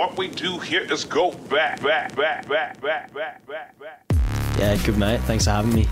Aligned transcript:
what 0.00 0.16
we 0.16 0.28
do 0.28 0.58
here 0.58 0.80
is 0.90 1.04
go 1.04 1.30
back, 1.50 1.82
back, 1.82 2.16
back, 2.16 2.48
back, 2.48 2.80
back, 2.80 3.12
back, 3.12 3.46
back, 3.46 3.78
back. 3.78 4.02
Yeah, 4.58 4.74
good 4.82 4.96
mate. 4.96 5.20
Thanks 5.24 5.44
for 5.44 5.50
having 5.50 5.74
me. 5.74 5.86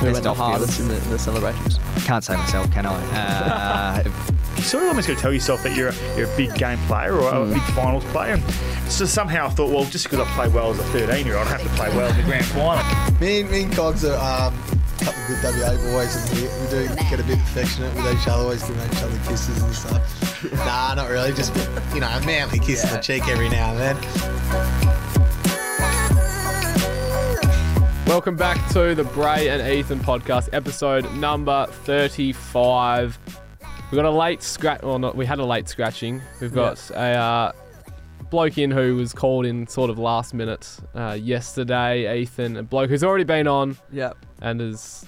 Who 0.00 0.10
went 0.10 0.24
the 0.24 0.34
hardest 0.34 0.80
in 0.80 0.88
the, 0.88 0.96
in 1.00 1.10
the 1.10 1.18
celebrations? 1.18 1.78
Can't 2.04 2.24
say 2.24 2.36
myself, 2.36 2.72
can 2.72 2.86
I? 2.86 4.02
Uh, 4.02 4.10
you 4.56 4.62
sort 4.62 4.82
of 4.82 4.88
almost 4.88 5.06
got 5.06 5.14
to 5.14 5.20
tell 5.20 5.32
yourself 5.32 5.62
that 5.62 5.76
you're 5.76 5.90
a, 5.90 6.16
you're 6.16 6.28
a 6.28 6.36
big 6.36 6.52
game 6.56 6.78
player 6.88 7.14
or 7.14 7.32
a 7.32 7.46
big 7.46 7.62
finals 7.72 8.02
player. 8.06 8.34
And 8.34 8.90
so 8.92 9.06
somehow 9.06 9.46
I 9.46 9.50
thought, 9.50 9.70
well, 9.70 9.84
just 9.84 10.10
because 10.10 10.26
I 10.26 10.30
play 10.34 10.48
well 10.48 10.72
as 10.72 10.80
a 10.80 10.84
13 10.86 11.24
year 11.24 11.36
old, 11.36 11.46
I 11.46 11.50
have 11.52 11.62
to 11.62 11.68
play 11.76 11.88
well 11.96 12.10
in 12.10 12.16
the 12.16 12.24
grand 12.24 12.46
final. 12.46 13.20
Me, 13.20 13.42
and- 13.42 13.50
me 13.52 13.62
and 13.62 13.72
Cogs 13.72 14.04
are 14.04 14.48
um, 14.48 14.58
a 15.16 15.26
good 15.26 15.42
WA 15.42 15.76
boys, 15.92 16.14
and 16.16 16.38
we, 16.38 16.42
we 16.46 16.70
do 16.70 16.94
get 17.10 17.20
a 17.20 17.24
bit 17.24 17.38
affectionate 17.38 17.94
with 17.94 18.06
each 18.12 18.28
other, 18.28 18.42
always 18.42 18.62
giving 18.62 18.82
each 18.90 19.02
other 19.02 19.18
kisses 19.28 19.62
and 19.62 19.74
stuff. 19.74 20.52
nah, 20.52 20.94
not 20.94 21.08
really, 21.10 21.32
just 21.32 21.54
you 21.94 22.00
know, 22.00 22.08
a 22.08 22.24
manly 22.24 22.58
kiss 22.58 22.84
on 22.84 22.92
the 22.92 22.98
cheek 22.98 23.26
every 23.28 23.48
now 23.48 23.70
and 23.72 23.80
then. 23.80 23.96
Welcome 28.06 28.36
back 28.36 28.58
to 28.72 28.94
the 28.94 29.04
Bray 29.04 29.48
and 29.48 29.62
Ethan 29.72 30.00
podcast, 30.00 30.48
episode 30.52 31.10
number 31.14 31.66
35. 31.70 33.18
We've 33.90 33.96
got 33.96 34.04
a 34.04 34.10
late 34.10 34.42
scratch, 34.42 34.82
well, 34.82 34.98
not, 34.98 35.16
we 35.16 35.26
had 35.26 35.38
a 35.38 35.44
late 35.44 35.68
scratching. 35.68 36.20
We've 36.40 36.54
got 36.54 36.90
a 36.90 36.96
uh, 36.96 37.52
bloke 38.30 38.58
in 38.58 38.70
who 38.70 38.96
was 38.96 39.12
called 39.12 39.46
in 39.46 39.66
sort 39.66 39.90
of 39.90 39.98
last 39.98 40.34
minute 40.34 40.76
uh, 40.94 41.18
yesterday, 41.20 42.20
Ethan, 42.20 42.56
a 42.56 42.62
bloke 42.62 42.90
who's 42.90 43.04
already 43.04 43.24
been 43.24 43.46
on 43.46 43.76
Yep. 43.92 44.16
And 44.40 44.60
has 44.60 45.04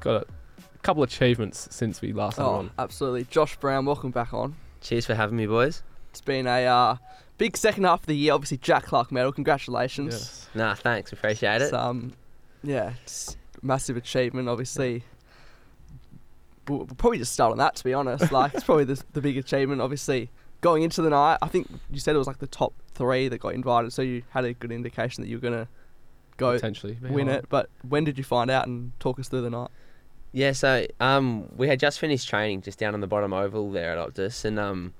got 0.00 0.22
a 0.24 0.78
couple 0.82 1.02
achievements 1.02 1.68
since 1.70 2.00
we 2.00 2.12
last 2.12 2.36
had 2.36 2.42
him 2.44 2.48
Oh, 2.48 2.54
on. 2.54 2.70
absolutely. 2.78 3.24
Josh 3.24 3.56
Browne, 3.56 3.86
welcome 3.86 4.10
back 4.10 4.34
on. 4.34 4.56
cheers 4.80 5.06
for 5.06 5.14
having 5.14 5.36
me, 5.36 5.46
boys. 5.46 5.82
It's 6.10 6.20
been 6.20 6.46
a 6.46 6.64
uh, 6.66 6.96
big 7.38 7.56
second 7.56 7.84
half 7.84 8.00
of 8.00 8.06
the 8.06 8.16
year. 8.16 8.32
Obviously, 8.32 8.56
Jack 8.58 8.84
Clarke 8.86 9.12
medal. 9.12 9.32
Congratulations. 9.32 10.14
Yes. 10.14 10.48
Nah, 10.54 10.74
thanks. 10.74 11.12
Appreciate 11.12 11.56
it. 11.56 11.62
It's, 11.66 11.72
um, 11.72 12.12
yeah, 12.62 12.94
it's 13.02 13.36
a 13.62 13.66
massive 13.66 13.96
achievement. 13.96 14.48
Obviously, 14.48 15.04
we'll, 16.68 16.78
we'll 16.78 16.86
probably 16.96 17.18
just 17.18 17.32
start 17.32 17.52
on 17.52 17.58
that. 17.58 17.76
To 17.76 17.84
be 17.84 17.92
honest, 17.94 18.32
like 18.32 18.54
it's 18.54 18.64
probably 18.64 18.84
the, 18.84 19.02
the 19.12 19.20
big 19.20 19.36
achievement. 19.36 19.80
Obviously, 19.80 20.30
going 20.60 20.82
into 20.82 21.02
the 21.02 21.10
night, 21.10 21.38
I 21.42 21.48
think 21.48 21.68
you 21.90 22.00
said 22.00 22.14
it 22.14 22.18
was 22.18 22.26
like 22.26 22.38
the 22.38 22.46
top 22.46 22.72
three 22.94 23.28
that 23.28 23.38
got 23.38 23.54
invited, 23.54 23.92
so 23.92 24.02
you 24.02 24.22
had 24.30 24.44
a 24.44 24.54
good 24.54 24.72
indication 24.72 25.22
that 25.22 25.28
you 25.28 25.36
were 25.36 25.42
gonna 25.42 25.68
go 26.36 26.52
Potentially. 26.52 26.98
win 27.00 27.28
on. 27.28 27.34
it. 27.36 27.46
But 27.48 27.68
when 27.88 28.04
did 28.04 28.18
you 28.18 28.24
find 28.24 28.50
out 28.50 28.66
and 28.66 28.92
talk 29.00 29.18
us 29.18 29.28
through 29.28 29.42
the 29.42 29.50
night? 29.50 29.70
Yeah, 30.32 30.52
so 30.52 30.86
um, 31.00 31.48
we 31.56 31.68
had 31.68 31.80
just 31.80 31.98
finished 31.98 32.28
training 32.28 32.62
just 32.62 32.78
down 32.78 32.92
on 32.94 33.00
the 33.00 33.06
bottom 33.06 33.32
oval 33.32 33.70
there 33.70 33.96
at 33.96 34.14
Optus, 34.14 34.44
and 34.44 34.58
um, 34.58 34.92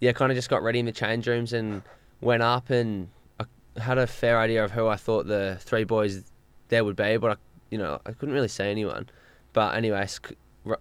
yeah, 0.00 0.12
kind 0.12 0.30
of 0.30 0.36
just 0.36 0.50
got 0.50 0.62
ready 0.62 0.78
in 0.78 0.84
the 0.86 0.92
change 0.92 1.26
rooms 1.26 1.52
and 1.52 1.82
went 2.20 2.42
up 2.42 2.68
and 2.70 3.08
I 3.40 3.44
had 3.80 3.98
a 3.98 4.06
fair 4.06 4.38
idea 4.38 4.62
of 4.64 4.70
who 4.72 4.86
I 4.86 4.96
thought 4.96 5.26
the 5.26 5.56
three 5.60 5.84
boys 5.84 6.24
there 6.68 6.84
would 6.84 6.96
be, 6.96 7.16
but 7.16 7.32
I, 7.32 7.36
you 7.70 7.78
know, 7.78 8.00
I 8.04 8.12
couldn't 8.12 8.34
really 8.34 8.48
see 8.48 8.64
anyone. 8.64 9.08
But 9.52 9.74
anyway, 9.74 10.06
sc- 10.06 10.32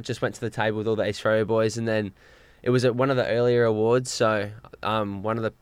just 0.02 0.22
went 0.22 0.36
to 0.36 0.42
the 0.42 0.50
table 0.50 0.80
with 0.80 0.88
all 0.88 0.96
the 0.96 1.08
East 1.08 1.24
Freo 1.24 1.46
boys, 1.48 1.78
and 1.78 1.88
then 1.88 2.12
it 2.62 2.70
was 2.72 2.84
at 2.86 2.96
one 2.96 3.10
of 3.10 3.18
the 3.18 3.28
earlier 3.28 3.64
awards, 3.66 4.12
so 4.12 4.50
um, 4.82 5.24
one 5.24 5.38
of 5.38 5.44
the 5.44 5.54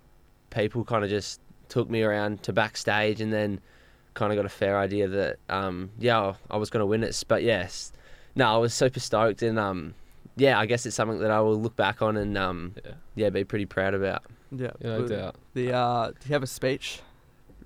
people 0.49 0.83
kind 0.83 1.03
of 1.03 1.09
just 1.09 1.41
took 1.69 1.89
me 1.89 2.01
around 2.03 2.41
to 2.43 2.53
backstage, 2.53 3.21
and 3.21 3.31
then 3.31 3.59
kind 4.13 4.31
of 4.31 4.37
got 4.37 4.45
a 4.45 4.49
fair 4.49 4.77
idea 4.77 5.07
that 5.07 5.37
um, 5.49 5.91
yeah, 5.99 6.33
I 6.49 6.57
was 6.57 6.69
going 6.69 6.81
to 6.81 6.85
win 6.85 7.03
it. 7.03 7.23
But 7.27 7.43
yes, 7.43 7.91
no, 8.35 8.53
I 8.53 8.57
was 8.57 8.73
super 8.73 8.99
stoked, 8.99 9.41
and 9.41 9.57
um, 9.59 9.93
yeah, 10.35 10.59
I 10.59 10.65
guess 10.65 10.85
it's 10.85 10.95
something 10.95 11.19
that 11.19 11.31
I 11.31 11.39
will 11.41 11.59
look 11.59 11.75
back 11.75 12.01
on 12.01 12.17
and 12.17 12.37
um, 12.37 12.75
Yeah. 12.85 12.93
yeah, 13.15 13.29
be 13.29 13.43
pretty 13.43 13.65
proud 13.65 13.93
about. 13.93 14.23
Yeah, 14.51 14.71
Yeah, 14.79 14.97
no 14.97 15.07
doubt. 15.07 15.35
The 15.53 15.73
uh, 15.73 16.07
do 16.11 16.27
you 16.27 16.33
have 16.33 16.43
a 16.43 16.47
speech 16.47 17.01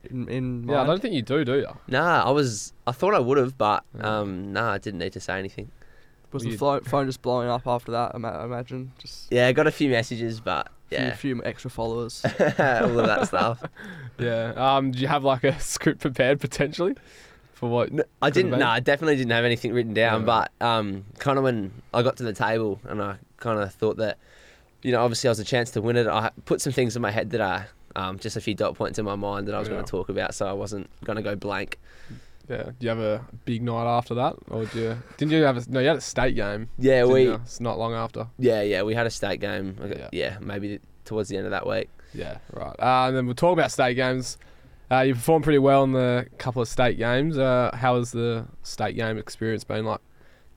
in 0.10 0.28
in 0.30 0.68
Yeah, 0.68 0.82
I 0.82 0.86
don't 0.86 1.02
think 1.02 1.14
you 1.14 1.22
do, 1.22 1.44
do 1.46 1.56
you? 1.56 1.68
Nah, 1.88 2.24
I 2.24 2.30
was, 2.32 2.74
I 2.86 2.92
thought 2.92 3.14
I 3.16 3.20
would 3.20 3.38
have, 3.38 3.58
but 3.58 3.84
Yeah. 3.98 4.20
um, 4.20 4.54
nah, 4.54 4.74
I 4.74 4.78
didn't 4.78 5.00
need 5.00 5.14
to 5.14 5.20
say 5.20 5.40
anything. 5.40 5.72
Was 6.32 6.44
Well, 6.44 6.52
the 6.52 6.58
phone, 6.58 6.82
phone 6.84 7.06
just 7.06 7.22
blowing 7.22 7.48
up 7.48 7.66
after 7.66 7.92
that? 7.94 8.12
I 8.14 8.44
imagine 8.44 8.92
just 8.98 9.32
Yeah, 9.32 9.48
I 9.48 9.54
got 9.54 9.68
a 9.68 9.72
few 9.72 9.90
messages, 9.90 10.40
but 10.42 10.68
a 10.92 10.96
yeah, 10.96 11.16
few, 11.16 11.36
few 11.36 11.44
extra 11.46 11.70
followers. 11.70 12.24
all 12.40 13.00
of 13.00 13.06
that 13.08 13.28
stuff. 13.28 13.64
Yeah. 14.18 14.54
Um, 14.56 14.92
did 14.92 15.02
you 15.02 15.10
have 15.10 15.26
like 15.26 15.44
a 15.44 15.60
script 15.60 16.00
prepared 16.00 16.40
potentially 16.40 16.96
for 17.54 17.70
what? 17.70 17.92
No, 17.92 18.04
I 18.22 18.30
didn't. 18.30 18.52
No, 18.52 18.66
I 18.68 18.80
definitely 18.80 19.18
didn't 19.18 19.32
have 19.34 19.44
anything 19.44 19.74
written 19.74 19.94
down. 19.94 20.22
Yeah. 20.22 20.26
But 20.26 20.66
um, 20.66 21.04
kind 21.20 21.38
of 21.38 21.44
when 21.44 21.74
I 21.94 22.02
got 22.02 22.16
to 22.18 22.24
the 22.24 22.32
table 22.32 22.80
and 22.86 23.02
I 23.02 23.18
kind 23.38 23.60
of 23.60 23.74
thought 23.74 23.98
that, 23.98 24.18
you 24.84 24.94
know, 24.94 25.04
obviously 25.04 25.28
I 25.28 25.32
was 25.32 25.40
a 25.40 25.44
chance 25.44 25.72
to 25.72 25.82
win 25.82 25.98
it. 25.98 26.08
I 26.08 26.32
put 26.46 26.62
some 26.62 26.72
things 26.72 26.96
in 26.96 27.02
my 27.02 27.12
head 27.12 27.32
that 27.32 27.42
I, 27.42 27.66
um, 27.98 28.20
just 28.20 28.38
a 28.38 28.42
few 28.42 28.56
dot 28.56 28.76
points 28.76 29.00
in 29.00 29.04
my 29.04 29.16
mind 29.16 29.50
that 29.50 29.56
I 29.56 29.60
was 29.60 29.68
Yeah. 29.68 29.74
going 29.74 29.86
to 29.86 29.92
talk 29.92 30.08
about, 30.08 30.34
so 30.34 30.46
I 30.48 30.54
wasn't 30.54 30.90
going 31.04 31.18
to 31.18 31.22
go 31.22 31.36
blank. 31.36 31.78
Yeah. 32.50 32.64
Do 32.64 32.74
you 32.80 32.90
have 32.90 33.00
a 33.00 33.26
big 33.46 33.64
night 33.64 33.86
after 33.86 34.14
that, 34.16 34.36
or 34.50 34.66
do 34.66 34.80
you? 34.80 34.98
Didn't 35.18 35.32
you 35.32 35.44
have 35.44 35.58
a? 35.58 35.70
No, 35.70 35.80
you 35.80 35.88
had 35.88 35.98
a 35.98 36.02
state 36.02 36.36
game. 36.36 36.70
Yeah, 36.78 37.06
we. 37.06 37.24
you? 37.24 37.34
It's 37.36 37.60
not 37.60 37.78
long 37.80 37.94
after. 37.94 38.28
Yeah, 38.38 38.62
yeah, 38.62 38.84
we 38.84 38.94
had 38.94 39.08
a 39.08 39.12
state 39.12 39.40
game. 39.40 39.78
Yeah. 39.88 40.10
Yeah, 40.12 40.38
maybe 40.40 40.80
towards 41.06 41.30
the 41.30 41.38
end 41.38 41.46
of 41.46 41.52
that 41.52 41.68
week. 41.68 41.90
Yeah. 42.14 42.38
Right. 42.54 42.76
Uh, 42.80 43.08
and 43.08 43.18
then 43.18 43.26
we'll 43.26 43.36
talk 43.36 43.54
about 43.54 43.72
state 43.72 43.96
games. 43.96 44.38
Uh, 44.92 45.00
you 45.02 45.16
performed 45.16 45.44
pretty 45.44 45.58
well 45.60 45.84
in 45.84 45.92
the 45.94 46.28
couple 46.38 46.62
of 46.62 46.68
state 46.68 46.98
games. 46.98 47.38
Uh, 47.38 47.72
how 47.74 47.98
has 47.98 48.12
the 48.12 48.46
state 48.64 48.96
game 48.96 49.18
experience 49.18 49.64
been 49.64 49.84
like? 49.86 50.00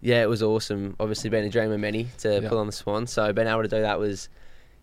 Yeah, 0.00 0.22
it 0.22 0.28
was 0.28 0.42
awesome. 0.42 0.94
Obviously, 1.00 1.30
been 1.30 1.44
a 1.44 1.48
dream 1.50 1.72
of 1.72 1.80
many 1.80 2.08
to 2.18 2.40
Yeah. 2.42 2.48
pull 2.48 2.58
on 2.58 2.66
the 2.66 2.72
Swan. 2.72 3.06
So 3.06 3.32
being 3.32 3.48
able 3.48 3.62
to 3.62 3.68
do 3.68 3.80
that 3.80 3.98
was, 3.98 4.28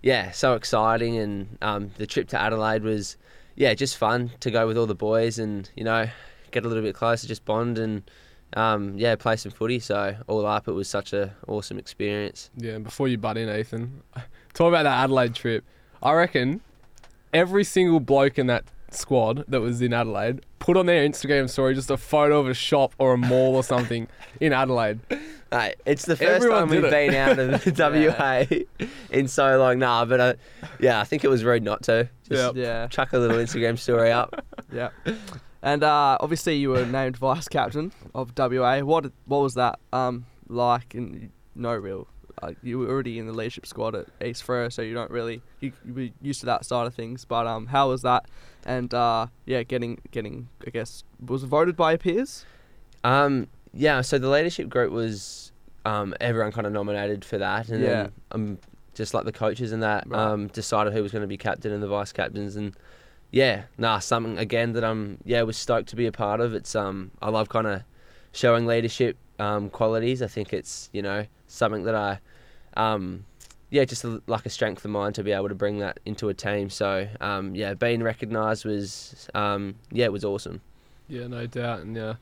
yeah, 0.02 0.32
so 0.32 0.56
exciting. 0.56 1.18
And 1.18 1.58
um, 1.62 1.92
the 1.98 2.06
trip 2.08 2.28
to 2.30 2.42
Adelaide 2.42 2.84
was, 2.84 3.16
yeah, 3.56 3.74
just 3.76 3.96
fun 3.96 4.32
to 4.42 4.52
go 4.52 4.68
with 4.68 4.78
all 4.78 4.88
the 4.88 4.96
boys 4.96 5.40
and 5.40 5.70
you 5.76 5.84
know 5.86 6.08
get 6.56 6.66
a 6.66 6.68
little 6.68 6.84
bit 6.84 6.96
closer, 6.96 7.28
just 7.28 7.46
bond 7.46 7.78
and 7.78 8.02
um, 8.56 8.98
yeah, 8.98 9.16
play 9.16 9.36
some 9.36 9.52
footy. 9.52 9.80
So 9.80 10.16
all 10.28 10.46
up, 10.48 10.68
it 10.68 10.72
was 10.72 10.88
such 10.88 11.14
a 11.14 11.36
awesome 11.48 11.78
experience. 11.78 12.50
Yeah. 12.58 12.74
And 12.74 12.84
before 12.84 13.08
you 13.08 13.18
butt 13.20 13.38
in, 13.38 13.50
Ethan, 13.50 14.02
talk 14.54 14.70
about 14.70 14.84
that 14.84 15.04
Adelaide 15.04 15.36
trip. 15.36 15.64
I 16.02 16.14
reckon 16.14 16.62
every 17.34 17.64
single 17.64 18.00
bloke 18.00 18.40
in 18.40 18.48
that 18.48 18.64
squad 18.92 19.44
that 19.50 19.60
was 19.62 19.82
in 19.82 19.92
Adelaide 19.94 20.40
put 20.60 20.78
on 20.78 20.86
their 20.86 21.08
Instagram 21.08 21.50
story 21.50 21.76
just 21.76 21.92
a 21.92 21.98
photo 21.98 22.40
of 22.40 22.48
a 22.48 22.54
shop 22.54 22.96
or 22.98 23.14
a 23.14 23.18
mall 23.18 23.56
or 23.56 23.64
something 23.64 24.08
in 24.40 24.54
Adelaide. 24.54 25.00
Hey, 25.52 25.76
it's 25.86 26.06
the 26.06 26.16
first 26.16 26.44
Everyone 26.46 26.60
time 26.62 26.70
we've 26.70 26.84
it. 26.84 26.90
been 26.92 27.14
out 27.14 27.38
of 27.38 27.64
the 27.76 28.66
WA 28.72 28.88
in 29.12 29.28
so 29.28 29.60
long. 29.60 29.80
Nah, 29.80 30.06
but 30.06 30.20
uh, 30.20 30.34
yeah, 30.80 31.00
I 31.00 31.04
think 31.04 31.24
it 31.24 31.28
was 31.28 31.44
rude 31.44 31.62
not 31.64 31.84
to. 31.84 32.10
Just 32.30 32.56
Yep. 32.56 32.56
yeah, 32.56 32.88
chuck 32.88 33.14
a 33.14 33.18
little 33.20 33.38
Instagram 33.38 33.78
story 33.78 34.12
up. 34.12 34.44
yeah. 34.72 34.90
And 35.66 35.84
uh, 35.84 36.18
obviously, 36.22 36.56
you 36.58 36.70
were 36.70 36.86
named 36.86 37.18
vice 37.18 37.48
captain 37.48 37.92
of 38.14 38.32
WA. 38.38 38.80
What 38.82 39.12
what 39.26 39.40
was 39.42 39.56
that 39.56 39.80
um, 39.92 40.28
like? 40.48 40.94
And 40.94 41.32
no 41.56 41.74
real. 41.74 42.08
Uh, 42.44 42.52
you 42.62 42.78
were 42.78 42.88
already 42.88 43.18
in 43.18 43.26
the 43.26 43.34
leadership 43.34 43.66
squad 43.66 43.96
at 43.96 44.06
East 44.24 44.46
Freo, 44.46 44.72
so 44.72 44.82
you 44.84 44.94
don't 44.94 45.10
really 45.10 45.42
you, 45.62 45.72
you 45.84 45.94
were 45.94 46.10
used 46.22 46.42
to 46.42 46.46
that 46.46 46.66
side 46.66 46.86
of 46.86 46.94
things. 46.94 47.26
But 47.26 47.48
um, 47.48 47.66
how 47.66 47.90
was 47.90 48.04
that? 48.04 48.26
And 48.66 48.94
uh, 48.94 49.26
yeah, 49.48 49.64
getting 49.64 49.98
getting 50.12 50.50
I 50.68 50.70
guess 50.70 51.04
was 51.20 51.44
voted 51.46 51.76
by 51.76 51.92
your 51.94 51.98
peers. 51.98 52.46
Um, 53.04 53.48
yeah, 53.74 54.02
so 54.02 54.20
the 54.20 54.30
leadership 54.30 54.70
group 54.70 54.92
was 54.92 55.52
um, 55.86 56.14
everyone 56.22 56.52
kind 56.52 56.68
of 56.68 56.74
nominated 56.74 57.26
for 57.26 57.40
that, 57.40 57.70
and 57.70 57.82
Yeah. 57.82 57.90
then 58.04 58.12
um, 58.32 58.58
just 58.94 59.16
like 59.16 59.26
the 59.26 59.32
coaches 59.32 59.72
and 59.72 59.82
that 59.82 60.04
Right. 60.08 60.20
um, 60.32 60.48
decided 60.48 60.94
who 60.94 61.02
was 61.02 61.12
going 61.12 61.22
to 61.24 61.28
be 61.28 61.38
captain 61.38 61.72
and 61.72 61.82
the 61.82 61.88
vice 61.88 62.12
captains, 62.12 62.56
and 62.56 62.76
yeah, 63.36 63.64
nah, 63.78 64.00
something 64.00 64.38
again 64.38 64.72
that 64.74 64.86
I'm 64.86 65.18
yeah 65.26 65.42
was 65.42 65.58
stoked 65.58 65.90
to 65.90 65.98
be 65.98 66.06
a 66.06 66.12
part 66.14 66.40
of. 66.40 66.54
It's 66.54 66.74
um 66.74 67.12
I 67.22 67.30
love 67.30 67.50
kind 67.50 67.68
of 67.68 67.84
showing 68.32 68.66
leadership 68.66 69.18
um, 69.40 69.70
qualities. 69.70 70.22
I 70.22 70.28
think 70.28 70.54
it's 70.54 70.90
you 70.94 71.02
know 71.02 71.26
something 71.48 71.84
that 71.84 71.96
I 71.96 72.20
um 72.78 73.26
yeah 73.70 73.84
just 73.84 74.06
a, 74.06 74.22
like 74.28 74.46
a 74.46 74.50
strength 74.50 74.86
of 74.86 74.92
mine 74.92 75.12
to 75.14 75.24
be 75.24 75.34
able 75.34 75.50
to 75.50 75.56
bring 75.56 75.80
that 75.80 76.00
into 76.06 76.30
a 76.30 76.34
team. 76.34 76.70
So 76.70 77.10
um 77.20 77.54
yeah, 77.56 77.74
being 77.74 78.02
recognised 78.02 78.64
was 78.64 79.28
um 79.36 79.76
yeah 79.92 80.06
it 80.06 80.14
was 80.14 80.24
awesome. 80.24 80.62
Yeah, 81.10 81.28
no 81.28 81.46
doubt. 81.46 81.82
And 81.82 81.94
yeah, 81.94 82.14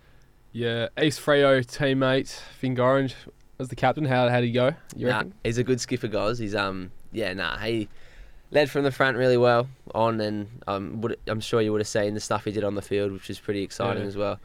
yeah, 0.51 0.87
East 0.99 1.21
Freo 1.21 1.63
teammate 1.63 2.31
Finn 2.59 2.79
Orange 2.79 3.13
was 3.59 3.67
the 3.69 3.75
captain. 3.75 4.05
How 4.05 4.29
how 4.29 4.39
did 4.41 4.47
he 4.47 4.51
go? 4.51 4.73
You 4.95 5.09
Nah, 5.09 5.17
reckon? 5.17 5.33
he's 5.43 5.59
a 5.59 5.63
good 5.63 5.79
skipper, 5.79 6.07
guys. 6.07 6.39
He's 6.39 6.55
um 6.55 6.91
yeah, 7.11 7.33
nah, 7.35 7.57
he 7.59 7.87
led 8.53 8.69
from 8.69 8.83
the 8.83 8.91
front 8.91 9.17
really 9.17 9.37
well 9.37 9.67
on, 9.93 10.21
and 10.21 10.47
um, 10.67 11.01
would, 11.01 11.17
I'm 11.27 11.39
sure 11.41 11.61
you 11.61 11.71
would 11.71 11.81
have 11.81 11.87
seen 11.87 12.13
the 12.13 12.19
stuff 12.19 12.45
he 12.45 12.51
did 12.51 12.63
on 12.63 12.75
the 12.75 12.81
field, 12.81 13.11
which 13.11 13.27
was 13.27 13.39
pretty 13.39 13.63
exciting 13.63 14.03
Yeah. 14.03 14.07
as 14.07 14.15
well. 14.17 14.39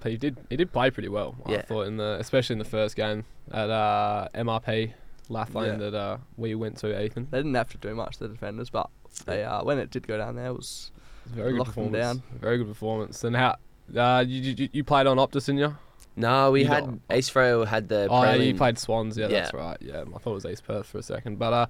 But 0.00 0.12
he 0.12 0.16
did 0.18 0.38
he 0.48 0.56
did 0.56 0.72
play 0.72 0.90
pretty 0.90 1.08
well. 1.10 1.34
I 1.44 1.58
thought 1.58 1.86
in 1.86 1.96
the 1.98 2.16
especially 2.20 2.54
in 2.54 2.58
the 2.58 2.64
first 2.64 2.96
game 2.96 3.24
at 3.52 3.68
uh, 3.68 4.28
MRP 4.34 4.92
Lathlain 5.28 5.66
Yeah. 5.80 5.90
that 5.90 5.94
uh, 5.94 6.16
we 6.36 6.54
went 6.54 6.78
to. 6.78 6.88
Ethan, 7.02 7.28
They 7.30 7.38
didn't 7.38 7.54
have 7.54 7.70
to 7.72 7.78
do 7.78 7.94
much, 7.94 8.16
the 8.18 8.28
defenders, 8.28 8.70
but 8.70 8.88
they 9.26 9.44
uh, 9.44 9.62
when 9.62 9.78
it 9.78 9.90
did 9.90 10.06
go 10.08 10.16
down 10.16 10.36
there, 10.36 10.46
it 10.46 10.54
was 10.56 10.90
very 11.26 11.50
good 11.52 11.58
Locked 11.58 11.74
them 11.74 11.84
performance. 11.90 12.20
down. 12.20 12.38
Very 12.40 12.58
good 12.58 12.68
performance. 12.68 13.24
And 13.24 13.36
how 13.36 13.56
uh, 13.94 14.24
you, 14.26 14.40
you 14.56 14.68
you 14.72 14.84
played 14.84 15.06
on 15.06 15.18
Optus, 15.18 15.46
didn't 15.46 15.58
you? 15.58 15.76
No, 16.16 16.50
we 16.50 16.62
You 16.62 16.68
had 16.68 16.84
got- 17.08 17.16
East 17.18 17.32
Freo 17.34 17.66
had 17.66 17.88
the 17.88 18.08
oh, 18.10 18.22
yeah, 18.22 18.34
you 18.34 18.54
played 18.54 18.78
Swans. 18.78 19.16
Yeah, 19.18 19.28
that's 19.28 19.52
right. 19.52 19.76
Yeah, 19.80 20.00
I 20.14 20.18
thought 20.18 20.30
it 20.32 20.34
was 20.34 20.46
East 20.46 20.64
Perth 20.66 20.86
for 20.86 20.98
a 20.98 21.02
second, 21.02 21.38
but 21.38 21.52
uh, 21.52 21.66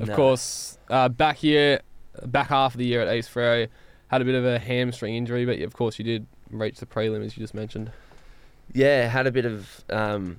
of 0.00 0.08
No. 0.08 0.14
course, 0.16 0.78
uh, 0.90 1.08
back 1.08 1.36
here 1.38 1.80
back 2.26 2.48
half 2.48 2.74
of 2.74 2.78
the 2.78 2.86
year 2.86 3.00
at 3.02 3.12
East 3.14 3.32
Freo, 3.34 3.68
had 4.08 4.22
a 4.22 4.24
bit 4.24 4.34
of 4.36 4.44
a 4.44 4.58
hamstring 4.58 5.16
injury, 5.16 5.44
but 5.44 5.58
of 5.60 5.74
course 5.74 5.98
you 5.98 6.04
did 6.04 6.26
reach 6.50 6.78
the 6.78 6.86
prelim 6.86 7.24
as 7.24 7.36
you 7.36 7.42
just 7.42 7.54
mentioned. 7.54 7.90
Yeah, 8.72 9.08
had 9.08 9.26
a 9.26 9.32
bit 9.32 9.44
of. 9.46 9.84
Um, 9.90 10.38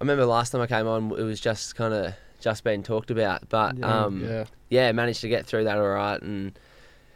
I 0.00 0.04
remember 0.04 0.24
last 0.26 0.50
time 0.52 0.60
I 0.60 0.66
came 0.66 0.86
on, 0.86 1.10
it 1.12 1.22
was 1.22 1.40
just 1.40 1.74
kind 1.74 1.92
of 1.94 2.14
just 2.40 2.62
being 2.64 2.82
talked 2.82 3.10
about, 3.10 3.48
but 3.48 3.76
Yeah. 3.78 4.04
um, 4.04 4.22
yeah, 4.24 4.44
yeah, 4.68 4.92
managed 4.92 5.20
to 5.22 5.28
get 5.28 5.46
through 5.46 5.64
that 5.64 5.78
all 5.78 5.88
right, 5.88 6.20
and 6.22 6.56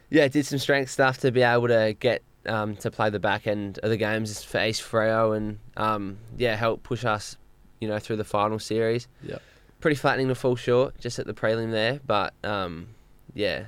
yeah, 0.09 0.27
did 0.27 0.45
some 0.45 0.59
strength 0.59 0.89
stuff 0.91 1.19
to 1.19 1.31
be 1.31 1.41
able 1.41 1.67
to 1.69 1.95
get 1.99 2.21
um, 2.47 2.75
to 2.77 2.89
play 2.91 3.09
the 3.09 3.19
back 3.19 3.45
end 3.47 3.79
of 3.83 3.89
the 3.91 3.97
games 3.97 4.43
for 4.43 4.61
East 4.63 4.81
Freo, 4.81 5.35
and 5.37 5.59
um, 5.77 6.17
yeah, 6.37 6.55
help 6.55 6.83
push 6.83 7.05
us, 7.05 7.37
you 7.79 7.87
know, 7.87 7.99
through 7.99 8.17
the 8.17 8.23
final 8.25 8.59
series. 8.59 9.07
Yeah. 9.23 9.37
Pretty 9.81 9.95
flattening 9.95 10.27
to 10.29 10.35
fall 10.35 10.55
short 10.55 10.97
just 10.99 11.19
at 11.19 11.25
the 11.27 11.33
prelim 11.33 11.71
there, 11.71 11.99
but 12.05 12.33
um, 12.43 12.87
yeah, 13.33 13.65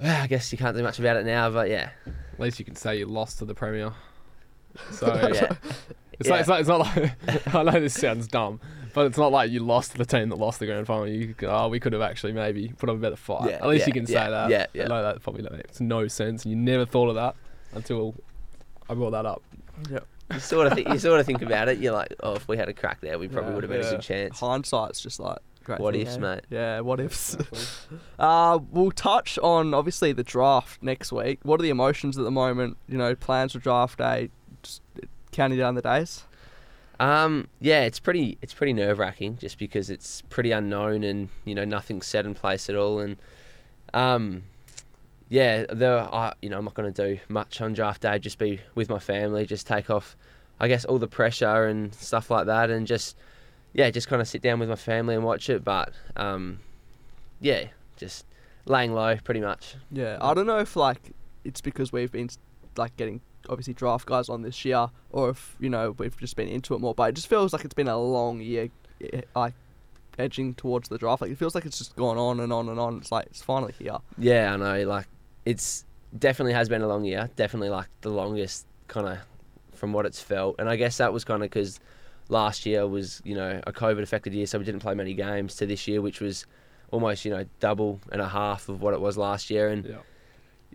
I 0.00 0.26
guess 0.26 0.52
you 0.52 0.58
can't 0.58 0.76
do 0.76 0.82
much 0.82 0.98
about 0.98 1.16
it 1.16 1.24
now, 1.26 1.50
but 1.50 1.68
yeah, 1.70 1.90
at 2.06 2.40
least 2.40 2.58
you 2.58 2.64
can 2.64 2.76
say 2.76 2.98
you 2.98 3.06
lost 3.06 3.38
to 3.38 3.44
the 3.44 3.54
Premier. 3.54 3.92
So 4.92 5.06
yeah, 5.34 5.52
It's, 6.18 6.28
Yeah. 6.28 6.32
like, 6.32 6.40
it's, 6.40 6.48
like, 6.48 6.60
it's 6.60 6.68
not 6.68 6.80
like 6.80 7.46
I 7.54 7.62
know 7.62 7.80
this 7.80 7.94
sounds 7.94 8.26
dumb, 8.26 8.60
but 8.94 9.06
it's 9.06 9.18
not 9.18 9.32
like 9.32 9.50
you 9.50 9.60
lost 9.60 9.92
to 9.92 9.98
the 9.98 10.04
team 10.06 10.28
that 10.30 10.36
lost 10.36 10.58
the 10.60 10.66
grand 10.66 10.86
final. 10.86 11.06
You 11.08 11.34
oh, 11.42 11.68
we 11.68 11.78
could 11.80 11.92
have 11.92 12.02
actually 12.02 12.32
maybe 12.32 12.68
put 12.76 12.88
up 12.88 12.96
a 12.96 12.98
better 12.98 13.16
fight. 13.16 13.50
Yeah, 13.50 13.56
At 13.56 13.68
least 13.68 13.82
yeah, 13.82 13.86
you 13.88 13.92
can 13.92 14.06
say 14.06 14.12
yeah, 14.14 14.30
that. 14.30 14.50
yeah, 14.50 14.66
yeah. 14.74 14.84
I 14.84 14.88
know 14.88 15.02
that 15.02 15.22
probably 15.22 15.48
makes 15.50 15.80
no 15.80 16.08
sense. 16.08 16.44
You 16.46 16.56
never 16.56 16.84
thought 16.86 17.08
of 17.08 17.14
that 17.16 17.34
until 17.74 18.14
I 18.88 18.94
brought 18.94 19.10
that 19.10 19.26
up. 19.26 19.42
You 20.32 20.40
sort 20.40 20.66
of 20.66 20.74
think, 20.74 20.88
you 20.88 20.98
sort 20.98 21.20
of 21.20 21.26
think 21.26 21.42
about 21.42 21.68
it. 21.68 21.78
You're 21.78 21.92
like, 21.92 22.14
oh, 22.20 22.34
if 22.34 22.48
we 22.48 22.56
had 22.56 22.68
a 22.68 22.72
crack 22.74 23.00
there, 23.00 23.18
we 23.18 23.28
probably 23.28 23.50
Yeah, 23.50 23.54
would 23.54 23.64
have 23.64 23.70
had 23.72 23.80
yeah. 23.82 23.88
a 23.88 23.90
good 23.92 24.02
chance. 24.02 24.40
Hindsight's 24.40 25.00
just 25.00 25.20
like 25.20 25.38
great. 25.64 25.80
What 25.80 25.94
thing, 25.94 26.02
ifs, 26.02 26.16
eh? 26.16 26.18
mate? 26.18 26.40
Yeah, 26.50 26.80
what 26.80 27.00
ifs. 27.00 27.36
uh, 28.18 28.58
we'll 28.70 28.90
touch 28.92 29.38
on 29.38 29.74
obviously 29.74 30.12
the 30.12 30.22
draft 30.24 30.82
next 30.82 31.12
week. 31.12 31.40
What 31.42 31.60
are 31.60 31.62
the 31.62 31.70
emotions 31.70 32.18
at 32.18 32.24
the 32.24 32.30
moment? 32.30 32.76
You 32.88 32.98
know, 32.98 33.14
plans 33.14 33.52
for 33.52 33.58
draft 33.58 33.98
day. 33.98 34.30
Just 34.62 34.82
counting 35.32 35.58
down 35.58 35.74
the 35.74 35.82
days. 35.82 36.24
Um, 37.00 37.48
yeah, 37.60 37.82
it's 37.82 37.98
pretty 37.98 38.38
it's 38.42 38.54
pretty 38.54 38.72
nerve 38.72 38.98
wracking 39.00 39.36
just 39.38 39.58
because 39.58 39.90
it's 39.90 40.22
pretty 40.30 40.52
unknown 40.52 41.02
and 41.02 41.30
you 41.44 41.54
know 41.54 41.64
nothing's 41.64 42.06
set 42.06 42.26
in 42.26 42.34
place 42.34 42.68
at 42.70 42.76
all 42.76 43.00
and 43.00 43.16
um, 43.92 44.44
yeah, 45.32 45.64
the 45.64 46.10
I 46.12 46.34
you 46.42 46.50
know 46.50 46.58
I'm 46.58 46.64
not 46.66 46.74
going 46.74 46.92
to 46.92 47.14
do 47.14 47.18
much 47.30 47.62
on 47.62 47.72
draft 47.72 48.02
day. 48.02 48.18
Just 48.18 48.38
be 48.38 48.60
with 48.74 48.90
my 48.90 48.98
family, 48.98 49.46
just 49.46 49.66
take 49.66 49.88
off, 49.88 50.14
I 50.60 50.68
guess 50.68 50.84
all 50.84 50.98
the 50.98 51.08
pressure 51.08 51.64
and 51.64 51.94
stuff 51.94 52.30
like 52.30 52.44
that, 52.46 52.68
and 52.68 52.86
just 52.86 53.16
yeah, 53.72 53.88
just 53.88 54.08
kind 54.08 54.20
of 54.20 54.28
sit 54.28 54.42
down 54.42 54.58
with 54.58 54.68
my 54.68 54.76
family 54.76 55.14
and 55.14 55.24
watch 55.24 55.48
it. 55.48 55.64
But 55.64 55.94
um, 56.16 56.58
yeah, 57.40 57.68
just 57.96 58.26
laying 58.66 58.92
low 58.92 59.16
pretty 59.24 59.40
much. 59.40 59.76
Yeah, 59.90 60.18
I 60.20 60.34
don't 60.34 60.44
know 60.44 60.58
if 60.58 60.76
like 60.76 61.14
it's 61.44 61.62
because 61.62 61.92
we've 61.92 62.12
been 62.12 62.28
like 62.76 62.94
getting 62.98 63.22
obviously 63.48 63.72
draft 63.72 64.04
guys 64.04 64.28
on 64.28 64.42
this 64.42 64.66
year, 64.66 64.90
or 65.12 65.30
if 65.30 65.56
you 65.58 65.70
know 65.70 65.94
we've 65.96 66.16
just 66.18 66.36
been 66.36 66.48
into 66.48 66.74
it 66.74 66.80
more. 66.82 66.94
But 66.94 67.04
it 67.04 67.12
just 67.14 67.28
feels 67.28 67.54
like 67.54 67.64
it's 67.64 67.72
been 67.72 67.88
a 67.88 67.98
long 67.98 68.42
year, 68.42 68.68
eh, 69.00 69.22
like 69.34 69.54
edging 70.18 70.52
towards 70.52 70.90
the 70.90 70.98
draft. 70.98 71.22
Like 71.22 71.30
it 71.30 71.38
feels 71.38 71.54
like 71.54 71.64
it's 71.64 71.78
just 71.78 71.96
gone 71.96 72.18
on 72.18 72.38
and 72.38 72.52
on 72.52 72.68
and 72.68 72.78
on. 72.78 72.98
It's 72.98 73.10
like 73.10 73.28
it's 73.28 73.40
finally 73.40 73.72
here. 73.78 73.96
Yeah, 74.18 74.52
I 74.52 74.56
know. 74.58 74.86
Like 74.86 75.06
it's 75.44 75.84
definitely 76.18 76.52
has 76.52 76.68
been 76.68 76.82
a 76.82 76.86
long 76.88 77.04
year. 77.04 77.30
Definitely 77.36 77.70
like 77.70 77.88
the 78.02 78.10
longest 78.10 78.66
kind 78.88 79.06
of 79.08 79.18
from 79.74 79.92
what 79.92 80.06
it's 80.06 80.20
felt. 80.20 80.56
And 80.58 80.68
I 80.68 80.76
guess 80.76 80.98
that 80.98 81.12
was 81.12 81.24
kind 81.24 81.42
of 81.42 81.50
because 81.50 81.80
last 82.28 82.64
year 82.66 82.86
was 82.86 83.20
you 83.24 83.34
know 83.34 83.60
a 83.66 83.72
COVID 83.72 84.02
affected 84.02 84.32
year, 84.34 84.46
so 84.46 84.58
we 84.58 84.64
didn't 84.64 84.80
play 84.80 84.94
many 84.94 85.14
games. 85.14 85.56
To 85.56 85.66
this 85.66 85.88
year, 85.88 86.00
which 86.00 86.20
was 86.20 86.46
almost 86.90 87.24
you 87.24 87.30
know 87.30 87.44
double 87.60 88.00
and 88.12 88.20
a 88.20 88.28
half 88.28 88.68
of 88.68 88.82
what 88.82 88.94
it 88.94 89.00
was 89.00 89.16
last 89.16 89.50
year. 89.50 89.68
And 89.68 89.84
Yeah. 89.84 89.96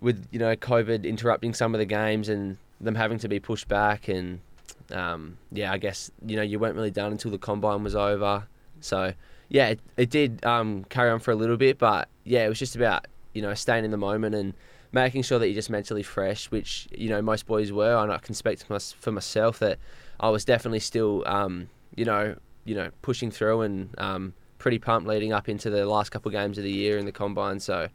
with 0.01 0.27
you 0.31 0.39
know 0.39 0.55
COVID 0.55 1.03
interrupting 1.03 1.53
some 1.53 1.73
of 1.73 1.79
the 1.79 1.85
games 1.85 2.29
and 2.29 2.57
them 2.81 2.95
having 2.95 3.17
to 3.19 3.27
be 3.27 3.39
pushed 3.39 3.67
back 3.67 4.07
and 4.07 4.39
um, 4.91 5.37
yeah, 5.51 5.71
I 5.71 5.77
guess 5.77 6.11
you 6.25 6.35
know 6.35 6.41
you 6.43 6.59
weren't 6.59 6.75
really 6.75 6.91
done 6.91 7.11
until 7.11 7.31
the 7.31 7.37
combine 7.37 7.83
was 7.83 7.95
over. 7.95 8.47
So 8.81 9.13
yeah, 9.49 9.69
it, 9.69 9.79
it 9.95 10.09
did 10.09 10.45
um, 10.45 10.83
carry 10.85 11.09
on 11.09 11.19
for 11.19 11.31
a 11.31 11.35
little 11.35 11.57
bit, 11.57 11.77
but 11.77 12.09
yeah, 12.25 12.45
it 12.45 12.49
was 12.49 12.59
just 12.59 12.75
about 12.75 13.07
you 13.37 13.43
know 13.43 13.53
staying 13.53 13.85
in 13.85 13.91
the 13.91 13.97
moment 13.97 14.33
and 14.35 14.53
making 14.91 15.21
sure 15.21 15.37
that 15.37 15.47
you're 15.47 15.55
just 15.55 15.69
mentally 15.69 16.03
fresh, 16.03 16.49
which 16.49 16.87
you 16.91 17.09
know 17.09 17.21
most 17.21 17.45
boys 17.45 17.71
were. 17.71 17.95
And 17.97 18.11
I 18.11 18.17
can 18.17 18.33
speak 18.33 18.59
to 18.59 18.65
my, 18.69 18.79
for 18.79 19.11
myself 19.11 19.59
that 19.59 19.77
I 20.19 20.29
was 20.29 20.43
definitely 20.43 20.79
still 20.79 21.23
um, 21.27 21.69
you 21.95 22.05
know 22.05 22.35
you 22.65 22.75
know 22.75 22.89
pushing 23.01 23.31
through 23.31 23.61
and 23.61 23.93
um, 23.99 24.33
pretty 24.57 24.79
pumped 24.79 25.07
leading 25.07 25.33
up 25.33 25.47
into 25.47 25.69
the 25.69 25.85
last 25.85 26.09
couple 26.09 26.29
of 26.29 26.33
games 26.33 26.57
of 26.57 26.63
the 26.63 26.71
year 26.71 26.97
in 26.97 27.05
the 27.05 27.11
combine. 27.11 27.59
So 27.59 27.89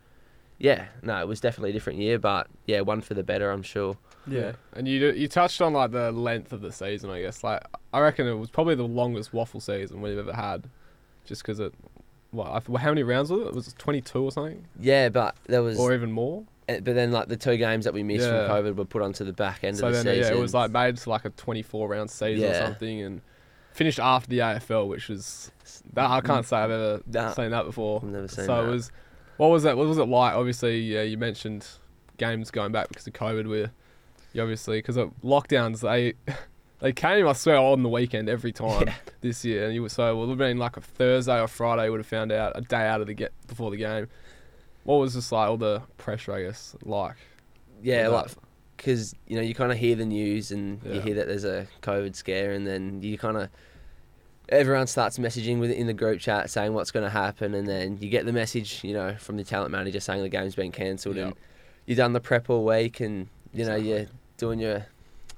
yeah, 0.58 0.86
no, 1.02 1.20
it 1.20 1.26
was 1.26 1.40
definitely 1.40 1.70
a 1.70 1.72
different 1.72 1.98
year, 1.98 2.20
but 2.20 2.46
yeah, 2.66 2.82
one 2.82 3.00
for 3.00 3.14
the 3.14 3.24
better, 3.24 3.50
I'm 3.50 3.64
sure. 3.64 3.96
Yeah. 4.26 4.52
And 4.74 4.86
you 4.86 5.10
you 5.10 5.28
touched 5.28 5.60
on 5.60 5.72
like 5.72 5.90
the 5.90 6.12
length 6.12 6.52
of 6.52 6.60
the 6.60 6.72
season, 6.72 7.10
I 7.10 7.20
guess. 7.20 7.42
Like 7.42 7.64
I 7.92 8.00
reckon 8.00 8.28
it 8.28 8.34
was 8.34 8.50
probably 8.50 8.76
the 8.76 8.86
longest 8.86 9.32
WAFL 9.32 9.60
season 9.60 10.00
we've 10.00 10.18
ever 10.18 10.32
had, 10.32 10.68
just 11.24 11.42
because 11.42 11.58
it. 11.60 11.74
What? 12.32 12.64
How 12.80 12.90
many 12.90 13.02
rounds 13.04 13.30
was 13.30 13.46
it? 13.46 13.54
Was 13.54 13.68
it 13.68 13.74
twenty 13.78 14.00
two 14.00 14.24
or 14.24 14.32
something, 14.32 14.64
Yeah, 14.80 15.08
but 15.10 15.36
there 15.46 15.62
was, 15.62 15.78
or 15.78 15.92
even 15.94 16.10
more? 16.10 16.44
eh, 16.68 16.80
but 16.82 16.94
then 16.94 17.12
like 17.12 17.28
the 17.28 17.36
two 17.36 17.56
games 17.56 17.84
that 17.84 17.94
we 17.94 18.02
missed 18.02 18.26
Yeah. 18.26 18.46
from 18.48 18.64
COVID 18.64 18.76
were 18.76 18.84
put 18.84 19.02
onto 19.02 19.24
the 19.24 19.32
back 19.32 19.62
end 19.64 19.76
so 19.76 19.86
of 19.86 19.92
the 19.92 20.02
then 20.02 20.16
season. 20.16 20.32
yeah, 20.32 20.38
it 20.38 20.40
was 20.40 20.54
like 20.54 20.70
made 20.70 20.96
to 20.96 21.10
like 21.10 21.24
a 21.24 21.30
twenty 21.30 21.62
four 21.62 21.88
round 21.88 22.10
season 22.10 22.48
or 22.50 22.54
something, 22.54 23.02
and 23.02 23.20
finished 23.74 24.00
after 24.00 24.28
the 24.30 24.38
AFL, 24.40 24.88
which 24.88 25.08
was 25.08 25.50
that 25.94 26.10
I 26.10 26.20
can't 26.20 26.44
say 26.46 26.56
I've 26.56 26.70
ever 26.70 27.00
Nah. 27.06 27.32
seen 27.32 27.50
that 27.50 27.64
before. 27.64 28.00
I've 28.02 28.08
never 28.10 28.28
seen 28.28 28.46
so 28.46 28.56
that. 28.62 28.68
it 28.68 28.70
was. 28.70 28.90
What 29.36 29.48
was 29.50 29.62
that? 29.64 29.76
What 29.76 29.86
was 29.88 29.98
it 29.98 30.04
like? 30.08 30.34
Obviously, 30.34 30.80
yeah, 30.80 31.02
you 31.02 31.16
mentioned 31.18 31.66
games 32.18 32.50
going 32.50 32.72
back 32.72 32.88
because 32.88 33.06
of 33.06 33.12
COVID. 33.12 33.46
Where 33.48 33.70
you 34.32 34.40
obviously 34.40 34.78
because 34.78 34.96
of 34.96 35.10
lockdowns, 35.22 35.80
they 35.80 36.14
they 36.82 36.92
came. 36.92 37.26
I 37.26 37.32
swear 37.32 37.56
on 37.56 37.82
the 37.82 37.88
weekend 37.88 38.28
every 38.28 38.52
time 38.52 38.88
Yeah. 38.88 38.94
this 39.22 39.44
year, 39.44 39.64
and 39.66 39.74
you 39.74 39.80
were 39.82 39.88
so 39.88 40.14
well, 40.14 40.24
it 40.24 40.26
would 40.26 40.30
have 40.32 40.38
been 40.38 40.58
like 40.58 40.76
a 40.76 40.80
Thursday 40.82 41.40
or 41.40 41.48
Friday. 41.48 41.88
Would 41.88 42.00
have 42.00 42.06
found 42.06 42.30
out 42.32 42.52
a 42.54 42.60
day 42.60 42.86
out 42.86 43.00
of 43.00 43.06
the 43.06 43.14
get 43.14 43.32
before 43.46 43.70
the 43.70 43.76
game. 43.78 44.08
What 44.84 44.96
was 44.96 45.14
just 45.14 45.32
like 45.32 45.48
all 45.48 45.56
the 45.56 45.82
pressure? 45.96 46.32
I 46.34 46.42
guess 46.42 46.76
like 46.84 47.16
yeah, 47.82 48.08
like 48.08 48.30
because 48.76 49.14
you 49.26 49.36
know 49.36 49.42
you 49.42 49.54
kind 49.54 49.70
of 49.72 49.78
hear 49.78 49.94
the 49.96 50.04
news 50.04 50.50
and 50.50 50.80
you 50.84 51.00
hear 51.00 51.14
that 51.14 51.28
there's 51.28 51.44
a 51.44 51.66
COVID 51.82 52.14
scare, 52.16 52.52
and 52.52 52.66
then 52.66 53.00
you 53.00 53.16
kind 53.16 53.36
of 53.36 53.48
everyone 54.48 54.86
starts 54.86 55.18
messaging 55.18 55.60
with 55.60 55.70
in 55.70 55.86
the 55.86 55.94
group 55.94 56.20
chat 56.20 56.50
saying 56.50 56.74
what's 56.74 56.90
going 56.90 57.04
to 57.04 57.10
happen, 57.10 57.54
and 57.54 57.66
then 57.68 57.96
you 58.00 58.08
get 58.10 58.26
the 58.26 58.32
message, 58.32 58.82
you 58.84 58.92
know, 58.92 59.14
from 59.14 59.36
the 59.36 59.44
talent 59.44 59.70
manager 59.70 60.00
saying 60.00 60.20
the 60.22 60.28
game's 60.28 60.54
been 60.54 60.72
cancelled, 60.72 61.16
and 61.16 61.34
you've 61.86 61.96
done 61.98 62.12
the 62.12 62.20
prep 62.20 62.50
all 62.50 62.64
week, 62.64 63.00
and 63.00 63.28
you 63.54 63.64
know 63.64 63.76
Exactly. 63.76 63.88
you're 63.88 64.06
doing 64.36 64.58
your 64.58 64.86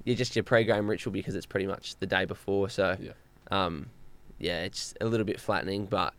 you're 0.05 0.17
just 0.17 0.37
your 0.37 0.43
pre-game 0.43 0.89
ritual 0.89 1.13
because 1.13 1.35
it's 1.35 1.47
pretty 1.47 1.67
much 1.67 1.97
the 2.01 2.07
day 2.07 2.25
before, 2.25 2.69
so 2.69 2.97
Yeah. 3.01 3.13
um, 3.51 3.87
yeah, 4.39 4.63
it's 4.63 4.95
a 5.01 5.07
little 5.07 5.27
bit 5.27 5.41
flattening, 5.41 5.87
but. 5.87 6.15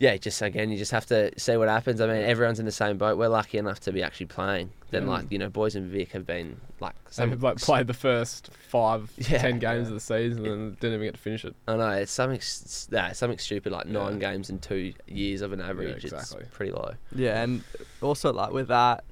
Yeah, 0.00 0.16
just 0.16 0.40
again, 0.42 0.70
you 0.70 0.78
just 0.78 0.92
have 0.92 1.06
to 1.06 1.32
see 1.40 1.56
what 1.56 1.68
happens. 1.68 2.00
I 2.00 2.06
mean, 2.06 2.22
everyone's 2.22 2.60
in 2.60 2.66
the 2.66 2.70
same 2.70 2.98
boat. 2.98 3.18
We're 3.18 3.26
lucky 3.26 3.58
enough 3.58 3.80
to 3.80 3.90
be 3.92 4.00
actually 4.00 4.26
playing. 4.26 4.70
Then, 4.90 5.02
Yeah. 5.02 5.08
like 5.08 5.32
you 5.32 5.38
know, 5.40 5.48
boys 5.48 5.74
and 5.74 5.90
Vic 5.90 6.12
have 6.12 6.24
been 6.24 6.60
like 6.78 6.94
some 7.10 7.30
they've 7.30 7.42
like 7.42 7.56
played 7.56 7.88
the 7.88 7.94
first 7.94 8.48
five, 8.52 9.10
Yeah. 9.16 9.38
ten 9.38 9.58
games 9.58 9.88
of 9.88 9.94
the 9.94 9.98
season 10.00 10.46
and 10.46 10.78
didn't 10.78 10.94
even 10.94 11.06
get 11.08 11.14
to 11.14 11.20
finish 11.20 11.44
it. 11.44 11.56
I 11.66 11.74
know 11.74 11.90
it's 11.90 12.12
something, 12.12 12.38
s- 12.38 12.86
nah, 12.92 13.10
something 13.10 13.38
stupid 13.40 13.72
like 13.72 13.86
nine 13.86 14.20
games 14.20 14.50
in 14.50 14.60
two 14.60 14.92
years 15.08 15.40
of 15.40 15.52
an 15.52 15.60
average. 15.60 16.04
exactly. 16.04 16.42
It's 16.42 16.56
pretty 16.56 16.70
low. 16.70 16.92
Yeah, 17.12 17.42
and 17.42 17.64
also 18.00 18.32
like 18.32 18.52
with 18.52 18.68
that, 18.68 19.02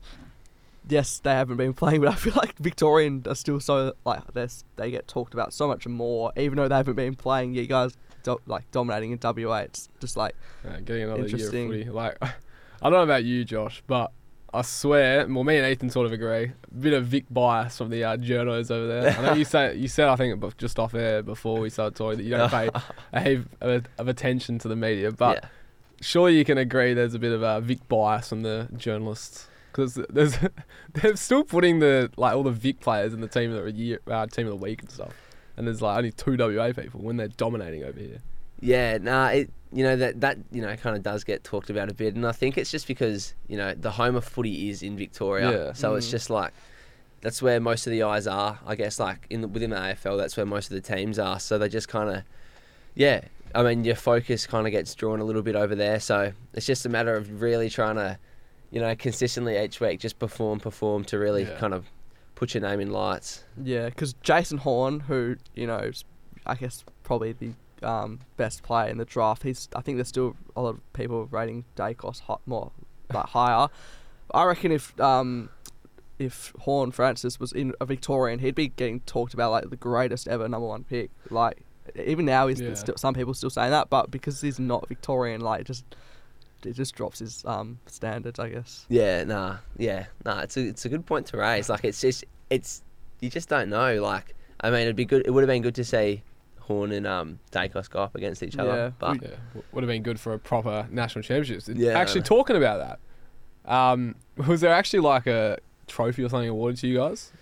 yes, 0.88 1.18
they 1.18 1.32
haven't 1.32 1.56
been 1.56 1.72
playing, 1.82 2.00
but 2.00 2.10
I 2.10 2.14
feel 2.14 2.34
like 2.36 2.56
Victorian 2.58 3.22
are 3.26 3.34
still 3.34 3.60
so 3.60 3.94
like 4.04 4.32
they 4.32 4.48
they 4.76 4.90
get 4.90 5.08
talked 5.08 5.34
about 5.34 5.52
so 5.52 5.68
much 5.68 5.86
more, 5.86 6.32
even 6.36 6.56
though 6.56 6.68
they 6.68 6.76
haven't 6.76 6.96
been 6.96 7.14
playing. 7.14 7.54
You 7.54 7.66
guys 7.66 7.96
do, 8.22 8.38
like 8.46 8.70
dominating 8.70 9.12
in 9.12 9.18
WA. 9.22 9.58
It's 9.58 9.88
just 10.00 10.16
like 10.16 10.34
Yeah, 10.64 10.80
getting 10.80 11.04
another 11.04 11.20
year 11.20 11.26
of 11.26 11.32
Interesting. 11.32 11.68
footy. 11.68 11.90
Like, 11.90 12.16
I 12.22 12.30
don't 12.82 12.92
know 12.92 13.02
about 13.02 13.24
you, 13.24 13.44
Josh, 13.44 13.82
but 13.86 14.12
I 14.52 14.62
swear, 14.62 15.26
well, 15.28 15.44
me 15.44 15.58
and 15.58 15.66
Ethan 15.66 15.90
sort 15.90 16.06
of 16.06 16.12
agree. 16.12 16.44
A 16.44 16.74
bit 16.78 16.92
of 16.92 17.06
Vic 17.06 17.24
bias 17.30 17.76
from 17.76 17.90
the 17.90 18.04
uh, 18.04 18.16
journos 18.16 18.70
over 18.70 18.86
there. 18.86 19.18
I 19.18 19.22
know 19.22 19.32
you 19.34 19.44
say 19.56 19.76
you 19.76 19.88
said 19.88 20.08
I 20.08 20.16
think 20.16 20.56
just 20.56 20.78
off 20.78 20.94
air 20.94 21.22
before 21.22 21.60
we 21.60 21.70
started 21.70 21.96
talking 21.96 22.18
that 22.18 22.24
you 22.24 22.30
don't 22.30 22.50
pay 22.50 22.70
a 23.12 23.20
heap 23.20 23.46
of, 23.60 23.86
of 23.98 24.08
attention 24.08 24.58
to 24.60 24.68
the 24.68 24.76
media, 24.76 25.12
but 25.12 25.42
yeah, 25.42 25.48
surely 26.00 26.38
you 26.38 26.44
can 26.44 26.58
agree 26.58 26.94
there's 26.94 27.14
a 27.14 27.18
bit 27.18 27.32
of 27.32 27.42
a 27.42 27.60
Vic 27.60 27.86
bias 27.88 28.28
from 28.28 28.42
the 28.42 28.68
journalists 28.76 29.48
because 29.76 30.00
there's 30.10 30.38
they're 30.94 31.16
still 31.16 31.44
putting 31.44 31.78
the 31.80 32.10
like 32.16 32.34
all 32.34 32.42
the 32.42 32.50
Vic 32.50 32.80
players 32.80 33.12
in 33.12 33.20
the 33.20 33.28
team 33.28 33.52
of 33.52 33.64
the 33.64 33.72
year, 33.72 34.00
uh, 34.10 34.26
team 34.26 34.46
of 34.46 34.52
the 34.52 34.56
week 34.64 34.80
and 34.82 34.90
stuff. 34.90 35.12
And 35.56 35.66
there's 35.66 35.82
like 35.82 35.98
only 35.98 36.12
two 36.12 36.36
WA 36.36 36.72
people 36.72 37.00
when 37.00 37.16
they're 37.16 37.28
dominating 37.28 37.84
over 37.84 37.98
here. 37.98 38.20
yeah. 38.60 38.98
Nah, 38.98 39.28
it 39.28 39.50
you 39.72 39.82
know 39.82 39.96
that 39.96 40.20
that 40.20 40.38
you 40.52 40.62
know 40.62 40.74
kind 40.76 40.96
of 40.96 41.02
does 41.02 41.24
get 41.24 41.44
talked 41.44 41.70
about 41.70 41.90
a 41.90 41.94
bit, 41.94 42.14
and 42.14 42.26
I 42.26 42.32
think 42.32 42.56
it's 42.56 42.70
just 42.70 42.86
because 42.86 43.34
you 43.48 43.56
know 43.56 43.74
the 43.74 43.90
home 43.90 44.16
of 44.16 44.24
footy 44.24 44.70
is 44.70 44.82
in 44.82 44.96
Victoria, 44.96 45.50
Yeah. 45.66 45.72
so 45.74 45.94
it's 45.96 46.06
Mm. 46.08 46.10
just 46.12 46.30
like 46.30 46.52
that's 47.22 47.42
where 47.42 47.58
most 47.60 47.86
of 47.86 47.90
the 47.90 48.02
eyes 48.04 48.26
are. 48.26 48.58
I 48.66 48.74
guess 48.76 49.00
like 49.00 49.26
in 49.30 49.40
the, 49.40 49.48
within 49.48 49.70
the 49.70 49.76
AFL, 49.76 50.16
that's 50.16 50.36
where 50.36 50.46
most 50.46 50.70
of 50.70 50.74
the 50.74 50.80
teams 50.96 51.18
are. 51.18 51.40
So 51.40 51.58
they 51.58 51.68
just 51.68 51.88
kind 51.88 52.08
of 52.10 52.22
yeah. 52.94 53.22
I 53.54 53.62
mean, 53.62 53.84
your 53.84 53.94
focus 53.96 54.46
kind 54.46 54.66
of 54.66 54.70
gets 54.72 54.94
drawn 54.94 55.20
a 55.20 55.24
little 55.24 55.42
bit 55.42 55.56
over 55.56 55.74
there, 55.74 55.98
so 56.00 56.32
it's 56.52 56.66
just 56.66 56.84
a 56.84 56.88
matter 56.90 57.14
of 57.14 57.40
really 57.40 57.70
trying 57.70 57.96
to 57.96 58.18
you 58.70 58.80
know, 58.80 58.94
consistently 58.96 59.56
each 59.58 59.80
week, 59.80 60.00
just 60.00 60.18
perform, 60.18 60.60
perform 60.60 61.04
to 61.04 61.18
really 61.18 61.44
Yeah. 61.44 61.58
kind 61.58 61.72
of 61.74 61.86
put 62.34 62.54
your 62.54 62.60
name 62.62 62.80
in 62.80 62.90
lights. 62.90 63.44
Yeah, 63.62 63.86
because 63.88 64.12
Jason 64.22 64.58
Horne, 64.58 65.00
who 65.00 65.36
you 65.54 65.66
know, 65.66 65.78
is, 65.78 66.04
I 66.44 66.54
guess 66.54 66.84
probably 67.02 67.32
the 67.32 67.52
um, 67.82 68.20
best 68.36 68.62
player 68.62 68.88
in 68.90 68.98
the 68.98 69.04
draft. 69.04 69.42
He's. 69.42 69.68
I 69.76 69.80
think 69.82 69.96
there's 69.98 70.08
still 70.08 70.34
a 70.56 70.62
lot 70.62 70.70
of 70.70 70.92
people 70.94 71.26
rating 71.26 71.64
Daicos 71.76 72.20
hot 72.20 72.40
more 72.46 72.72
like 73.12 73.26
higher. 73.26 73.68
I 74.34 74.44
reckon 74.44 74.72
if 74.72 74.98
um, 75.00 75.50
if 76.18 76.52
Horne-Francis 76.60 77.38
was 77.38 77.52
in 77.52 77.74
a 77.80 77.84
Victorian, 77.86 78.38
he'd 78.40 78.54
be 78.54 78.68
getting 78.68 79.00
talked 79.00 79.34
about 79.34 79.50
like 79.50 79.68
the 79.70 79.76
greatest 79.76 80.26
ever 80.28 80.48
number 80.48 80.66
one 80.66 80.84
pick. 80.84 81.10
Like 81.30 81.62
even 81.94 82.24
now, 82.24 82.46
he's 82.48 82.60
Yeah. 82.60 82.74
still 82.74 82.96
some 82.96 83.14
people 83.14 83.34
still 83.34 83.50
saying 83.50 83.70
that, 83.70 83.90
but 83.90 84.10
because 84.10 84.40
he's 84.40 84.58
not 84.58 84.88
Victorian, 84.88 85.40
like 85.42 85.64
just 85.66 85.84
it 86.64 86.72
just 86.72 86.94
drops 86.94 87.18
his 87.18 87.44
um 87.44 87.78
standards, 87.86 88.38
I 88.38 88.48
guess. 88.50 88.86
Yeah, 88.88 89.24
nah, 89.24 89.58
yeah, 89.76 90.06
nah. 90.24 90.40
It's 90.40 90.56
a 90.56 90.60
it's 90.68 90.84
a 90.84 90.88
good 90.88 91.06
point 91.06 91.26
to 91.28 91.36
raise. 91.36 91.68
Like 91.68 91.84
it's 91.84 92.00
just 92.00 92.24
it's 92.50 92.82
you 93.20 93.30
just 93.30 93.48
don't 93.48 93.68
know. 93.68 94.00
Like 94.02 94.34
I 94.60 94.70
mean, 94.70 94.80
it'd 94.80 94.96
be 94.96 95.04
good. 95.04 95.26
It 95.26 95.30
would 95.30 95.42
have 95.42 95.48
been 95.48 95.62
good 95.62 95.74
to 95.76 95.84
see 95.84 96.22
Horne 96.60 96.92
and 96.92 97.06
um 97.06 97.38
Daicos 97.52 97.88
go 97.90 98.00
up 98.00 98.14
against 98.14 98.42
each 98.42 98.56
other. 98.58 98.70
Yeah, 98.70 98.90
but 98.98 99.22
Yeah, 99.22 99.36
would 99.72 99.82
have 99.84 99.88
been 99.88 100.02
good 100.02 100.18
for 100.18 100.32
a 100.32 100.38
proper 100.38 100.86
national 100.90 101.22
championships. 101.22 101.68
Yeah. 101.68 101.98
Actually, 101.98 102.22
talking 102.22 102.56
about 102.56 102.98
that, 103.64 103.72
um, 103.72 104.14
was 104.48 104.60
there 104.60 104.72
actually 104.72 105.00
like 105.00 105.26
a 105.26 105.58
trophy 105.86 106.24
or 106.24 106.28
something 106.28 106.48
awarded 106.48 106.78
to 106.80 106.88
you 106.88 106.96
guys? 106.98 107.32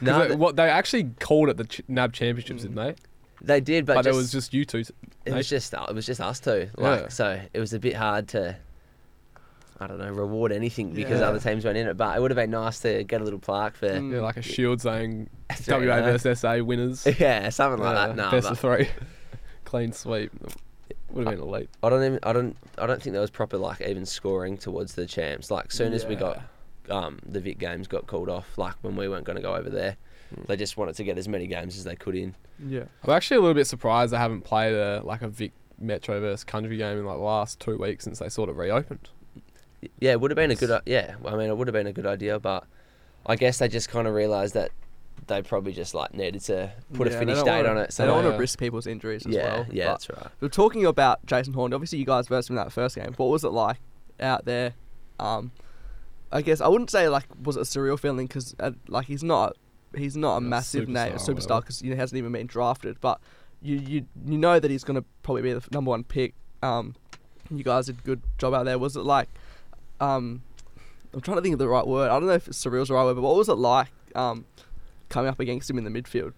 no, 0.00 0.28
they, 0.28 0.34
what 0.36 0.56
they 0.56 0.68
actually 0.68 1.10
called 1.20 1.48
it 1.48 1.56
the 1.56 1.64
ch- 1.64 1.82
NAB 1.88 2.12
championships, 2.12 2.62
didn't 2.62 2.76
they? 2.76 2.94
They 3.42 3.60
did, 3.60 3.86
but, 3.86 3.94
But, 3.94 4.04
just, 4.04 4.14
it 4.14 4.16
was 4.16 4.32
just 4.32 4.54
you 4.54 4.64
two. 4.64 4.84
it 5.24 5.32
was 5.34 5.48
just 5.48 5.72
it 5.72 5.94
was 5.94 6.06
just 6.06 6.20
us 6.20 6.40
two. 6.40 6.68
Yeah. 6.78 6.88
Like 6.90 7.10
so, 7.10 7.40
it 7.52 7.60
was 7.60 7.72
a 7.72 7.78
bit 7.78 7.94
hard 7.94 8.28
to. 8.28 8.56
I 9.80 9.86
don't 9.86 9.98
know, 9.98 10.10
reward 10.10 10.50
anything 10.50 10.90
because 10.92 11.20
Yeah. 11.20 11.28
other 11.28 11.38
teams 11.38 11.64
went 11.64 11.78
in 11.78 11.86
it, 11.86 11.96
but 11.96 12.16
it 12.16 12.20
would 12.20 12.32
have 12.32 12.36
been 12.36 12.50
nice 12.50 12.80
to 12.80 13.04
get 13.04 13.20
a 13.20 13.24
little 13.24 13.38
plaque 13.38 13.76
for 13.76 13.88
Mm. 13.88 14.12
Yeah, 14.12 14.20
like 14.22 14.36
a 14.36 14.42
shield 14.42 14.80
saying 14.80 15.30
Yeah. 15.68 15.78
WA 15.78 16.00
versus 16.02 16.40
SA 16.40 16.58
winners. 16.64 17.06
yeah, 17.20 17.48
something 17.50 17.80
like 17.80 17.94
Yeah, 17.94 18.06
that. 18.08 18.16
No, 18.16 18.30
best 18.32 18.48
of 18.50 18.58
three, 18.58 18.88
clean 19.64 19.92
sweep. 19.92 20.32
Would 21.10 21.26
have 21.28 21.36
been 21.36 21.44
elite. 21.48 21.70
I 21.82 21.90
don't 21.90 22.02
even 22.04 22.18
I 22.24 22.32
don't 22.32 22.56
I 22.76 22.86
don't 22.86 23.00
think 23.00 23.12
there 23.12 23.20
was 23.20 23.30
proper 23.30 23.56
like 23.56 23.80
even 23.80 24.04
scoring 24.04 24.58
towards 24.58 24.94
the 24.96 25.06
champs. 25.06 25.48
Like 25.48 25.70
soon 25.70 25.92
as 25.92 26.04
we 26.04 26.16
got 26.16 26.42
um, 26.90 27.20
the 27.24 27.38
Vic 27.38 27.58
games 27.58 27.86
got 27.86 28.06
called 28.08 28.28
off, 28.28 28.58
like 28.58 28.74
when 28.82 28.96
we 28.96 29.08
weren't 29.08 29.24
going 29.24 29.36
to 29.36 29.42
go 29.42 29.54
over 29.54 29.70
there. 29.70 29.96
They 30.46 30.56
just 30.56 30.76
wanted 30.76 30.94
to 30.96 31.04
get 31.04 31.16
as 31.18 31.28
many 31.28 31.46
games 31.46 31.76
as 31.78 31.84
they 31.84 31.96
could 31.96 32.14
in. 32.16 32.34
Yeah. 32.66 32.84
I'm 33.04 33.10
actually 33.10 33.38
a 33.38 33.40
little 33.40 33.54
bit 33.54 33.66
surprised 33.66 34.12
I 34.12 34.18
haven't 34.18 34.42
played 34.42 34.74
a 34.74 35.00
like 35.04 35.22
a 35.22 35.28
Vic 35.28 35.52
Metro 35.78 36.20
versus 36.20 36.44
Country 36.44 36.76
game 36.76 36.98
in 36.98 37.04
like 37.06 37.16
the 37.18 37.22
last 37.22 37.60
two 37.60 37.78
weeks 37.78 38.04
since 38.04 38.18
they 38.18 38.28
sort 38.28 38.48
of 38.50 38.56
reopened. 38.58 39.08
Yeah, 40.00 40.12
it 40.12 40.20
would 40.20 40.30
have 40.32 40.36
been 40.36 40.50
a 40.50 40.54
good 40.56 40.70
i- 40.70 40.80
yeah. 40.86 41.14
I 41.24 41.36
mean, 41.36 41.48
it 41.48 41.56
would 41.56 41.68
have 41.68 41.72
been 41.72 41.86
a 41.86 41.92
good 41.92 42.06
idea, 42.06 42.38
but 42.40 42.64
I 43.26 43.36
guess 43.36 43.58
they 43.58 43.68
just 43.68 43.88
kind 43.88 44.08
of 44.08 44.14
realised 44.14 44.54
that 44.54 44.70
they 45.28 45.40
probably 45.42 45.72
just 45.72 45.94
like 45.94 46.14
needed 46.14 46.40
to 46.42 46.72
put 46.94 47.06
Yeah, 47.06 47.12
a 47.12 47.14
they 47.14 47.18
finish 47.26 47.42
date 47.44 47.62
wanna- 47.64 47.68
on 47.70 47.78
it. 47.78 47.92
So 47.92 48.02
they 48.02 48.08
don't 48.08 48.24
want 48.24 48.34
to 48.34 48.40
risk 48.40 48.58
people's 48.58 48.86
injuries 48.86 49.24
as 49.26 49.34
yeah, 49.34 49.42
well. 49.54 49.66
yeah, 49.70 49.86
but- 49.86 49.90
that's 49.92 50.10
right. 50.10 50.26
We're 50.40 50.48
talking 50.48 50.84
about 50.84 51.24
Jason 51.26 51.52
Horne. 51.54 51.72
Obviously, 51.72 51.98
you 52.00 52.04
guys 52.06 52.26
versed 52.28 52.50
him 52.50 52.58
in 52.58 52.64
that 52.64 52.72
first 52.72 52.96
game. 52.96 53.12
What 53.16 53.26
was 53.30 53.44
it 53.44 53.50
like 53.52 53.78
out 54.20 54.44
there? 54.46 54.74
Um, 55.20 55.52
I 56.32 56.42
guess 56.42 56.60
I 56.60 56.68
wouldn't 56.68 56.90
say 56.90 57.08
like 57.08 57.24
was 57.42 57.56
it 57.56 57.60
a 57.60 57.64
surreal 57.64 57.98
feeling 57.98 58.26
because 58.26 58.54
uh, 58.60 58.72
like 58.88 59.06
he's 59.06 59.22
not 59.22 59.56
he's 59.98 60.16
not 60.16 60.38
a 60.38 60.42
Yeah, 60.42 60.48
massive 60.48 60.88
name, 60.88 61.12
a 61.14 61.16
superstar 61.16 61.28
or 61.28 61.34
superstar 61.34 61.34
whatever. 61.48 61.60
because 61.62 61.80
he 61.80 61.90
hasn't 61.90 62.18
even 62.18 62.32
been 62.32 62.46
drafted. 62.46 63.00
But 63.00 63.20
you 63.62 63.76
you 63.76 64.06
you 64.26 64.38
know 64.38 64.58
that 64.60 64.70
he's 64.70 64.84
gonna 64.84 65.04
probably 65.22 65.42
be 65.42 65.52
the 65.52 65.62
number 65.72 65.90
one 65.90 66.04
pick. 66.04 66.34
Um, 66.62 66.94
you 67.50 67.64
guys 67.64 67.86
did 67.86 67.98
a 67.98 68.02
good 68.02 68.22
job 68.38 68.54
out 68.54 68.64
there. 68.64 68.78
Was 68.78 68.96
it 68.96 69.00
like 69.02 69.28
um, 70.00 70.42
I'm 71.12 71.20
trying 71.20 71.36
to 71.38 71.42
think 71.42 71.54
of 71.54 71.58
the 71.58 71.68
right 71.68 71.86
word. 71.86 72.10
I 72.10 72.18
don't 72.18 72.26
know 72.26 72.34
if 72.34 72.46
surreal's 72.46 72.88
the 72.88 72.94
right 72.94 73.04
word, 73.04 73.14
but 73.14 73.22
what 73.22 73.36
was 73.36 73.48
it 73.48 73.54
like 73.54 73.88
um, 74.14 74.44
coming 75.08 75.28
up 75.28 75.40
against 75.40 75.68
him 75.70 75.78
in 75.78 75.84
the 75.84 75.90
midfield? 75.90 76.32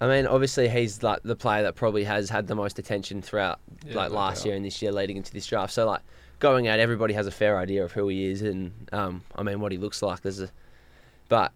I 0.00 0.06
mean, 0.06 0.26
obviously 0.28 0.68
he's 0.68 1.02
like 1.02 1.22
the 1.24 1.34
player 1.34 1.64
that 1.64 1.74
probably 1.74 2.04
has 2.04 2.30
had 2.30 2.46
the 2.46 2.54
most 2.54 2.78
attention 2.78 3.20
throughout 3.20 3.58
Yeah, 3.84 3.96
like 3.96 4.12
last 4.12 4.38
doubt. 4.38 4.46
year 4.46 4.54
and 4.56 4.64
this 4.64 4.80
year 4.80 4.92
leading 4.92 5.16
into 5.16 5.32
this 5.32 5.44
draft. 5.46 5.72
So 5.72 5.86
like 5.86 6.02
going 6.38 6.68
out, 6.68 6.78
everybody 6.78 7.14
has 7.14 7.26
a 7.26 7.32
fair 7.32 7.58
idea 7.58 7.82
of 7.84 7.90
who 7.92 8.06
he 8.06 8.26
is 8.30 8.42
and 8.42 8.72
um, 8.92 9.22
I 9.34 9.42
mean 9.42 9.58
what 9.60 9.72
he 9.72 9.78
looks 9.78 10.00
like. 10.00 10.20
There's 10.20 10.38
a, 10.40 10.50
but 11.28 11.50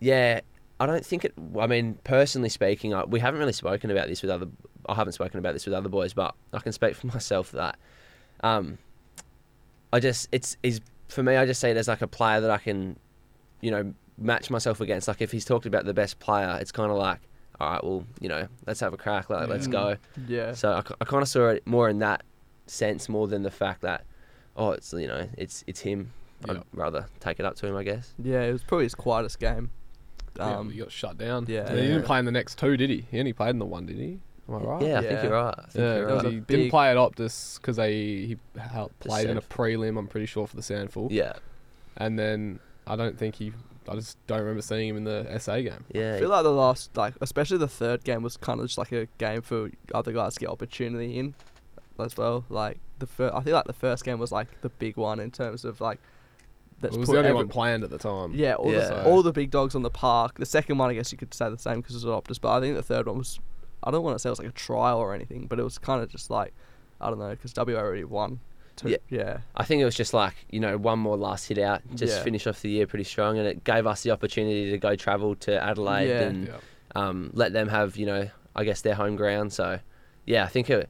yeah, 0.00 0.40
I 0.78 0.86
don't 0.86 1.04
think 1.04 1.24
it. 1.24 1.34
I 1.58 1.66
mean, 1.66 1.98
personally 2.04 2.48
speaking, 2.48 2.94
I, 2.94 3.04
we 3.04 3.20
haven't 3.20 3.38
really 3.40 3.52
spoken 3.52 3.90
about 3.90 4.08
this 4.08 4.22
with 4.22 4.30
other. 4.30 4.46
I 4.88 4.94
haven't 4.94 5.12
spoken 5.12 5.38
about 5.38 5.52
this 5.52 5.66
with 5.66 5.74
other 5.74 5.88
boys, 5.88 6.12
but 6.14 6.34
I 6.52 6.58
can 6.58 6.72
speak 6.72 6.94
for 6.96 7.06
myself 7.14 7.52
that 7.52 7.78
um, 8.42 8.78
I 9.92 10.00
just 10.00 10.28
it's 10.32 10.56
is 10.62 10.80
for 11.08 11.22
me. 11.22 11.36
I 11.36 11.46
just 11.46 11.60
see 11.60 11.68
it 11.68 11.76
as 11.76 11.88
like 11.88 12.02
a 12.02 12.06
player 12.06 12.40
that 12.40 12.50
I 12.50 12.58
can, 12.58 12.96
you 13.60 13.70
know, 13.70 13.92
match 14.18 14.50
myself 14.50 14.80
against. 14.80 15.08
Like 15.08 15.20
if 15.20 15.32
he's 15.32 15.44
talked 15.44 15.66
about 15.66 15.84
the 15.84 15.94
best 15.94 16.18
player, 16.18 16.56
it's 16.60 16.72
kind 16.72 16.90
of 16.90 16.96
like, 16.96 17.20
all 17.60 17.70
right, 17.72 17.84
well, 17.84 18.04
you 18.20 18.28
know, 18.28 18.46
let's 18.66 18.80
have 18.80 18.92
a 18.94 18.96
crack. 18.96 19.28
Like 19.30 19.48
let's 19.48 19.66
Mm. 19.68 19.72
go. 19.72 19.96
Yeah. 20.26 20.52
So 20.54 20.72
I, 20.72 20.82
I 21.00 21.04
kind 21.04 21.22
of 21.22 21.28
saw 21.28 21.48
it 21.48 21.66
more 21.66 21.88
in 21.88 21.98
that 21.98 22.22
sense 22.66 23.08
more 23.08 23.26
than 23.28 23.42
the 23.42 23.50
fact 23.50 23.82
that, 23.82 24.04
oh, 24.56 24.70
it's 24.70 24.92
you 24.92 25.08
know, 25.08 25.28
it's 25.36 25.62
it's 25.66 25.80
him. 25.80 26.12
I'd 26.48 26.62
rather 26.72 27.04
take 27.20 27.38
it 27.38 27.44
up 27.44 27.56
to 27.56 27.66
him, 27.66 27.76
I 27.76 27.82
guess. 27.82 28.14
Yeah, 28.22 28.40
it 28.44 28.52
was 28.52 28.62
probably 28.62 28.86
his 28.86 28.94
quietest 28.94 29.38
game. 29.38 29.70
Yeah, 30.36 30.58
Um, 30.58 30.70
he 30.70 30.78
got 30.78 30.92
shut 30.92 31.18
down. 31.18 31.46
yeah. 31.48 31.66
And 31.68 31.78
he 31.78 31.86
didn't 31.88 32.04
play 32.04 32.18
in 32.18 32.24
the 32.24 32.30
next 32.32 32.58
two, 32.58 32.76
did 32.76 32.88
he? 32.90 33.06
He 33.10 33.18
only 33.18 33.32
played 33.32 33.50
in 33.50 33.58
the 33.58 33.64
one, 33.66 33.86
did 33.86 33.96
he? 33.96 34.20
Am 34.48 34.54
I 34.54 34.58
right? 34.58 34.82
Yeah, 34.82 34.98
I 34.98 35.02
think 35.02 35.22
you're 35.24 35.32
right. 35.32 35.54
I 35.58 35.62
think 35.62 35.74
Yeah, 35.74 35.96
you're 35.96 36.06
right. 36.16 36.24
he 36.24 36.30
big- 36.40 36.46
didn't 36.46 36.70
play 36.70 36.90
at 36.90 36.96
Optus 36.96 37.56
because 37.60 37.76
they 37.76 37.92
he 37.94 38.36
helped 38.58 39.00
The 39.00 39.08
played 39.08 39.28
in 39.30 39.36
a 39.36 39.40
SANFL. 39.42 39.48
prelim. 39.48 39.98
I'm 39.98 40.06
pretty 40.08 40.26
sure 40.26 40.46
for 40.46 40.56
the 40.56 40.62
SANFL. 40.62 41.08
Yeah, 41.10 41.34
And 41.96 42.18
then 42.18 42.60
I 42.86 42.96
don't 42.96 43.18
think 43.18 43.36
he. 43.36 43.52
I 43.88 43.94
just 43.94 44.24
don't 44.26 44.40
remember 44.40 44.62
seeing 44.62 44.88
him 44.88 44.96
in 44.98 45.04
the 45.04 45.26
SA 45.40 45.56
game. 45.62 45.84
yeah. 45.92 46.14
I 46.14 46.18
feel 46.20 46.28
like 46.28 46.44
the 46.44 46.52
last, 46.52 46.96
like 46.96 47.14
especially 47.20 47.58
the 47.58 47.66
third 47.68 48.04
game, 48.04 48.22
was 48.22 48.36
kind 48.36 48.60
of 48.60 48.66
just 48.66 48.78
like 48.78 48.92
a 48.92 49.06
game 49.18 49.42
for 49.42 49.70
other 49.94 50.12
guys 50.12 50.34
to 50.34 50.40
get 50.40 50.48
opportunity 50.48 51.18
in, 51.18 51.34
as 51.98 52.16
well. 52.16 52.44
Like 52.48 52.78
the 52.98 53.06
first, 53.06 53.34
I 53.34 53.40
think 53.40 53.54
like 53.54 53.64
the 53.64 53.72
first 53.72 54.04
game 54.04 54.18
was 54.18 54.30
like 54.30 54.60
the 54.60 54.68
big 54.68 54.96
one 54.96 55.18
in 55.20 55.30
terms 55.30 55.64
of 55.64 55.80
like. 55.80 55.98
That's 56.80 56.96
it 56.96 56.98
was 56.98 57.08
put 57.08 57.12
the 57.12 57.18
only 57.18 57.28
every- 57.30 57.36
one 57.36 57.48
planned 57.48 57.84
at 57.84 57.90
the 57.90 57.98
time. 57.98 58.32
Yeah, 58.34 58.54
all, 58.54 58.72
Yeah. 58.72 58.78
The, 58.80 58.86
So- 58.88 59.02
all 59.10 59.22
the 59.22 59.32
big 59.32 59.50
dogs 59.50 59.74
on 59.74 59.82
the 59.82 59.90
park. 59.90 60.38
The 60.38 60.46
second 60.46 60.78
one, 60.78 60.90
I 60.90 60.94
guess 60.94 61.12
you 61.12 61.18
could 61.18 61.32
say 61.34 61.48
the 61.50 61.58
same 61.58 61.80
because 61.80 62.02
it 62.02 62.06
was 62.08 62.22
Optus, 62.22 62.40
but 62.40 62.50
I 62.56 62.60
think 62.60 62.74
the 62.76 62.82
third 62.82 63.06
one 63.06 63.18
was. 63.18 63.38
I 63.82 63.90
don't 63.90 64.02
want 64.02 64.14
to 64.14 64.18
say 64.18 64.28
it 64.28 64.32
was 64.32 64.38
like 64.38 64.48
a 64.48 64.52
trial 64.52 64.98
or 64.98 65.14
anything, 65.14 65.46
but 65.46 65.58
it 65.58 65.62
was 65.62 65.78
kind 65.78 66.02
of 66.02 66.08
just 66.10 66.28
like, 66.30 66.52
I 67.00 67.08
don't 67.08 67.18
know, 67.18 67.30
because 67.30 67.54
WA 67.56 67.76
already 67.78 68.04
won. 68.04 68.40
Two, 68.76 68.90
Yeah. 68.90 68.96
yeah. 69.08 69.38
I 69.56 69.64
think 69.64 69.80
it 69.82 69.84
was 69.86 69.94
just 69.94 70.12
like 70.14 70.34
you 70.50 70.60
know 70.60 70.76
one 70.78 70.98
more 70.98 71.16
last 71.16 71.48
hit 71.48 71.58
out, 71.58 71.82
just 71.94 72.16
Yeah. 72.16 72.22
finish 72.22 72.46
off 72.46 72.60
the 72.62 72.68
year 72.70 72.86
pretty 72.86 73.04
strong, 73.04 73.38
and 73.38 73.46
it 73.46 73.64
gave 73.64 73.86
us 73.86 74.02
the 74.02 74.10
opportunity 74.10 74.70
to 74.70 74.78
go 74.78 74.96
travel 74.96 75.34
to 75.36 75.62
Adelaide 75.62 76.08
Yeah. 76.08 76.20
and 76.22 76.46
Yeah. 76.48 76.54
um, 76.94 77.30
let 77.34 77.52
them 77.52 77.68
have 77.68 77.96
you 77.96 78.06
know 78.06 78.28
I 78.56 78.64
guess 78.64 78.80
their 78.82 78.94
home 78.94 79.16
ground. 79.16 79.52
So 79.52 79.80
yeah, 80.26 80.44
I 80.44 80.48
think 80.48 80.68
it. 80.70 80.88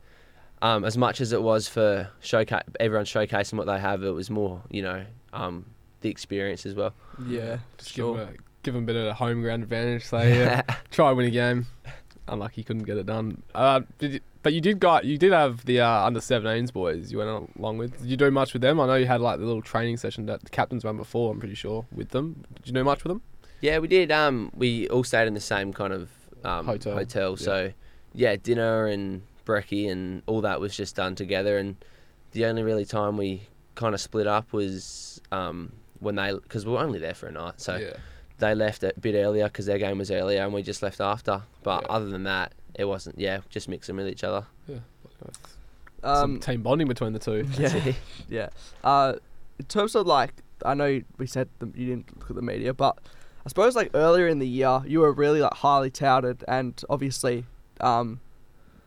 Um, 0.63 0.85
as 0.85 0.99
much 0.99 1.21
as 1.23 1.33
it 1.33 1.43
was 1.43 1.69
for 1.69 2.11
showcase, 2.21 2.63
everyone 2.79 3.07
showcasing 3.07 3.55
what 3.55 3.67
they 3.67 3.79
have, 3.79 4.03
it 4.05 4.11
was 4.11 4.31
more 4.31 4.63
you 4.71 4.83
know 4.83 5.05
um, 5.33 5.65
the 6.01 6.09
experience 6.09 6.67
as 6.67 6.75
well. 6.75 6.93
Yeah, 7.27 7.59
Just 7.79 7.93
sure. 7.93 8.17
give 8.17 8.29
him 8.29 8.35
a 8.35 8.39
give 8.63 8.75
him 8.77 8.83
a 8.83 8.87
bit 8.87 8.97
of 8.97 9.07
a 9.07 9.15
home 9.15 9.43
ground 9.43 9.63
advantage. 9.63 10.05
So 10.05 10.21
yeah, 10.21 10.63
try 10.91 11.13
win 11.13 11.27
a 11.27 11.31
game. 11.31 11.67
Unlucky, 12.29 12.63
couldn't 12.63 12.85
get 12.85 12.97
it 12.97 13.07
done. 13.07 13.43
Uh, 13.55 13.81
did 13.99 14.13
you, 14.15 14.21
but 14.43 14.53
you 14.53 14.61
did 14.61 14.79
got 14.79 15.05
you 15.05 15.19
did 15.19 15.33
have 15.33 15.65
the 15.65 15.81
uh, 15.81 16.05
under 16.07 16.21
17s 16.21 16.73
boys. 16.73 17.11
You 17.11 17.19
went 17.19 17.51
along 17.59 17.79
with. 17.79 17.99
Did 18.01 18.07
you 18.09 18.17
do 18.17 18.31
much 18.31 18.53
with 18.53 18.63
them? 18.63 18.79
I 18.81 18.87
know 18.87 18.95
you 18.95 19.07
had 19.07 19.21
like 19.21 19.39
the 19.41 19.45
little 19.47 19.63
training 19.63 19.97
session 19.97 20.27
that 20.27 20.45
the 20.45 20.51
captains 20.51 20.85
ran 20.85 20.97
before. 20.97 21.33
I'm 21.33 21.41
pretty 21.41 21.55
sure 21.57 21.87
with 21.93 22.11
them. 22.11 22.45
Did 22.57 22.69
you 22.69 22.73
do 22.75 22.85
much 22.85 23.03
with 23.03 23.11
them? 23.11 23.23
Yeah, 23.61 23.79
we 23.79 23.89
did. 23.89 24.11
Um, 24.13 24.51
we 24.55 24.89
all 24.89 25.05
stayed 25.05 25.27
in 25.27 25.35
the 25.35 25.41
same 25.41 25.73
kind 25.73 25.93
of 25.93 26.09
um, 26.45 26.67
Hotel, 26.67 26.95
hotel. 26.95 27.31
yeah. 27.33 27.45
So, 27.45 27.73
yeah, 28.15 28.37
dinner 28.37 28.87
and 28.87 29.23
brekkie 29.45 29.91
and 29.91 30.23
all 30.27 30.41
that 30.43 30.61
was 30.61 30.75
just 30.75 30.97
done 30.97 31.15
together. 31.15 31.59
And 31.59 31.77
the 32.33 32.47
only 32.47 32.63
really 32.63 32.87
time 32.87 33.17
we 33.19 33.43
kind 33.75 33.95
of 33.95 34.01
split 34.01 34.27
up 34.27 34.53
was 34.55 35.21
um, 35.31 35.73
when 36.01 36.17
they, 36.17 36.33
because 36.33 36.67
we 36.67 36.73
were 36.73 36.79
only 36.81 36.99
there 36.99 37.15
for 37.15 37.27
a 37.29 37.33
night. 37.33 37.61
So 37.61 37.77
yeah. 37.77 37.93
they 38.39 38.55
left 38.55 38.83
a 38.83 38.93
bit 39.01 39.15
earlier 39.15 39.45
because 39.45 39.67
their 39.67 39.79
game 39.79 39.99
was 39.99 40.11
earlier, 40.11 40.43
and 40.43 40.53
we 40.53 40.63
just 40.63 40.83
left 40.83 41.01
after. 41.01 41.43
But 41.63 41.83
Yeah. 41.83 41.89
other 41.95 42.09
than 42.11 42.25
that, 42.25 42.53
it 42.75 42.85
wasn't. 42.85 43.19
Yeah, 43.19 43.41
just 43.49 43.69
mixing 43.69 43.97
with 43.97 44.09
each 44.09 44.25
other. 44.25 44.47
Some 46.03 46.23
Um, 46.35 46.41
team 46.41 46.63
bonding 46.63 46.89
between 46.89 47.13
the 47.13 47.19
two. 47.19 47.47
yeah, 47.59 47.93
yeah. 48.29 48.49
Uh, 48.83 49.15
in 49.59 49.67
terms 49.67 49.95
of 49.95 50.07
like, 50.07 50.33
I 50.65 50.75
know 50.75 51.03
we 51.19 51.27
said 51.27 51.49
the, 51.59 51.67
you 51.75 51.87
didn't 51.87 52.19
look 52.19 52.31
at 52.31 52.37
the 52.37 52.43
media, 52.43 52.73
but 52.73 52.99
I 53.45 53.49
suppose 53.49 53.77
like 53.77 53.91
earlier 53.95 54.27
in 54.27 54.39
the 54.39 54.49
year 54.49 54.81
you 54.87 55.01
were 55.01 55.13
really 55.13 55.41
like 55.41 55.55
highly 55.55 55.91
touted, 55.91 56.43
and 56.49 56.83
obviously, 56.89 57.45
um, 57.81 58.21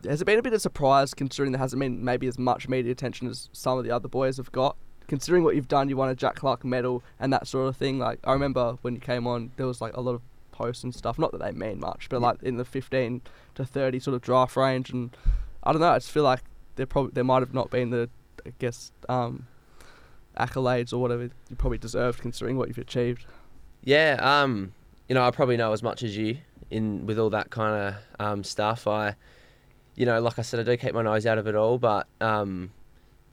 has 0.06 0.22
it 0.22 0.26
been 0.26 0.40
a 0.40 0.42
bit 0.42 0.54
of 0.54 0.62
surprise 0.62 1.14
considering 1.14 1.52
there 1.52 1.60
hasn't 1.60 1.80
been 1.80 2.04
maybe 2.04 2.26
as 2.28 2.40
much 2.40 2.68
media 2.68 2.92
attention 2.92 3.28
as 3.28 3.50
some 3.54 3.78
of 3.78 3.84
the 3.84 3.92
other 3.92 4.08
boys 4.08 4.38
have 4.38 4.52
got? 4.52 4.76
Considering 5.08 5.44
what 5.44 5.56
you've 5.56 5.68
done, 5.68 5.90
you 5.90 5.98
won 5.98 6.10
a 6.10 6.16
Jack 6.16 6.36
Clarke 6.36 6.64
medal 6.66 7.04
and 7.20 7.32
that 7.34 7.48
sort 7.48 7.68
of 7.68 7.78
thing. 7.78 8.00
Like 8.00 8.20
I 8.24 8.34
remember 8.34 8.78
when 8.82 8.96
you 8.96 9.02
came 9.02 9.28
on, 9.28 9.52
there 9.58 9.68
was 9.68 9.82
like 9.82 9.96
a 9.96 10.02
lot 10.02 10.16
of 10.16 10.22
posts 10.52 10.84
and 10.84 10.94
stuff. 10.94 11.20
Not 11.20 11.32
that 11.32 11.42
they 11.42 11.52
mean 11.52 11.80
much, 11.80 12.08
but 12.10 12.22
like 12.22 12.42
in 12.42 12.58
the 12.58 12.66
15 12.66 13.22
to 13.56 13.66
30 13.66 14.00
sort 14.00 14.16
of 14.16 14.22
draft 14.22 14.56
range, 14.56 14.90
and 14.90 15.16
I 15.64 15.72
don't 15.72 15.82
know. 15.82 15.90
I 15.90 15.98
just 15.98 16.12
feel 16.12 16.24
like 16.24 16.42
there 16.76 16.86
probably 16.86 17.12
there 17.14 17.24
might 17.24 17.42
have 17.42 17.54
not 17.54 17.70
been 17.70 17.90
the 17.90 18.10
I 18.46 18.54
guess 18.60 18.92
um, 19.10 19.48
accolades 20.38 20.94
or 20.94 20.98
whatever 20.98 21.24
you 21.24 21.56
probably 21.58 21.78
deserved 21.78 22.22
considering 22.22 22.58
what 22.58 22.68
you've 22.68 22.78
achieved. 22.78 23.26
Yeah, 23.84 24.18
um, 24.22 24.74
you 25.08 25.16
know, 25.16 25.26
I 25.26 25.32
probably 25.32 25.58
know 25.58 25.74
as 25.74 25.84
much 25.84 26.04
as 26.04 26.16
you 26.16 26.38
in 26.72 27.06
with 27.06 27.20
all 27.20 27.30
that 27.32 27.50
kind 27.50 27.96
of 28.20 28.26
um, 28.26 28.44
stuff. 28.44 28.88
I, 28.88 29.16
you 29.96 30.06
know, 30.06 30.20
like 30.22 30.40
I 30.40 30.42
said, 30.42 30.60
I 30.60 30.64
do 30.64 30.76
keep 30.78 30.94
my 30.94 31.04
nose 31.04 31.26
out 31.26 31.38
of 31.38 31.48
it 31.48 31.56
all, 31.56 31.78
but 31.78 32.08
um, 32.22 32.72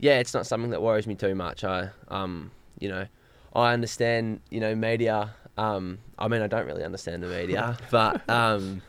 yeah, 0.00 0.18
it's 0.18 0.34
not 0.34 0.46
something 0.46 0.70
that 0.70 0.82
worries 0.82 1.06
me 1.06 1.14
too 1.14 1.34
much. 1.34 1.62
I, 1.62 1.90
um, 2.08 2.50
you 2.78 2.88
know, 2.88 3.06
I 3.54 3.72
understand, 3.72 4.40
you 4.50 4.60
know, 4.60 4.74
media. 4.74 5.34
Um, 5.58 5.98
I 6.18 6.28
mean, 6.28 6.42
I 6.42 6.46
don't 6.46 6.66
really 6.66 6.84
understand 6.84 7.22
the 7.22 7.28
media, 7.28 7.76
but 7.90 8.28
um, 8.28 8.82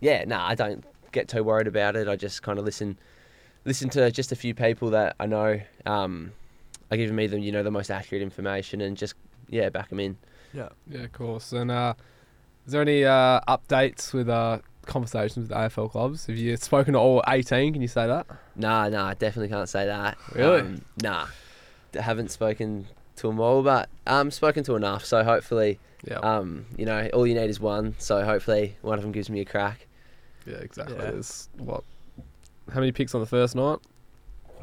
yeah, 0.00 0.24
no, 0.26 0.38
I 0.38 0.54
don't 0.54 0.84
get 1.12 1.28
too 1.28 1.42
worried 1.42 1.66
about 1.66 1.96
it. 1.96 2.08
I 2.08 2.16
just 2.16 2.42
kind 2.42 2.58
of 2.58 2.64
listen, 2.64 2.98
listen 3.64 3.88
to 3.90 4.10
just 4.10 4.30
a 4.32 4.36
few 4.36 4.54
people 4.54 4.90
that 4.90 5.16
I 5.18 5.26
know 5.26 5.60
um, 5.86 6.32
are 6.90 6.96
giving 6.96 7.16
me 7.16 7.26
the, 7.26 7.40
you 7.40 7.52
know, 7.52 7.62
the 7.62 7.70
most 7.70 7.90
accurate 7.90 8.22
information, 8.22 8.80
and 8.80 8.96
just 8.96 9.14
yeah, 9.48 9.70
back 9.70 9.88
them 9.88 10.00
in. 10.00 10.16
Yeah. 10.52 10.68
Yeah, 10.88 11.04
of 11.04 11.12
course. 11.12 11.52
And 11.52 11.70
uh, 11.70 11.94
is 12.66 12.72
there 12.72 12.82
any 12.82 13.04
uh, 13.04 13.40
updates 13.48 14.12
with 14.12 14.28
uh, 14.28 14.58
conversations 14.86 15.48
with 15.48 15.56
AFL 15.56 15.90
clubs? 15.90 16.26
Have 16.26 16.36
you 16.36 16.56
spoken 16.56 16.94
to 16.94 16.98
all 17.00 17.22
18? 17.28 17.72
Can 17.72 17.82
you 17.82 17.88
say 17.88 18.06
that? 18.06 18.26
Nah, 18.56 18.88
nah, 18.88 19.06
I 19.08 19.14
definitely 19.14 19.48
can't 19.48 19.68
say 19.68 19.86
that. 19.86 20.16
Really? 20.34 20.60
Um, 20.60 20.84
nah, 21.02 21.26
haven't 21.94 22.30
spoken 22.30 22.86
to 23.16 23.26
them 23.28 23.40
all, 23.40 23.62
but 23.62 23.88
um, 24.06 24.30
spoken 24.30 24.64
to 24.64 24.74
enough. 24.76 25.04
So 25.04 25.22
hopefully, 25.24 25.78
Yeah. 26.06 26.16
um, 26.18 26.66
you 26.76 26.84
know, 26.86 27.08
all 27.12 27.26
you 27.26 27.34
need 27.34 27.50
is 27.50 27.60
one. 27.60 27.94
So 27.98 28.24
hopefully, 28.24 28.76
one 28.82 28.98
of 28.98 29.02
them 29.02 29.12
gives 29.12 29.28
me 29.30 29.40
a 29.40 29.44
crack. 29.44 29.86
yeah, 30.46 30.56
exactly. 30.56 30.96
Yeah. 30.96 31.10
There's 31.12 31.48
what? 31.58 31.84
How 32.72 32.80
many 32.80 32.92
picks 32.92 33.14
on 33.14 33.20
the 33.20 33.26
first 33.26 33.54
night? 33.54 33.78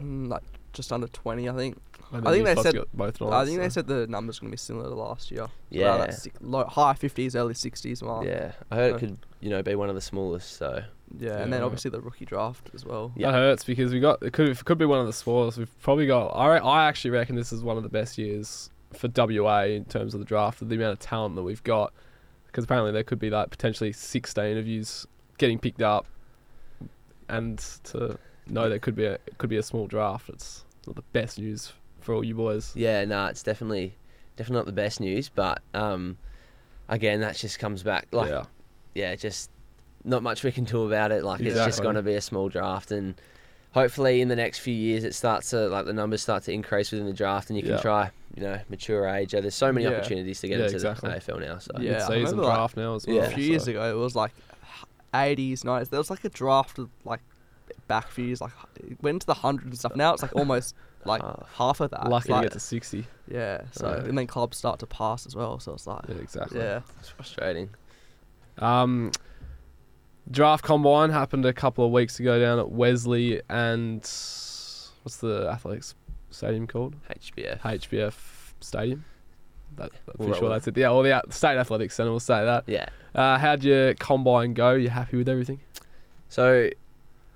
Mm, 0.01 0.29
like 0.29 0.43
just 0.73 0.91
under 0.91 1.07
20, 1.07 1.49
I 1.49 1.53
think. 1.53 1.77
And 2.11 2.27
I 2.27 2.31
think 2.31 2.45
they 2.45 2.55
said- 2.55 2.75
both 2.93 3.21
nights. 3.21 3.33
I 3.33 3.45
think 3.45 3.59
they 3.59 3.69
said 3.69 3.87
the 3.87 4.07
number's 4.07 4.39
going 4.39 4.49
to 4.49 4.53
be 4.53 4.57
similar 4.57 4.89
to 4.89 4.95
last 4.95 5.29
year. 5.31 5.47
Yeah. 5.69 5.87
Around 5.89 5.99
that 5.99 6.13
six, 6.15 6.35
low, 6.41 6.63
high 6.65 6.93
50s, 6.93 7.35
early 7.35 7.53
60s 7.53 8.01
mark. 8.01 8.25
Yeah, 8.25 8.53
I 8.71 8.75
heard 8.75 8.91
so- 8.91 8.95
it 8.95 8.99
could, 8.99 9.17
you 9.41 9.49
know, 9.49 9.61
be 9.61 9.75
one 9.75 9.89
of 9.89 9.95
the 9.95 10.01
smallest. 10.01 10.53
So 10.57 10.83
Yeah, 11.17 11.29
Yeah, 11.29 11.37
and 11.43 11.53
then 11.53 11.61
obviously 11.63 11.91
the 11.91 12.01
rookie 12.01 12.25
draft 12.25 12.69
as 12.73 12.85
well. 12.85 13.11
Yeah. 13.15 13.31
That 13.31 13.37
hurts 13.37 13.63
because 13.63 13.91
we 13.93 13.99
got 13.99 14.21
it 14.23 14.33
could 14.33 14.49
it 14.49 14.65
could 14.65 14.77
be 14.77 14.85
one 14.85 14.99
of 14.99 15.07
the 15.07 15.13
smallest. 15.13 15.57
We've 15.57 15.81
probably 15.81 16.07
got. 16.07 16.27
I 16.29 16.57
I 16.57 16.87
actually 16.87 17.11
reckon 17.11 17.35
this 17.35 17.51
is 17.53 17.63
one 17.63 17.77
of 17.77 17.83
the 17.83 17.89
best 17.89 18.17
years 18.17 18.69
for 18.93 19.07
WA 19.07 19.65
in 19.65 19.85
terms 19.85 20.13
of 20.15 20.19
the 20.19 20.25
draft, 20.25 20.67
the 20.67 20.75
amount 20.75 20.93
of 20.93 20.99
talent 20.99 21.35
that 21.35 21.43
we've 21.43 21.63
got. 21.63 21.93
Because 22.47 22.63
apparently 22.63 22.91
there 22.91 23.03
could 23.03 23.19
be 23.19 23.29
like 23.29 23.51
potentially 23.51 23.91
16 23.91 24.57
of 24.57 24.67
yous 24.67 25.05
getting 25.37 25.59
picked 25.59 25.83
up, 25.83 26.07
and 27.27 27.59
to 27.83 28.17
know 28.47 28.67
there 28.69 28.79
could 28.79 28.95
be 28.95 29.05
a 29.05 29.19
could 29.37 29.49
be 29.49 29.57
a 29.57 29.63
small 29.63 29.87
draft. 29.87 30.29
It's 30.29 30.65
not 30.87 30.95
the 30.95 31.03
best 31.13 31.37
news 31.39 31.73
for 32.09 32.15
all 32.15 32.23
you 32.23 32.33
boys. 32.33 32.71
yeah, 32.75 33.05
nah, 33.05 33.27
it's 33.27 33.43
definitely, 33.43 33.93
definitely 34.35 34.57
not 34.61 34.65
the 34.65 34.71
best 34.71 34.99
news. 34.99 35.29
But 35.29 35.61
um, 35.75 36.17
again, 36.87 37.21
that 37.21 37.35
just 37.35 37.59
comes 37.59 37.83
back 37.83 38.07
like 38.11 38.29
yeah, 38.29 38.45
yeah, 38.95 39.15
just 39.15 39.51
not 40.03 40.23
much 40.23 40.43
we 40.43 40.51
can 40.51 40.63
do 40.63 40.87
about 40.87 41.11
it. 41.11 41.23
Like 41.23 41.39
it's 41.41 41.63
just 41.63 41.83
going 41.83 41.93
to 41.97 42.01
be 42.01 42.15
a 42.15 42.21
small 42.21 42.49
draft, 42.49 42.89
and 42.91 43.13
hopefully 43.73 44.21
in 44.21 44.27
the 44.27 44.35
next 44.35 44.57
few 44.57 44.73
years 44.73 45.03
it 45.03 45.13
starts 45.13 45.51
to 45.51 45.67
like 45.67 45.85
the 45.85 45.93
numbers 45.93 46.23
start 46.23 46.41
to 46.45 46.51
increase 46.51 46.91
within 46.91 47.05
the 47.05 47.13
draft, 47.13 47.51
and 47.51 47.57
you 47.57 47.61
can 47.61 47.73
Yeah. 47.73 47.81
try, 47.81 48.11
you 48.35 48.41
know, 48.41 48.59
mature 48.69 49.07
age. 49.07 49.33
There's 49.33 49.53
so 49.53 49.71
many 49.71 49.85
Yeah. 49.85 49.91
opportunities 49.91 50.41
to 50.41 50.47
get 50.47 50.57
Yeah, 50.57 50.63
into 50.65 50.77
exactly. 50.77 51.11
the 51.11 51.17
AFL 51.17 51.39
now. 51.39 51.59
So 51.59 51.73
Yeah, 51.75 51.91
I 51.91 51.91
mid-season 51.91 52.15
remember, 52.15 52.41
like, 52.41 52.55
draft 52.55 52.77
now 52.77 52.95
as 52.95 53.05
well. 53.05 53.17
yeah, 53.17 53.25
a 53.25 53.29
few 53.29 53.43
years 53.43 53.67
ago, 53.67 53.87
it 53.87 53.99
was 54.01 54.15
like 54.15 54.31
80s, 55.13 55.63
90s. 55.63 55.89
There 55.89 55.99
was 55.99 56.09
like 56.09 56.23
a 56.25 56.29
draft 56.29 56.79
of 56.79 56.89
like 57.03 57.21
back 57.87 58.07
a 58.09 58.11
few 58.11 58.25
years, 58.25 58.41
like 58.41 58.53
it 58.79 58.97
went 59.03 59.17
into 59.17 59.27
the 59.27 59.35
hundreds 59.35 59.67
and 59.69 59.77
stuff. 59.77 59.95
Now 59.95 60.11
it's 60.15 60.23
like 60.23 60.35
almost 60.35 60.73
like 61.05 61.21
Half. 61.21 61.49
half 61.55 61.79
of 61.81 61.91
that. 61.91 62.09
Lucky 62.09 62.33
to 62.33 62.41
get 62.41 62.51
to 62.53 62.59
60. 62.59 63.05
Yeah, 63.31 63.61
so 63.71 63.89
Yeah. 63.89 64.05
and 64.09 64.17
then 64.17 64.27
clubs 64.27 64.57
start 64.57 64.79
to 64.79 64.85
pass 64.87 65.25
as 65.25 65.35
well. 65.35 65.59
So 65.59 65.73
it's 65.73 65.87
like, 65.87 66.01
Yeah, 66.07 66.15
exactly. 66.15 66.59
yeah, 66.59 66.81
it's 66.99 67.09
frustrating. 67.09 67.69
Um, 68.57 69.11
draft 70.29 70.63
combine 70.63 71.09
happened 71.11 71.45
a 71.45 71.53
couple 71.53 71.85
of 71.85 71.91
weeks 71.91 72.19
ago 72.19 72.39
down 72.39 72.59
at 72.59 72.69
Wesley 72.69 73.41
and 73.49 73.99
what's 74.01 75.17
the 75.17 75.47
athletics 75.51 75.95
stadium 76.29 76.67
called? 76.67 76.95
HBF. 77.09 77.59
HBF 77.61 78.53
Stadium. 78.59 79.05
That, 79.77 79.91
I'm 80.07 80.15
pretty 80.17 80.31
Well, 80.31 80.39
sure 80.39 80.49
that's 80.49 80.67
it. 80.67 80.75
Yeah, 80.77 80.89
or 80.91 81.03
the 81.03 81.21
state 81.29 81.57
athletics 81.57 81.95
centre. 81.95 82.09
We'll 82.11 82.19
say 82.19 82.43
that. 82.43 82.65
Yeah. 82.67 82.87
Uh, 83.15 83.37
how'd 83.37 83.63
your 83.63 83.93
combine 83.95 84.53
go? 84.53 84.73
You 84.73 84.89
happy 84.89 85.17
with 85.17 85.29
everything? 85.29 85.59
So, 86.27 86.69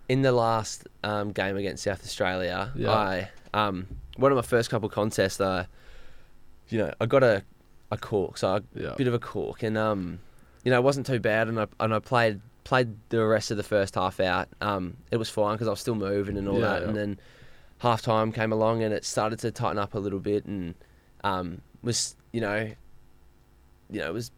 in 0.09 0.21
the 0.21 0.31
last 0.33 0.87
um, 1.03 1.31
game 1.31 1.55
against 1.57 1.83
South 1.83 2.03
Australia, 2.03 2.71
Yeah. 2.75 2.91
I 2.91 3.29
um, 3.53 3.87
one 4.17 4.31
of 4.31 4.35
my 4.35 4.41
first 4.41 4.69
couple 4.69 4.89
contests, 4.89 5.39
uh, 5.41 5.65
you 6.69 6.77
know, 6.79 6.93
I 7.01 7.05
got 7.05 7.23
a 7.23 7.43
a 7.91 7.97
cork, 7.97 8.37
so 8.37 8.55
a 8.55 8.63
Yeah. 8.75 8.95
bit 8.97 9.07
of 9.07 9.13
a 9.13 9.19
cork, 9.19 9.61
and 9.63 9.77
um, 9.77 10.19
you 10.63 10.71
know, 10.71 10.77
it 10.77 10.83
wasn't 10.83 11.05
too 11.05 11.19
bad, 11.19 11.47
and 11.47 11.59
I 11.59 11.67
and 11.79 11.93
I 11.93 11.99
played 11.99 12.41
played 12.63 12.95
the 13.09 13.23
rest 13.25 13.51
of 13.51 13.57
the 13.57 13.63
first 13.63 13.95
half 13.95 14.19
out. 14.19 14.47
Um, 14.61 14.97
it 15.11 15.17
was 15.17 15.29
fine 15.29 15.55
because 15.55 15.67
I 15.67 15.71
was 15.71 15.79
still 15.81 15.95
moving 15.95 16.37
and 16.37 16.47
all 16.47 16.59
Yeah, 16.61 16.67
that, 16.67 16.81
yeah. 16.81 16.87
and 16.87 16.97
then 16.97 17.19
half 17.79 18.01
time 18.01 18.31
came 18.31 18.53
along 18.53 18.81
and 18.81 18.93
it 18.93 19.03
started 19.03 19.37
to 19.39 19.51
tighten 19.51 19.77
up 19.77 19.93
a 19.93 19.99
little 19.99 20.19
bit, 20.19 20.45
and 20.45 20.73
um, 21.23 21.61
was 21.83 22.15
you 22.31 22.41
know, 22.41 22.71
you 23.91 23.99
know, 23.99 24.07
it 24.07 24.13
was 24.13 24.31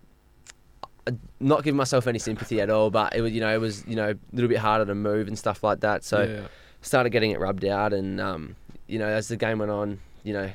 not 1.39 1.63
giving 1.63 1.77
myself 1.77 2.07
any 2.07 2.17
sympathy 2.19 2.59
at 2.59 2.69
all, 2.69 2.89
but 2.89 3.15
it 3.15 3.21
was 3.21 3.31
you 3.31 3.39
know 3.39 3.53
it 3.53 3.59
was 3.59 3.85
you 3.87 3.95
know 3.95 4.09
a 4.11 4.15
little 4.33 4.49
bit 4.49 4.57
harder 4.57 4.85
to 4.85 4.95
move 4.95 5.27
and 5.27 5.37
stuff 5.37 5.63
like 5.63 5.81
that. 5.81 6.03
So 6.03 6.23
yeah. 6.23 6.47
started 6.81 7.11
getting 7.11 7.31
it 7.31 7.39
rubbed 7.39 7.63
out, 7.63 7.93
and 7.93 8.19
um, 8.19 8.55
you 8.87 8.99
know 8.99 9.07
as 9.07 9.27
the 9.27 9.37
game 9.37 9.59
went 9.59 9.71
on, 9.71 9.99
you 10.23 10.33
know, 10.33 10.51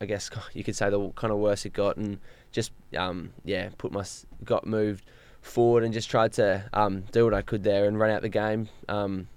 I 0.00 0.06
guess 0.06 0.30
you 0.52 0.64
could 0.64 0.76
say 0.76 0.90
the 0.90 1.10
kind 1.10 1.32
of 1.32 1.38
worse 1.38 1.64
it 1.64 1.72
got, 1.72 1.96
and 1.96 2.18
just 2.52 2.72
um, 2.96 3.32
yeah, 3.44 3.70
put 3.78 3.92
my 3.92 4.04
got 4.44 4.66
moved 4.66 5.04
forward 5.42 5.84
and 5.84 5.94
just 5.94 6.10
tried 6.10 6.32
to 6.34 6.68
um, 6.72 7.04
do 7.12 7.24
what 7.24 7.34
I 7.34 7.42
could 7.42 7.62
there 7.62 7.86
and 7.86 7.98
run 7.98 8.10
out 8.10 8.22
the 8.22 8.28
game. 8.28 8.68
Um, 8.88 9.28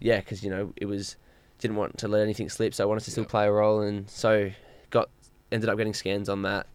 yeah, 0.00 0.18
because 0.18 0.42
you 0.42 0.50
know 0.50 0.72
it 0.76 0.86
was 0.86 1.16
didn't 1.58 1.76
want 1.76 1.98
to 1.98 2.08
let 2.08 2.22
anything 2.22 2.48
slip, 2.48 2.74
so 2.74 2.84
I 2.84 2.86
wanted 2.86 3.04
to 3.04 3.10
still 3.10 3.24
play 3.24 3.46
a 3.46 3.52
role, 3.52 3.80
and 3.80 4.08
so 4.08 4.50
got 4.90 5.08
ended 5.52 5.68
up 5.68 5.76
getting 5.76 5.94
scans 5.94 6.28
on 6.28 6.42
that 6.42 6.66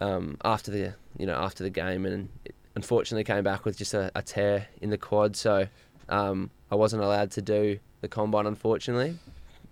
um, 0.00 0.36
after 0.44 0.70
the 0.70 0.94
you 1.18 1.26
know 1.26 1.34
after 1.34 1.62
the 1.62 1.70
game, 1.70 2.06
and 2.06 2.28
it 2.44 2.54
unfortunately 2.74 3.24
came 3.24 3.44
back 3.44 3.64
with 3.64 3.76
just 3.76 3.94
a, 3.94 4.10
a 4.14 4.22
tear 4.22 4.68
in 4.80 4.90
the 4.90 4.98
quad, 4.98 5.36
so 5.36 5.66
um, 6.08 6.50
I 6.70 6.74
wasn't 6.74 7.02
allowed 7.02 7.30
to 7.32 7.42
do 7.42 7.78
the 8.00 8.08
combine 8.08 8.46
unfortunately, 8.46 9.18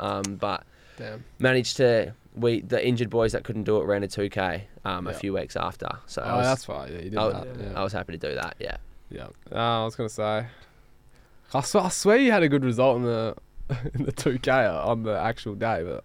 um, 0.00 0.36
but 0.40 0.64
Damn. 0.96 1.22
managed 1.38 1.76
to 1.76 2.14
we 2.34 2.60
the 2.60 2.84
injured 2.86 3.10
boys 3.10 3.32
that 3.32 3.44
couldn't 3.44 3.64
do 3.64 3.80
it 3.80 3.84
ran 3.84 4.02
a 4.04 4.08
2k 4.08 4.62
um, 4.84 5.06
a 5.06 5.14
few 5.14 5.32
weeks 5.32 5.56
after, 5.56 5.88
so 6.06 6.22
I 6.22 6.32
Oh, 6.32 6.36
was, 6.38 6.46
that's 6.46 6.64
fine. 6.64 6.92
Yeah, 6.92 6.98
you 6.98 7.10
did 7.10 7.18
I, 7.18 7.28
that. 7.30 7.46
Yeah. 7.60 7.72
I 7.80 7.82
was 7.84 7.92
happy 7.92 8.12
to 8.16 8.18
do 8.18 8.34
that. 8.34 8.56
Yeah. 8.58 8.76
Yeah. 9.10 9.26
Uh, 9.52 9.82
I 9.82 9.84
was 9.84 9.94
gonna 9.96 10.08
say. 10.08 10.46
I 11.52 11.60
swear, 11.62 11.84
I 11.84 11.88
swear 11.88 12.16
you 12.18 12.30
had 12.30 12.42
a 12.44 12.48
good 12.48 12.64
result 12.64 12.96
in 12.98 13.02
the 13.04 13.34
in 13.94 14.04
the 14.04 14.12
two 14.12 14.38
K 14.38 14.50
on 14.52 15.02
the 15.02 15.18
actual 15.18 15.54
day, 15.54 15.82
but 15.84 16.04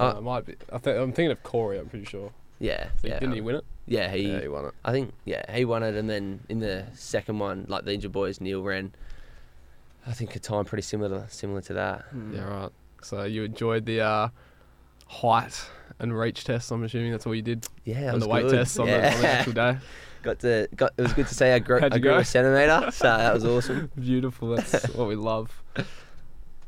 uh, 0.00 0.14
Uh, 0.14 0.18
it 0.18 0.22
might 0.22 0.44
be. 0.46 0.56
I 0.72 0.78
think 0.78 0.98
I'm 0.98 1.12
thinking 1.12 1.30
of 1.32 1.42
Corey. 1.44 1.78
I'm 1.78 1.88
pretty 1.88 2.04
sure. 2.06 2.32
Yeah, 2.58 2.88
So 3.00 3.08
yeah, 3.08 3.14
didn't 3.20 3.30
um, 3.32 3.34
he 3.34 3.40
win 3.42 3.56
it? 3.56 3.64
Yeah, 3.86 4.10
he. 4.10 4.32
yeah, 4.32 4.40
he 4.40 4.48
won 4.48 4.64
it. 4.64 4.74
I 4.84 4.90
think 4.90 5.12
yeah, 5.24 5.44
he 5.54 5.64
won 5.64 5.82
it, 5.84 5.94
and 5.94 6.08
then 6.10 6.40
in 6.48 6.58
the 6.58 6.86
second 6.94 7.38
one, 7.38 7.66
like 7.68 7.84
the 7.84 7.92
injured 7.94 8.12
boys, 8.12 8.40
Neil 8.40 8.62
ran. 8.62 8.92
I 10.06 10.12
think 10.12 10.36
a 10.36 10.38
time 10.38 10.64
pretty 10.64 10.82
similar 10.82 11.26
to, 11.26 11.30
similar 11.30 11.60
to 11.62 11.74
that. 11.74 12.14
Mm. 12.14 12.34
Yeah, 12.36 12.44
right. 12.44 12.70
So 13.02 13.24
you 13.24 13.44
enjoyed 13.44 13.86
the 13.86 14.00
uh, 14.00 14.28
height 15.06 15.68
and 15.98 16.16
reach 16.16 16.44
test. 16.44 16.70
I'm 16.70 16.82
assuming 16.84 17.12
that's 17.12 17.26
all 17.26 17.34
you 17.34 17.42
did, 17.42 17.66
Yeah, 17.84 18.00
that 18.06 18.14
and 18.14 18.22
the 18.22 18.28
weight 18.28 18.42
good. 18.42 18.52
tests 18.52 18.78
on, 18.78 18.86
yeah. 18.88 19.10
the, 19.10 19.16
on 19.16 19.22
the 19.22 19.28
actual 19.28 19.52
day. 19.52 19.78
got 20.22 20.40
to 20.40 20.68
got. 20.74 20.92
It 20.96 21.02
was 21.02 21.12
good 21.12 21.26
to 21.28 21.34
say 21.34 21.54
I 21.54 21.58
grew, 21.58 21.78
I 21.82 21.88
grew 21.88 22.00
go? 22.00 22.16
a 22.18 22.24
centimeter, 22.24 22.90
so 22.90 23.04
that 23.04 23.32
was 23.32 23.44
awesome. 23.44 23.90
Beautiful. 24.00 24.56
That's 24.56 24.88
what 24.94 25.08
we 25.08 25.14
love. 25.14 25.62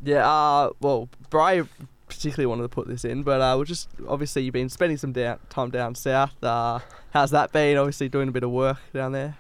Yeah, 0.03 0.29
uh, 0.29 0.71
well, 0.81 1.09
Bry 1.29 1.63
particularly 2.09 2.47
wanted 2.47 2.63
to 2.63 2.69
put 2.69 2.89
this 2.89 3.05
in, 3.05 3.23
but 3.23 3.41
uh, 3.41 3.55
we're 3.59 3.65
just 3.65 3.89
obviously 4.09 4.43
you've 4.43 4.55
been 4.55 4.69
spending 4.69 4.97
some 4.97 5.13
down, 5.13 5.39
time 5.51 5.71
down 5.71 5.95
south. 5.95 6.43
Uh, 6.43 6.79
how's 7.11 7.31
that 7.33 7.53
been? 7.53 7.77
Obviously 7.77 8.09
doing 8.09 8.29
a 8.29 8.33
bit 8.33 8.45
of 8.45 8.51
work 8.51 8.79
down 8.95 9.13
there, 9.13 9.37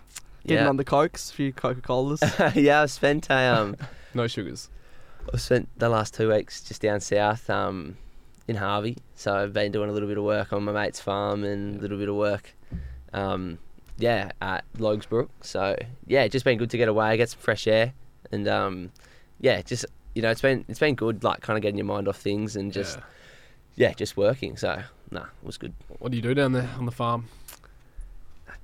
getting 0.49 0.65
Yeah, 0.65 0.69
on 0.69 0.77
the 0.77 0.85
cokes, 0.85 1.31
a 1.31 1.35
few 1.35 1.53
Coca 1.53 1.81
Colas. 1.81 2.21
yeah. 2.55 2.83
I've 2.83 2.91
spent 2.91 3.29
a, 3.31 3.35
um, 3.55 3.77
No 4.15 4.27
sugars. 4.27 4.69
I've 5.33 5.41
spent 5.41 5.69
the 5.79 5.89
last 5.89 6.15
two 6.15 6.31
weeks 6.31 6.63
just 6.63 6.81
down 6.83 7.01
south, 7.01 7.49
um, 7.51 7.97
in 8.49 8.57
Harvey. 8.57 8.97
So 9.15 9.35
I've 9.37 9.53
been 9.53 9.71
doing 9.73 9.91
a 9.91 9.93
little 9.93 10.09
bit 10.09 10.17
of 10.19 10.25
work 10.25 10.53
on 10.53 10.65
my 10.65 10.73
mate's 10.73 11.01
farm 11.01 11.45
and 11.45 11.77
a 11.77 11.81
little 11.81 11.99
bit 11.99 12.09
of 12.09 12.15
work, 12.15 12.55
um, 13.13 13.59
yeah, 13.99 14.31
at 14.41 14.65
Logue 14.79 15.05
Brook. 15.09 15.31
So 15.43 15.77
yeah, 16.07 16.27
just 16.29 16.45
been 16.45 16.57
good 16.59 16.71
to 16.71 16.79
get 16.79 16.89
away, 16.89 17.17
get 17.19 17.29
some 17.31 17.41
fresh 17.41 17.67
air, 17.67 17.93
and 18.33 18.49
um, 18.49 18.91
yeah, 19.41 19.61
just 19.63 19.85
you 20.15 20.23
know, 20.23 20.31
it's 20.31 20.41
been 20.41 20.65
it's 20.69 20.79
been 20.81 20.95
good, 20.95 21.23
like 21.23 21.43
kind 21.43 21.59
of 21.59 21.63
getting 21.63 21.77
your 21.79 21.85
mind 21.85 22.09
off 22.09 22.17
things 22.17 22.57
and 22.57 22.73
just 22.73 22.97
Yeah. 23.77 23.89
yeah, 23.89 23.93
just 23.93 24.17
working. 24.17 24.57
So 24.57 24.83
nah, 25.11 25.25
it 25.25 25.29
was 25.47 25.59
good. 25.59 25.75
What 25.99 26.11
do 26.11 26.17
you 26.17 26.23
do 26.23 26.33
down 26.33 26.53
there 26.53 26.71
on 26.79 26.87
the 26.87 26.93
farm? 26.93 27.27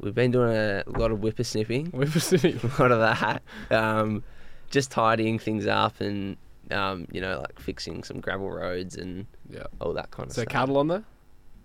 We've 0.05 0.15
been 0.15 0.31
doing 0.31 0.55
a 0.55 0.85
lot 0.87 1.11
of 1.13 1.19
whippersnipping, 1.21 1.91
We're 1.93 2.07
sitting. 2.09 2.61
a 2.63 2.83
lot 2.83 2.93
of 2.93 3.01
that, 3.01 3.43
um, 3.71 4.23
just 4.71 4.91
tidying 4.91 5.39
things 5.39 5.67
up 5.67 6.01
and 6.01 6.37
um, 6.71 7.07
you 7.11 7.21
know, 7.21 7.39
like 7.41 7.59
fixing 7.59 8.05
some 8.05 8.21
gravel 8.21 8.51
roads 8.51 8.97
and 8.97 9.27
Yeah. 9.51 9.65
all 9.81 9.93
that 9.95 10.11
kind 10.11 10.27
of 10.27 10.31
Is 10.31 10.37
there 10.37 10.45
stuff. 10.45 10.53
cattle 10.53 10.79
on 10.79 10.89
there? 10.89 11.05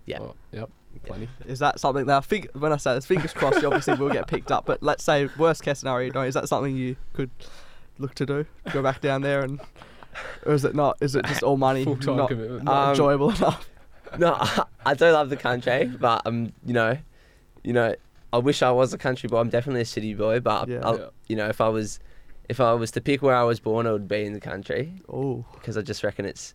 Yeah. 0.06 0.18
Oh, 0.20 0.34
yep. 0.52 0.70
Plenty. 1.04 1.28
Is 1.46 1.58
that 1.60 1.78
something 1.80 2.06
that 2.06 2.24
fig- 2.24 2.50
when 2.54 2.72
I 2.72 2.76
say 2.76 2.94
this, 2.94 3.06
fingers 3.06 3.32
crossed, 3.32 3.60
you 3.62 3.68
obviously 3.68 3.94
will 3.94 4.10
get 4.10 4.26
picked 4.26 4.50
up. 4.50 4.66
But 4.66 4.82
let's 4.82 5.04
say 5.04 5.28
worst 5.38 5.62
case 5.62 5.78
scenario, 5.80 6.06
you 6.06 6.12
don't. 6.12 6.26
Is 6.26 6.34
that 6.34 6.48
something 6.48 6.74
you 6.76 6.96
could 7.12 7.30
look 7.98 8.14
to 8.16 8.26
do? 8.26 8.44
Go 8.72 8.82
back 8.82 9.00
down 9.00 9.22
there 9.22 9.42
and, 9.42 9.60
or 10.44 10.52
is 10.54 10.64
it 10.64 10.74
not? 10.74 10.96
Is 11.00 11.14
it 11.14 11.24
just 11.26 11.42
all 11.42 11.56
money, 11.56 11.84
Full-time 11.84 12.16
not, 12.16 12.28
commitment. 12.28 12.64
not 12.64 12.84
Um, 12.84 12.90
enjoyable 12.90 13.30
enough? 13.30 13.68
No, 14.18 14.34
I, 14.34 14.64
I 14.84 14.94
do 14.94 15.04
love 15.12 15.30
the 15.30 15.36
country, 15.36 15.84
but 15.86 16.26
um, 16.26 16.52
you 16.66 16.72
know, 16.74 16.98
you 17.62 17.72
know, 17.72 17.94
I 18.32 18.38
wish 18.38 18.62
I 18.62 18.70
was 18.70 18.92
a 18.92 18.98
country 18.98 19.28
boy. 19.28 19.38
I'm 19.38 19.48
definitely 19.50 19.82
a 19.82 19.86
city 19.86 20.14
boy, 20.14 20.40
but 20.40 20.68
Yeah. 20.68 20.80
I'll, 20.84 20.98
Yeah. 20.98 21.06
you 21.28 21.36
know, 21.36 21.48
if 21.48 21.60
I 21.60 21.68
was, 21.68 21.98
if 22.48 22.60
I 22.60 22.72
was 22.74 22.90
to 22.92 23.00
pick 23.00 23.22
where 23.22 23.34
I 23.36 23.42
was 23.44 23.60
born, 23.60 23.86
it 23.86 23.92
would 23.92 24.08
be 24.08 24.24
in 24.24 24.32
the 24.32 24.40
country 24.40 24.92
Oh, 25.08 25.44
because 25.54 25.76
I 25.76 25.82
just 25.82 26.02
reckon 26.04 26.24
it's, 26.24 26.54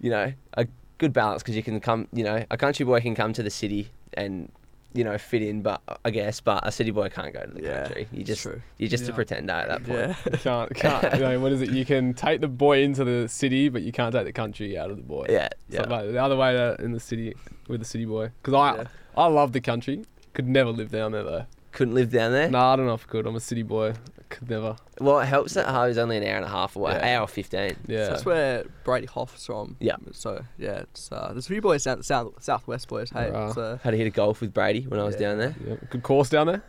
you 0.00 0.10
know, 0.10 0.32
a 0.54 0.66
good 0.98 1.12
balance 1.12 1.42
because 1.42 1.56
you 1.56 1.62
can 1.62 1.80
come, 1.80 2.08
you 2.12 2.24
know, 2.24 2.44
a 2.50 2.56
country 2.56 2.84
boy 2.84 3.00
can 3.00 3.14
come 3.14 3.32
to 3.34 3.42
the 3.42 3.50
city 3.50 3.88
and. 4.14 4.50
You 4.94 5.04
know, 5.04 5.18
fit 5.18 5.42
in, 5.42 5.60
but 5.60 5.82
I 6.06 6.10
guess, 6.10 6.40
but 6.40 6.66
a 6.66 6.72
city 6.72 6.90
boy 6.90 7.10
can't 7.10 7.30
go 7.34 7.44
to 7.44 7.52
the 7.52 7.60
Yeah, 7.62 7.82
country. 7.82 8.08
You 8.12 8.24
just, 8.24 8.40
true. 8.40 8.62
you're 8.78 8.88
just 8.88 9.04
Yeah. 9.04 9.10
a 9.10 9.14
pretender 9.14 9.52
at 9.52 9.68
that 9.68 9.84
point. 9.84 9.98
yeah. 9.98 10.14
You 10.32 10.38
can't, 10.38 10.74
can't. 10.74 11.14
You 11.16 11.20
know, 11.20 11.40
what 11.40 11.52
is 11.52 11.60
it? 11.60 11.68
You 11.70 11.84
can 11.84 12.14
take 12.14 12.40
the 12.40 12.48
boy 12.48 12.80
into 12.82 13.04
the 13.04 13.28
city, 13.28 13.68
but 13.68 13.82
you 13.82 13.92
can't 13.92 14.14
take 14.14 14.24
the 14.24 14.32
country 14.32 14.78
out 14.78 14.90
of 14.90 14.96
the 14.96 15.02
boy. 15.02 15.26
Yeah, 15.28 15.48
So, 15.70 15.80
yeah. 15.80 15.82
like, 15.82 16.12
the 16.12 16.16
other 16.16 16.34
way 16.34 16.52
to, 16.54 16.76
in 16.82 16.92
the 16.92 17.00
city 17.00 17.34
with 17.68 17.80
the 17.80 17.84
city 17.84 18.06
boy. 18.06 18.30
Because 18.40 18.54
I, 18.54 18.76
Yeah. 18.76 18.84
I 19.18 19.26
love 19.26 19.52
the 19.52 19.60
country. 19.60 20.02
Could 20.36 20.46
never 20.46 20.70
live 20.70 20.90
down 20.92 21.12
there 21.12 21.24
though. 21.24 21.46
Couldn't 21.72 21.94
live 21.94 22.10
down 22.12 22.32
there. 22.32 22.48
No, 22.50 22.58
I 22.58 22.76
don't 22.76 22.84
know 22.86 22.92
if 22.94 23.06
I 23.08 23.10
could. 23.10 23.26
I'm 23.26 23.34
a 23.36 23.40
city 23.40 23.62
boy. 23.62 23.94
Could 24.28 24.50
never. 24.50 24.76
Well, 25.00 25.18
it 25.20 25.24
helps 25.26 25.54
that 25.54 25.66
Harvey's 25.66 25.96
only 25.98 26.18
an 26.18 26.24
hour 26.24 26.36
and 26.36 26.44
a 26.44 26.48
half 26.48 26.76
away, 26.76 26.92
Yeah. 26.92 27.18
hour 27.20 27.26
fifteen. 27.26 27.76
Yeah. 27.86 28.08
That's 28.08 28.24
where 28.26 28.64
Brady 28.84 29.06
Hough's 29.06 29.46
from. 29.46 29.76
Yeah. 29.80 29.96
So 30.12 30.44
yeah, 30.58 30.80
it's 30.80 31.10
uh, 31.10 31.30
there's 31.32 31.46
a 31.46 31.48
few 31.48 31.62
boys 31.62 31.84
down 31.84 32.02
south 32.02 32.42
southwest 32.42 32.88
boys. 32.88 33.08
Hey, 33.10 33.30
Right. 33.30 33.54
so 33.54 33.78
Had 33.82 33.92
to 33.92 33.96
hit 33.96 34.06
a 34.06 34.10
golf 34.10 34.40
with 34.42 34.52
Brady 34.52 34.82
when 34.86 35.00
I 35.00 35.04
was 35.04 35.14
Yeah. 35.14 35.28
down 35.28 35.38
there. 35.38 35.54
Yeah. 35.66 35.74
Good 35.90 36.02
course 36.02 36.28
down 36.28 36.48
there. 36.48 36.62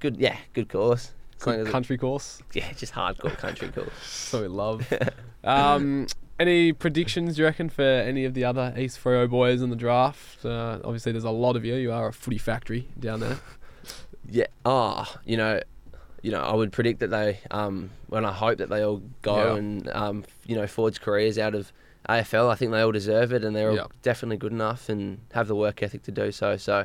Good, 0.00 0.18
yeah, 0.18 0.36
good 0.52 0.68
course. 0.68 1.12
As 1.38 1.44
Good 1.44 1.60
as 1.60 1.68
it- 1.68 1.70
country 1.70 1.96
course. 1.98 2.42
yeah, 2.52 2.70
just 2.72 2.92
hardcore 2.92 3.36
country 3.38 3.68
course. 3.68 3.88
So 4.02 4.42
we 4.42 4.48
love. 4.48 4.86
um, 5.44 6.06
any 6.38 6.72
predictions 6.72 7.38
you 7.38 7.44
reckon 7.44 7.68
for 7.68 7.82
any 7.82 8.24
of 8.24 8.34
the 8.34 8.44
other 8.44 8.74
East 8.76 9.02
Freo 9.02 9.28
boys 9.28 9.60
in 9.62 9.70
the 9.70 9.76
draft? 9.76 10.44
Uh, 10.44 10.78
obviously, 10.84 11.12
there's 11.12 11.24
a 11.24 11.30
lot 11.30 11.56
of 11.56 11.64
you. 11.64 11.74
You 11.74 11.92
are 11.92 12.08
a 12.08 12.12
footy 12.12 12.38
factory 12.38 12.88
down 12.98 13.20
there. 13.20 13.38
Yeah. 14.30 14.48
Oh, 14.66 15.10
you 15.24 15.38
know, 15.38 15.58
you 16.20 16.30
know, 16.30 16.40
I 16.42 16.52
would 16.54 16.70
predict 16.70 17.00
that 17.00 17.08
they, 17.08 17.40
um, 17.50 17.88
when 18.08 18.26
I 18.26 18.32
hope 18.32 18.58
that 18.58 18.68
they 18.68 18.82
all 18.84 19.00
go 19.22 19.36
Yeah. 19.54 19.56
and, 19.56 19.88
um, 19.88 20.24
you 20.46 20.54
know, 20.54 20.66
forge 20.66 21.00
careers 21.00 21.38
out 21.38 21.54
of 21.54 21.72
AFL. 22.10 22.50
I 22.50 22.54
think 22.54 22.70
they 22.72 22.82
all 22.82 22.92
deserve 22.92 23.32
it, 23.32 23.42
and 23.42 23.56
they're 23.56 23.72
Yeah. 23.72 23.82
all 23.82 23.92
definitely 24.02 24.36
good 24.36 24.52
enough 24.52 24.90
and 24.90 25.20
have 25.32 25.48
the 25.48 25.54
work 25.54 25.82
ethic 25.82 26.02
to 26.02 26.10
do 26.12 26.30
so. 26.30 26.58
So, 26.58 26.84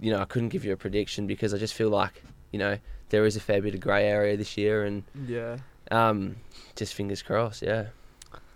you 0.00 0.10
know, 0.10 0.20
I 0.20 0.24
couldn't 0.24 0.48
give 0.48 0.64
you 0.64 0.72
a 0.72 0.76
prediction 0.78 1.26
because 1.26 1.52
I 1.52 1.58
just 1.58 1.74
feel 1.74 1.90
like, 1.90 2.22
you 2.50 2.58
know, 2.58 2.78
there 3.10 3.26
is 3.26 3.36
a 3.36 3.40
fair 3.40 3.60
bit 3.60 3.74
of 3.74 3.80
grey 3.80 4.06
area 4.06 4.34
this 4.34 4.56
year, 4.56 4.84
and 4.84 5.02
yeah, 5.26 5.58
um, 5.90 6.36
just 6.76 6.94
fingers 6.94 7.20
crossed. 7.20 7.60
Yeah. 7.60 7.88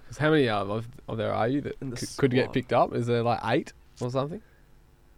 'Cause 0.09 0.19
how 0.19 0.31
many 0.31 0.49
of, 0.49 0.87
of 1.09 1.17
there 1.19 1.33
are 1.33 1.47
you 1.49 1.61
that 1.61 1.77
In 1.81 1.91
the 1.91 1.97
c- 1.97 2.07
could 2.17 2.31
get 2.33 2.53
picked 2.53 2.73
up? 2.73 2.95
Is 2.95 3.07
there 3.07 3.23
like 3.23 3.41
eight 3.45 3.73
or 4.01 4.11
something? 4.11 4.41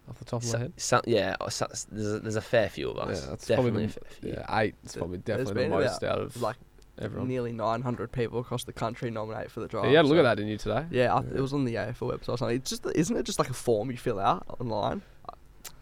Off 0.09 0.19
the 0.19 0.25
top 0.25 0.43
of 0.43 0.51
my 0.53 0.59
head. 0.59 0.73
yeah, 1.05 1.35
so, 1.49 1.65
there's, 1.91 2.13
a, 2.13 2.19
there's 2.19 2.35
a 2.35 2.41
fair 2.41 2.67
few 2.67 2.89
of 2.89 2.97
us. 2.97 3.23
Yeah, 3.23 3.29
that's 3.29 3.47
definitely 3.47 3.71
probably 3.71 3.85
a 3.85 3.89
fair 3.89 4.03
few. 4.19 4.29
Yeah, 4.31 4.59
eight 4.59 4.75
is 4.83 4.91
There- 4.93 5.01
probably 5.01 5.17
definitely 5.19 5.63
the 5.63 5.69
most 5.69 6.03
out 6.03 6.19
of 6.19 6.41
like 6.41 6.57
everyone. 6.99 7.29
nearly 7.29 7.53
900 7.53 8.11
people 8.11 8.39
across 8.39 8.65
the 8.65 8.73
country 8.73 9.09
nominate 9.11 9.49
for 9.49 9.61
the 9.61 9.67
draft. 9.67 9.85
Yeah, 9.85 9.91
you 9.91 9.95
had 9.97 10.05
a 10.05 10.07
look 10.09 10.15
so- 10.17 10.19
at 10.19 10.23
that, 10.23 10.35
didn't 10.35 10.51
you, 10.51 10.57
today? 10.57 10.85
Yeah, 10.91 11.13
I, 11.15 11.19
it 11.19 11.39
was 11.39 11.53
on 11.53 11.63
the 11.63 11.75
AFL 11.75 12.11
website 12.11 12.29
or 12.29 12.37
something. 12.37 12.57
It's 12.57 12.69
just, 12.69 12.85
isn't 12.93 13.15
it 13.15 13.23
just 13.23 13.39
like 13.39 13.49
a 13.49 13.53
form 13.53 13.89
you 13.91 13.97
fill 13.97 14.19
out 14.19 14.43
online? 14.59 15.01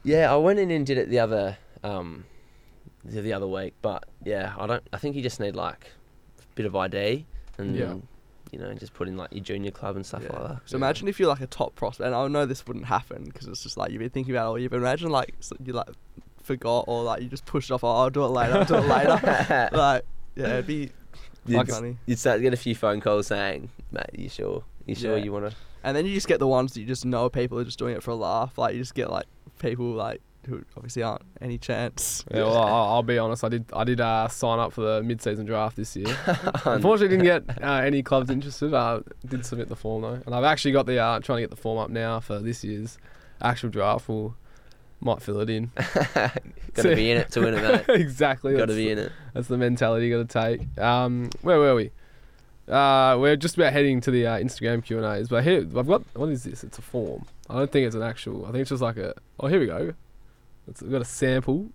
Yeah, 0.03 0.31
I 0.31 0.37
went 0.37 0.59
in 0.59 0.69
and 0.69 0.85
did 0.85 0.97
it 0.99 1.09
the 1.09 1.19
other 1.19 1.57
um 1.83 2.25
the, 3.05 3.21
the 3.21 3.33
other 3.33 3.47
week, 3.47 3.73
but 3.81 4.05
yeah, 4.23 4.53
I 4.57 4.67
don't. 4.67 4.83
I 4.93 4.97
think 4.97 5.15
you 5.15 5.21
just 5.23 5.39
need 5.39 5.55
like 5.55 5.87
a 6.39 6.55
bit 6.55 6.65
of 6.65 6.75
ID 6.75 7.25
and 7.57 7.75
Yeah. 7.75 7.95
You 8.51 8.59
know 8.59 8.73
just 8.73 8.93
put 8.93 9.07
in 9.07 9.17
like 9.17 9.31
your 9.31 9.43
junior 9.43 9.71
club 9.71 9.95
and 9.95 10.05
stuff 10.05 10.23
Yeah. 10.23 10.33
like 10.39 10.47
that. 10.49 10.61
So 10.65 10.75
imagine 10.77 11.07
if 11.07 11.19
you're 11.19 11.29
like 11.29 11.41
a 11.41 11.47
top 11.47 11.75
prospect, 11.75 12.05
and 12.07 12.15
I 12.15 12.27
know 12.27 12.45
this 12.45 12.65
wouldn't 12.67 12.85
happen 12.85 13.23
because 13.25 13.47
it's 13.47 13.63
just 13.63 13.77
like 13.77 13.91
you've 13.91 13.99
been 13.99 14.09
thinking 14.09 14.33
about 14.33 14.45
it 14.45 14.49
all 14.49 14.59
year. 14.59 14.69
But 14.69 14.77
imagine 14.77 15.09
like 15.09 15.33
you 15.63 15.73
like 15.73 15.87
forgot 16.43 16.85
or 16.87 17.03
like 17.03 17.21
you 17.21 17.29
just 17.29 17.45
pushed 17.45 17.71
off. 17.71 17.83
Oh, 17.83 17.87
I'll 17.87 18.09
do 18.09 18.23
it 18.23 18.29
later. 18.29 18.53
I'll 18.57 18.65
do 18.65 18.75
it 18.75 18.85
later. 18.87 19.69
like 19.73 20.03
yeah, 20.35 20.45
it'd 20.53 20.67
be 20.67 20.91
You'd, 21.45 21.67
funny. 21.67 21.97
you'd 22.05 22.19
start 22.19 22.37
to 22.37 22.41
get 22.43 22.53
a 22.53 22.57
few 22.57 22.75
phone 22.75 23.01
calls 23.01 23.27
saying, 23.27 23.69
"Mate, 23.91 24.09
you 24.17 24.29
sure? 24.29 24.63
You 24.85 24.93
sure 24.95 25.17
Yeah. 25.17 25.23
you 25.23 25.31
want 25.31 25.49
to?" 25.49 25.55
And 25.83 25.95
then 25.95 26.05
you 26.05 26.13
just 26.13 26.27
get 26.27 26.39
the 26.39 26.47
ones 26.47 26.73
that 26.73 26.81
you 26.81 26.85
just 26.85 27.05
know 27.05 27.29
people 27.29 27.57
are 27.57 27.63
just 27.63 27.79
doing 27.79 27.95
it 27.95 28.03
for 28.03 28.11
a 28.11 28.15
laugh. 28.15 28.57
Like 28.57 28.73
you 28.75 28.81
just 28.81 28.93
get 28.95 29.09
like 29.09 29.25
people 29.59 29.91
like 29.93 30.21
who 30.49 30.63
obviously 30.75 31.03
aren't 31.03 31.21
any 31.41 31.57
chance. 31.57 32.25
Yeah, 32.31 32.43
well, 32.43 32.57
I'll, 32.57 32.85
I'll 32.95 33.03
be 33.03 33.17
honest. 33.17 33.43
I 33.43 33.49
did. 33.49 33.65
I 33.73 33.83
did 33.83 34.01
uh, 34.01 34.27
sign 34.27 34.59
up 34.59 34.73
for 34.73 34.81
the 34.81 35.03
mid-season 35.03 35.45
draft 35.45 35.75
this 35.75 35.95
year. 35.95 36.07
Unfortunately, 36.65 37.17
didn't 37.17 37.45
get 37.45 37.63
uh, 37.63 37.81
any 37.81 38.03
clubs 38.03 38.29
interested. 38.29 38.73
I 38.73 38.99
did 39.25 39.45
submit 39.45 39.69
the 39.69 39.75
form 39.75 40.01
though, 40.01 40.21
and 40.25 40.35
I've 40.35 40.43
actually 40.43 40.71
got 40.71 40.85
the 40.85 40.99
uh, 40.99 41.19
trying 41.19 41.37
to 41.37 41.41
get 41.43 41.51
the 41.51 41.55
form 41.55 41.77
up 41.77 41.89
now 41.89 42.19
for 42.19 42.39
this 42.39 42.63
year's 42.63 42.97
actual 43.41 43.69
draft. 43.69 44.09
We'll 44.09 44.35
might 45.01 45.21
fill 45.21 45.39
it 45.39 45.49
in. 45.49 45.71
Got 46.73 46.83
to 46.83 46.95
be 46.95 47.11
in 47.11 47.17
it 47.17 47.31
to 47.31 47.41
win 47.41 47.53
it, 47.53 47.61
mate. 47.61 47.85
exactly. 47.99 48.55
Got 48.55 48.67
to 48.67 48.75
be 48.75 48.89
in 48.89 48.97
it. 48.97 49.11
That's 49.33 49.47
the 49.47 49.57
mentality 49.57 50.07
you 50.07 50.17
got 50.17 50.29
to 50.29 50.57
take. 50.57 50.77
Um, 50.81 51.29
where 51.41 51.57
were 51.57 51.75
we? 51.75 51.91
Uh, 52.67 53.17
we're 53.19 53.35
just 53.35 53.55
about 53.55 53.73
heading 53.73 53.99
to 54.01 54.11
the 54.11 54.27
uh, 54.27 54.37
Instagram 54.37 54.83
Q 54.83 54.97
and 54.97 55.05
A's, 55.05 55.27
but 55.27 55.43
here 55.43 55.65
I've 55.75 55.87
got 55.87 56.03
what 56.13 56.29
is 56.29 56.43
this? 56.43 56.63
It's 56.63 56.77
a 56.77 56.81
form. 56.81 57.25
I 57.49 57.55
don't 57.55 57.71
think 57.71 57.87
it's 57.87 57.95
an 57.95 58.03
actual. 58.03 58.45
I 58.45 58.51
think 58.51 58.61
it's 58.61 58.69
just 58.69 58.81
like 58.81 58.97
a. 58.97 59.15
Oh, 59.39 59.47
here 59.47 59.59
we 59.59 59.65
go. 59.65 59.93
It's 60.69 60.81
we've 60.83 60.91
got 60.91 61.01
a 61.01 61.05
sample, 61.05 61.69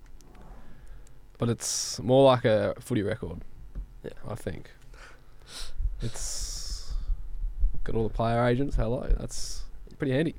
but 1.39 1.49
it's 1.49 2.01
more 2.01 2.25
like 2.25 2.45
a 2.45 2.75
footy 2.79 3.03
record. 3.03 3.41
Yeah. 4.05 4.11
I 4.29 4.37
think. 4.37 4.71
It's 6.01 6.93
got 7.83 7.97
all 7.97 8.07
the 8.07 8.15
player 8.15 8.45
agents. 8.47 8.77
Hello, 8.77 9.07
that's 9.19 9.65
pretty 9.99 10.13
handy. 10.13 10.35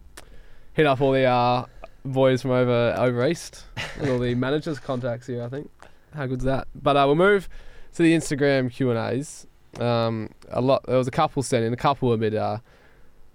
Hit 0.73 0.85
up 0.85 1.01
all 1.01 1.11
the 1.11 1.25
uh, 1.25 1.65
boys 2.05 2.41
from 2.41 2.51
over 2.51 2.95
over 2.97 3.27
east 3.27 3.65
and 3.99 4.09
all 4.09 4.19
the 4.19 4.35
managers' 4.35 4.79
contacts 4.79 5.27
here. 5.27 5.43
I 5.43 5.49
think. 5.49 5.69
How 6.13 6.25
good's 6.25 6.45
that? 6.45 6.67
But 6.73 6.95
uh, 6.95 7.03
we'll 7.07 7.15
move 7.15 7.49
to 7.95 8.03
the 8.03 8.13
Instagram 8.13 8.71
Q 8.71 8.91
and 8.91 8.99
A's. 8.99 9.47
Um, 9.79 10.29
a 10.49 10.61
lot. 10.61 10.85
There 10.85 10.97
was 10.97 11.09
a 11.09 11.11
couple 11.11 11.43
sent 11.43 11.65
in. 11.65 11.73
A 11.73 11.77
couple 11.77 12.13
a 12.13 12.17
bit 12.17 12.33
uh, 12.33 12.59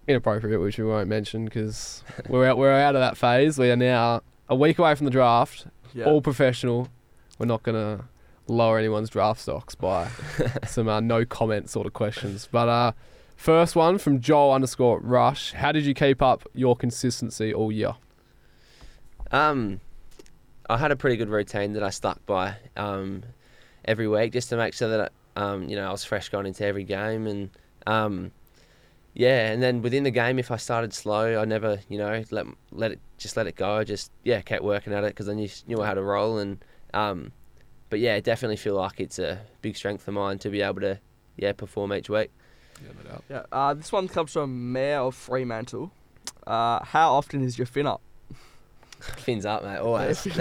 inappropriate, 0.08 0.62
which 0.62 0.78
we 0.78 0.84
won't 0.84 1.08
mention 1.08 1.44
because 1.44 2.02
we're 2.28 2.46
out. 2.46 2.56
We're 2.56 2.72
out 2.72 2.94
of 2.94 3.02
that 3.02 3.18
phase. 3.18 3.58
We 3.58 3.70
are 3.70 3.76
now 3.76 4.22
a 4.50 4.56
week 4.56 4.78
away 4.78 4.94
from 4.94 5.06
the 5.06 5.10
draft. 5.10 5.66
Yeah. 5.94 6.04
All 6.04 6.20
professional. 6.20 6.88
We're 7.38 7.46
not 7.46 7.62
gonna 7.62 8.04
lower 8.46 8.78
anyone's 8.78 9.08
draft 9.08 9.40
stocks 9.40 9.74
by 9.74 10.08
some 10.66 10.88
uh, 10.88 11.00
no 11.00 11.24
comment 11.24 11.70
sort 11.70 11.86
of 11.86 11.94
questions. 11.94 12.48
But 12.50 12.68
uh, 12.68 12.92
first 13.36 13.76
one 13.76 13.96
from 13.96 14.20
Joel 14.20 14.52
underscore 14.52 15.00
Rush. 15.00 15.52
How 15.52 15.72
did 15.72 15.86
you 15.86 15.94
keep 15.94 16.20
up 16.20 16.46
your 16.52 16.76
consistency 16.76 17.54
all 17.54 17.72
year? 17.72 17.94
Um, 19.30 19.80
I 20.68 20.76
had 20.76 20.90
a 20.90 20.96
pretty 20.96 21.16
good 21.16 21.30
routine 21.30 21.72
that 21.74 21.82
I 21.82 21.90
stuck 21.90 22.24
by 22.26 22.56
um, 22.76 23.22
every 23.84 24.08
week 24.08 24.32
just 24.32 24.50
to 24.50 24.56
make 24.56 24.74
sure 24.74 24.88
that 24.88 25.12
um, 25.36 25.68
you 25.68 25.76
know 25.76 25.88
I 25.88 25.92
was 25.92 26.04
fresh 26.04 26.28
going 26.28 26.46
into 26.46 26.66
every 26.66 26.84
game 26.84 27.26
and 27.26 27.50
um, 27.86 28.32
yeah, 29.14 29.50
and 29.50 29.62
then 29.62 29.82
within 29.82 30.04
the 30.04 30.10
game, 30.10 30.38
if 30.38 30.50
I 30.50 30.56
started 30.56 30.92
slow, 30.92 31.40
I 31.40 31.44
never 31.44 31.80
you 31.88 31.98
know 31.98 32.22
let 32.30 32.46
let 32.70 32.92
it 32.92 33.00
just 33.18 33.36
let 33.36 33.46
it 33.46 33.56
go. 33.56 33.76
I 33.76 33.84
just 33.84 34.12
yeah 34.24 34.40
kept 34.40 34.62
working 34.62 34.92
at 34.92 35.04
it 35.04 35.08
because 35.08 35.28
I 35.28 35.34
knew 35.34 35.48
knew 35.66 35.82
how 35.82 35.94
to 35.94 36.02
roll 36.02 36.38
and 36.38 36.64
um, 36.94 37.32
but 37.88 37.98
yeah, 37.98 38.14
I 38.14 38.20
definitely 38.20 38.56
feel 38.56 38.74
like 38.74 39.00
it's 39.00 39.18
a 39.18 39.40
big 39.62 39.76
strength 39.76 40.06
of 40.06 40.14
mine 40.14 40.38
to 40.38 40.50
be 40.50 40.62
able 40.62 40.80
to 40.80 40.98
yeah 41.36 41.52
perform 41.52 41.92
each 41.92 42.08
week. 42.08 42.30
Yeah. 42.82 42.92
no 43.04 43.20
doubt. 43.28 43.46
Uh, 43.52 43.74
this 43.74 43.92
one 43.92 44.08
comes 44.08 44.32
from 44.32 44.72
Mayor 44.72 45.00
of 45.00 45.14
Fremantle. 45.14 45.90
Uh, 46.46 46.82
how 46.84 47.12
often 47.12 47.42
is 47.42 47.58
your 47.58 47.66
fin 47.66 47.86
up? 47.86 48.00
Fins 49.00 49.44
up, 49.44 49.64
mate. 49.64 49.78
Always. 49.78 50.24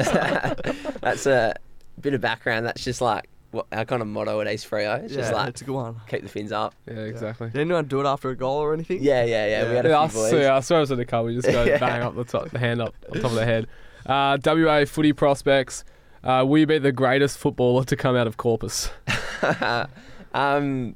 That's 1.02 1.26
a 1.26 1.56
bit 2.00 2.14
of 2.14 2.22
background. 2.22 2.66
That's 2.66 2.84
just 2.84 3.02
like 3.02 3.30
what 3.52 3.66
our 3.72 3.84
kind 3.86 4.02
of 4.02 4.08
motto 4.08 4.40
at 4.42 4.48
East 4.48 4.70
Freo. 4.70 5.04
It's 5.04 5.14
just 5.14 5.32
yeah, 5.32 5.38
like 5.38 5.50
it's 5.50 5.62
a 5.62 5.66
good 5.66 5.74
one. 5.76 5.96
keep 6.08 6.22
the 6.22 6.30
fins 6.30 6.52
up. 6.52 6.76
Yeah, 6.88 6.96
exactly. 7.00 7.50
Did 7.50 7.62
anyone 7.62 7.86
do 7.86 8.00
it 8.02 8.06
after 8.06 8.30
a 8.30 8.36
goal 8.36 8.58
or 8.58 8.74
anything? 8.74 9.00
Yeah, 9.02 9.24
yeah, 9.24 9.48
yeah. 9.48 9.70
We 9.70 9.76
had 9.76 9.86
a 9.86 9.90
Yeah, 9.90 10.02
I 10.02 10.08
few 10.08 10.20
boys. 10.20 10.30
swear, 10.30 10.52
I 10.52 10.60
swear 10.60 10.80
it 10.80 10.82
was 10.82 10.92
in 10.92 10.98
the 10.98 11.06
car. 11.06 11.24
We 11.24 11.36
just 11.36 11.48
go 11.48 11.64
Yeah. 11.66 11.78
bang 11.80 12.02
up 12.04 12.16
the 12.16 12.24
top, 12.26 12.50
the 12.50 12.60
hand 12.60 12.82
up 12.82 12.94
on 13.12 13.22
top 13.22 13.32
of 13.32 13.36
the 13.36 13.46
head. 13.46 13.68
Uh, 14.06 14.38
WA 14.46 14.86
footy 14.86 15.14
prospects. 15.14 15.84
Uh, 16.24 16.44
will 16.48 16.58
you 16.60 16.66
be 16.68 16.78
the 16.80 16.92
greatest 16.92 17.38
footballer 17.38 17.84
to 17.86 17.96
come 17.96 18.16
out 18.16 18.28
of 18.28 18.38
Corpus? 18.38 18.90
um, 20.34 20.96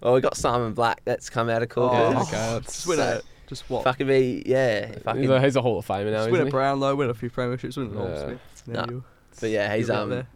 well, 0.00 0.14
we 0.14 0.20
got 0.20 0.36
Simon 0.36 0.72
Black 0.72 1.02
that's 1.04 1.30
come 1.30 1.48
out 1.48 1.62
of 1.62 1.68
Corpus. 1.68 1.98
Oh, 2.16 2.22
okay, 2.22 2.30
that's- 2.32 2.64
Just 2.74 2.86
win 2.86 2.98
So- 2.98 3.16
it. 3.18 3.24
Just 3.48 3.68
what? 3.68 3.84
Fucking 3.84 4.06
be, 4.06 4.42
yeah. 4.46 4.92
Fucking, 5.00 5.20
He's 5.20 5.30
a, 5.30 5.40
he's 5.42 5.56
a 5.56 5.60
Hall 5.62 5.78
of 5.78 5.86
Famer 5.86 6.06
now, 6.06 6.10
Just 6.12 6.20
isn't 6.20 6.32
win 6.32 6.40
a 6.40 6.44
he? 6.46 6.50
Brownlow, 6.50 6.94
win 6.94 7.10
a 7.10 7.14
few 7.14 7.28
premierships, 7.28 7.76
win 7.76 7.88
an 7.88 7.94
Norm 7.94 8.10
Yeah. 8.10 8.24
Smith. 8.24 8.40
Then 8.66 8.74
Nah. 8.94 9.00
but 9.38 9.50
yeah, 9.50 9.76
he's 9.76 9.88
you'll 9.88 9.96
be 9.96 9.98
up 9.98 10.02
um, 10.04 10.10
there. 10.10 10.26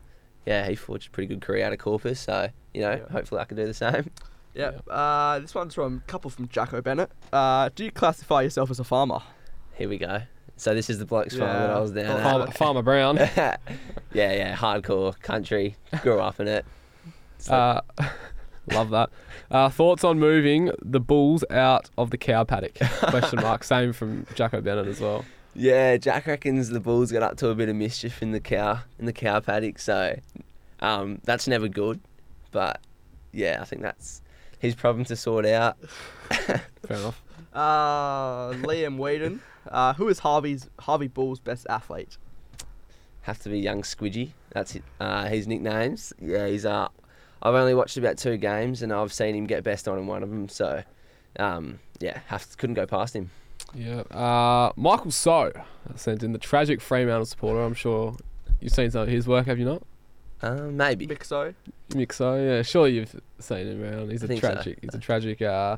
Yeah, 0.47 0.67
he 0.69 0.75
forged 0.75 1.09
a 1.09 1.11
pretty 1.11 1.27
good 1.27 1.41
career 1.43 1.67
out 1.67 1.73
of 1.73 1.79
Corpus. 1.79 2.21
So 2.21 2.49
you 2.73 2.81
know, 2.83 2.93
Yeah. 2.93 3.13
hopefully 3.13 3.41
I 3.41 3.45
can 3.45 3.57
do 3.57 3.67
the 3.67 3.75
same. 3.75 4.11
Yeah. 4.55 4.71
Uh, 4.91 5.39
this 5.41 5.55
one's 5.55 5.75
from 5.75 5.99
a 6.03 6.11
couple 6.11 6.31
from 6.31 6.49
Jacko 6.49 6.81
Bennett. 6.81 7.11
Uh, 7.31 7.69
do 7.75 7.85
you 7.85 7.91
classify 7.91 8.41
yourself 8.41 8.71
as 8.71 8.81
a 8.81 8.85
farmer? 8.85 9.19
Here 9.75 9.87
we 9.87 9.99
go. 9.99 10.23
So 10.57 10.73
this 10.75 10.89
is 10.89 10.99
the 10.99 11.05
bloke's 11.05 11.37
farm 11.37 11.53
that 11.53 11.71
I 11.73 11.79
was 11.79 11.91
down 11.91 12.07
at. 12.07 12.23
Farmer, 12.23 12.47
Farmer 12.53 12.83
Brown. 12.83 13.17
yeah, 13.37 13.57
yeah, 14.15 14.57
hardcore 14.57 15.21
country. 15.21 15.77
Grew 16.01 16.21
up 16.21 16.41
in 16.41 16.49
it. 16.49 16.65
So, 17.37 17.53
Uh, 17.55 17.81
love 18.73 18.89
that. 18.89 19.11
Uh, 19.51 19.69
thoughts 19.69 20.05
on 20.05 20.19
moving 20.19 20.71
the 20.81 21.01
bulls 21.01 21.45
out 21.51 21.91
of 21.99 22.11
the 22.11 22.17
cow 22.17 22.43
paddock? 22.45 22.77
Question 23.11 23.43
mark. 23.43 23.63
Same 23.63 23.93
from 23.93 24.25
Jacko 24.35 24.63
Bennett 24.63 24.87
as 24.87 25.03
well. 25.03 25.23
Yeah, 25.57 25.97
Jack 25.97 26.27
reckons 26.27 26.69
the 26.69 26.81
bulls 26.81 27.11
got 27.11 27.23
up 27.23 27.37
to 27.39 27.49
a 27.49 27.55
bit 27.55 27.69
of 27.69 27.77
mischief 27.77 28.23
in 28.23 28.33
the 28.33 28.41
cow 28.41 28.81
in 28.99 29.07
the 29.07 29.13
cow 29.13 29.41
paddock, 29.41 29.79
so 29.79 30.19
um, 30.81 31.21
that's 31.25 31.49
never 31.49 31.69
good. 31.69 32.01
But 32.51 32.81
yeah, 33.33 33.59
I 33.61 33.65
think 33.65 33.83
that's 33.83 34.23
his 34.59 34.75
problem 34.75 35.05
to 35.07 35.17
sort 35.17 35.47
out. 35.47 35.77
Fair 36.31 36.63
enough. 36.89 37.23
Uh, 37.53 38.53
Liam 38.53 38.99
Whedon. 38.99 39.41
Uh, 39.69 39.95
who 39.95 40.09
is 40.09 40.21
Harvey's 40.21 40.69
Harvey 40.81 41.09
Bull's 41.09 41.41
best 41.41 41.67
athlete? 41.69 42.19
Have 43.23 43.41
to 43.41 43.49
be 43.49 43.59
young 43.59 43.83
Squidgy. 43.83 44.31
That's 44.51 44.77
it. 44.77 44.85
Uh, 45.01 45.27
his 45.27 45.49
nicknames. 45.49 46.13
Yeah, 46.21 46.47
he's 46.47 46.65
uh. 46.65 46.89
I've 47.43 47.55
only 47.55 47.75
watched 47.75 47.97
about 47.97 48.19
two 48.19 48.37
games 48.37 48.83
and 48.83 48.93
I've 48.93 49.13
seen 49.13 49.35
him 49.35 49.47
get 49.47 49.63
best 49.63 49.89
on 49.89 49.99
in 49.99 50.07
one 50.07 50.23
of 50.23 50.31
them. 50.31 50.49
So, 50.49 50.83
um, 51.39 51.81
yeah, 52.01 52.21
have 52.27 52.49
to, 52.49 52.57
couldn't 52.57 52.75
go 52.75 52.87
past 52.87 53.15
him. 53.15 53.31
Yeah. 53.75 54.01
Uh, 54.11 54.73
Michael 54.77 55.11
So 55.11 55.53
sent 55.95 56.23
in 56.23 56.33
the 56.33 56.39
tragic 56.39 56.81
Fremantle 56.81 57.27
supporter. 57.27 57.63
I'm 57.63 57.75
sure 57.75 58.17
you've 58.61 58.73
seen 58.73 58.91
some 58.91 59.03
of 59.03 59.09
his 59.09 59.27
work, 59.27 59.47
have 59.47 59.59
you 59.59 59.65
not? 59.65 59.83
Uh, 60.43 60.69
maybe. 60.71 61.07
Mixo. 61.07 61.55
Mick 61.91 62.13
So, 62.13 62.37
yeah. 62.37 62.63
Sure, 62.63 62.87
you've 62.89 63.15
seen 63.39 63.67
him 63.67 63.83
around. 63.83 64.11
He's 64.11 64.23
I 64.23 64.27
a 64.27 64.29
think 64.29 64.41
so. 64.43 64.53
tragic. 64.53 64.79
He's 64.83 64.95
a 64.95 64.99
tragic. 64.99 65.41
Uh, 65.43 65.77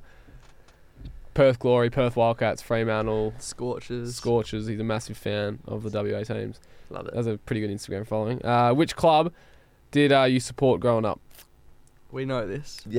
Perth 1.34 1.58
Glory, 1.60 1.88
Perth 1.90 2.16
Wildcats, 2.16 2.60
Fremantle, 2.62 3.34
Scorches. 3.38 4.16
Scorchers. 4.16 4.66
He's 4.66 4.80
a 4.80 4.84
massive 4.84 5.16
fan 5.16 5.60
of 5.66 5.84
the 5.84 5.90
WA 6.02 6.24
teams. 6.24 6.58
Love 6.90 7.06
it. 7.06 7.14
Has 7.14 7.26
a 7.28 7.38
pretty 7.38 7.60
good 7.60 7.70
Instagram 7.70 8.06
following. 8.06 8.44
Uh, 8.44 8.72
which 8.74 8.96
club 8.96 9.32
did 9.92 10.12
uh, 10.12 10.24
you 10.24 10.40
support 10.40 10.80
growing 10.80 11.04
up? 11.04 11.20
We 12.10 12.24
know 12.24 12.46
this. 12.46 12.80
but, 12.84 12.92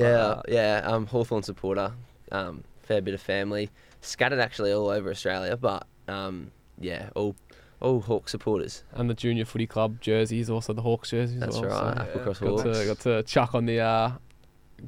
Yeah, 0.48 0.80
I'm 0.84 0.94
Um, 0.94 1.06
Hawthorn 1.06 1.42
supporter. 1.42 1.92
Um, 2.32 2.64
fair 2.90 3.00
bit 3.00 3.14
of 3.14 3.20
family. 3.20 3.70
Scattered 4.00 4.40
actually 4.40 4.72
all 4.72 4.88
over 4.88 5.10
Australia, 5.10 5.56
but 5.56 5.86
um, 6.08 6.50
yeah, 6.80 7.10
all 7.14 7.36
all 7.80 8.00
Hawk 8.00 8.28
supporters. 8.28 8.82
And 8.92 9.08
the 9.08 9.14
junior 9.14 9.44
footy 9.44 9.66
club 9.66 10.00
jerseys, 10.00 10.50
also 10.50 10.72
the 10.72 10.82
Hawks 10.82 11.10
jerseys. 11.10 11.38
That's 11.38 11.54
as 11.54 11.62
well, 11.62 11.70
right. 11.70 11.96
so 11.96 12.02
Up 12.02 12.14
across 12.16 12.38
got 12.40 12.64
to 12.64 12.86
got 12.86 13.00
to 13.00 13.22
chuck 13.22 13.54
on 13.54 13.66
the 13.66 13.78
uh, 13.78 14.12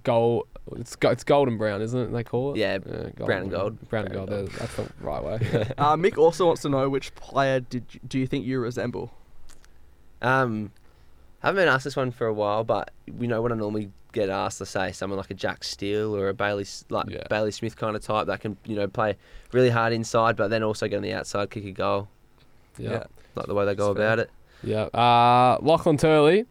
gold. 0.03 0.49
It's 0.77 0.97
go- 0.97 1.11
it's 1.11 1.23
golden 1.23 1.59
brown, 1.59 1.81
isn't 1.81 2.01
it? 2.01 2.13
They 2.13 2.25
call 2.25 2.55
it. 2.55 2.59
Yeah, 2.59 2.79
golden 2.79 3.13
brown 3.13 3.43
and 3.43 3.51
gold. 3.51 3.89
Brown 3.89 4.05
and 4.07 4.15
Brown 4.15 4.27
gold. 4.27 4.51
That's 4.53 4.75
the 4.75 4.89
right 5.01 5.23
way. 5.23 5.35
uh, 5.79 5.97
Mick 5.97 6.19
also 6.19 6.47
wants 6.47 6.63
to 6.63 6.69
know 6.69 6.89
which 6.89 7.15
player 7.15 7.61
did 7.61 7.85
you, 7.93 8.01
do 8.09 8.19
you 8.19 8.27
think 8.27 8.45
you 8.45 8.59
resemble? 8.59 9.13
Um, 10.23 10.73
I 11.43 11.49
haven't 11.49 11.63
been 11.63 11.69
asked 11.69 11.85
this 11.85 11.97
one 11.97 12.11
for 12.11 12.27
a 12.27 12.33
while, 12.33 12.65
but 12.65 12.91
we 13.19 13.27
know 13.27 13.43
when 13.43 13.53
I 13.53 13.57
normally 13.57 13.91
get 14.13 14.29
asked 14.29 14.59
to 14.59 14.67
say 14.67 14.93
someone 14.93 15.17
like 15.17 15.31
a 15.31 15.35
Jack 15.35 15.65
Steele 15.65 16.15
or 16.15 16.29
a 16.29 16.35
Bailey, 16.35 16.67
like 16.91 17.09
Yeah. 17.11 17.27
Bailey 17.29 17.51
Smith 17.51 17.77
kind 17.77 17.97
of 17.97 18.03
type 18.03 18.27
that 18.27 18.41
can 18.41 18.57
you 18.65 18.77
know 18.77 18.87
play 18.87 19.17
really 19.53 19.71
hard 19.71 19.93
inside, 19.93 20.37
but 20.37 20.49
then 20.49 20.63
also 20.63 20.87
get 20.87 20.97
on 20.97 21.03
the 21.03 21.13
outside, 21.13 21.51
kick 21.51 21.65
a 21.65 21.73
goal, 21.73 22.09
yeah. 22.79 23.05
like 23.35 23.47
the 23.47 23.55
way 23.55 23.65
they 23.65 23.75
go 23.75 23.89
That's 23.95 23.99
fair. 23.99 24.07
about 24.13 24.19
it. 24.21 24.31
Yeah. 24.63 24.83
Uh, 24.99 25.59
Lachlan 25.61 25.97
Turley. 25.97 26.47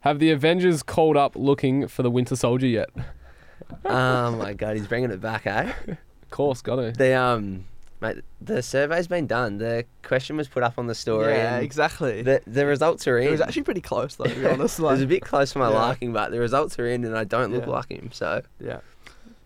Have 0.00 0.18
the 0.18 0.30
Avengers 0.32 0.82
called 0.82 1.16
up 1.16 1.34
looking 1.34 1.88
for 1.88 2.02
the 2.02 2.10
Winter 2.10 2.36
Soldier 2.36 2.66
yet? 2.66 2.90
oh 3.86 4.32
my 4.32 4.52
god, 4.52 4.76
he's 4.76 4.86
bringing 4.86 5.10
it 5.10 5.18
back, 5.22 5.46
eh? 5.46 5.72
Of 5.88 6.30
course, 6.30 6.60
got 6.60 6.76
to. 6.76 6.92
The 6.92 7.14
um, 7.14 7.64
mate, 8.04 8.24
the 8.40 8.62
survey's 8.62 9.06
been 9.08 9.26
done. 9.26 9.58
The 9.58 9.84
question 10.02 10.36
was 10.36 10.48
put 10.48 10.62
up 10.62 10.78
on 10.78 10.86
the 10.86 10.94
story. 10.94 11.32
yeah, 11.34 11.56
and 11.56 11.64
exactly. 11.64 12.22
The 12.22 12.40
the 12.46 12.66
results 12.66 13.06
are 13.08 13.18
in. 13.18 13.28
it 13.28 13.30
was 13.30 13.40
actually 13.40 13.62
pretty 13.62 13.80
close 13.80 14.14
though, 14.16 14.24
to 14.24 14.34
be 14.34 14.46
honest. 14.54 14.78
it 14.78 14.82
was 14.82 15.00
a 15.02 15.06
bit 15.06 15.22
close 15.22 15.52
for 15.52 15.58
my 15.60 15.70
Yeah. 15.70 15.78
liking, 15.86 16.12
but 16.12 16.30
the 16.30 16.38
results 16.40 16.78
are 16.78 16.86
in, 16.86 17.04
and 17.04 17.16
I 17.16 17.24
don't 17.24 17.52
look 17.52 17.64
Yeah. 17.66 17.70
like 17.72 17.90
him. 17.90 18.10
So 18.12 18.42
yeah. 18.60 18.80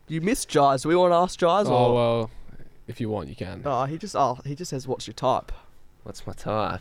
You 0.08 0.20
missed 0.20 0.48
Jars. 0.48 0.82
Do 0.82 0.88
we 0.88 0.96
want 0.96 1.12
to 1.12 1.16
ask 1.16 1.38
Jars? 1.38 1.68
Oh 1.68 1.72
or? 1.74 1.94
well, 1.94 2.30
if 2.86 3.00
you 3.00 3.10
want, 3.10 3.28
you 3.28 3.36
can. 3.36 3.62
Oh, 3.64 3.84
he 3.84 3.98
just 3.98 4.16
oh 4.16 4.38
he 4.44 4.54
just 4.54 4.70
says 4.70 4.88
what's 4.88 5.06
your 5.06 5.14
type. 5.14 5.52
what's 6.04 6.26
my 6.26 6.32
type? 6.32 6.80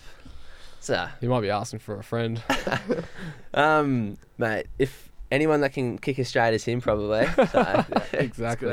So 0.79 1.07
He 1.19 1.27
might 1.27 1.41
be 1.41 1.49
asking 1.49 1.79
for 1.79 1.99
a 1.99 2.03
friend. 2.03 2.41
um, 3.53 4.17
mate, 4.37 4.67
if 4.79 5.11
anyone 5.31 5.59
that 5.61 5.73
can 5.73 5.97
kick 5.97 6.19
as 6.19 6.29
straight 6.29 6.53
as 6.53 6.63
him, 6.63 6.79
probably. 6.81 7.25
So, 7.35 7.43
That's 7.45 8.13
a 8.13 8.19
exactly. 8.23 8.69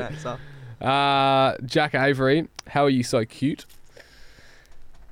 Good 0.79 0.85
answer. 0.85 1.61
Uh, 1.61 1.65
Jack 1.65 1.95
Avery. 1.95 2.47
How 2.67 2.83
are 2.85 2.89
you 2.89 3.03
so 3.03 3.25
cute? 3.25 3.65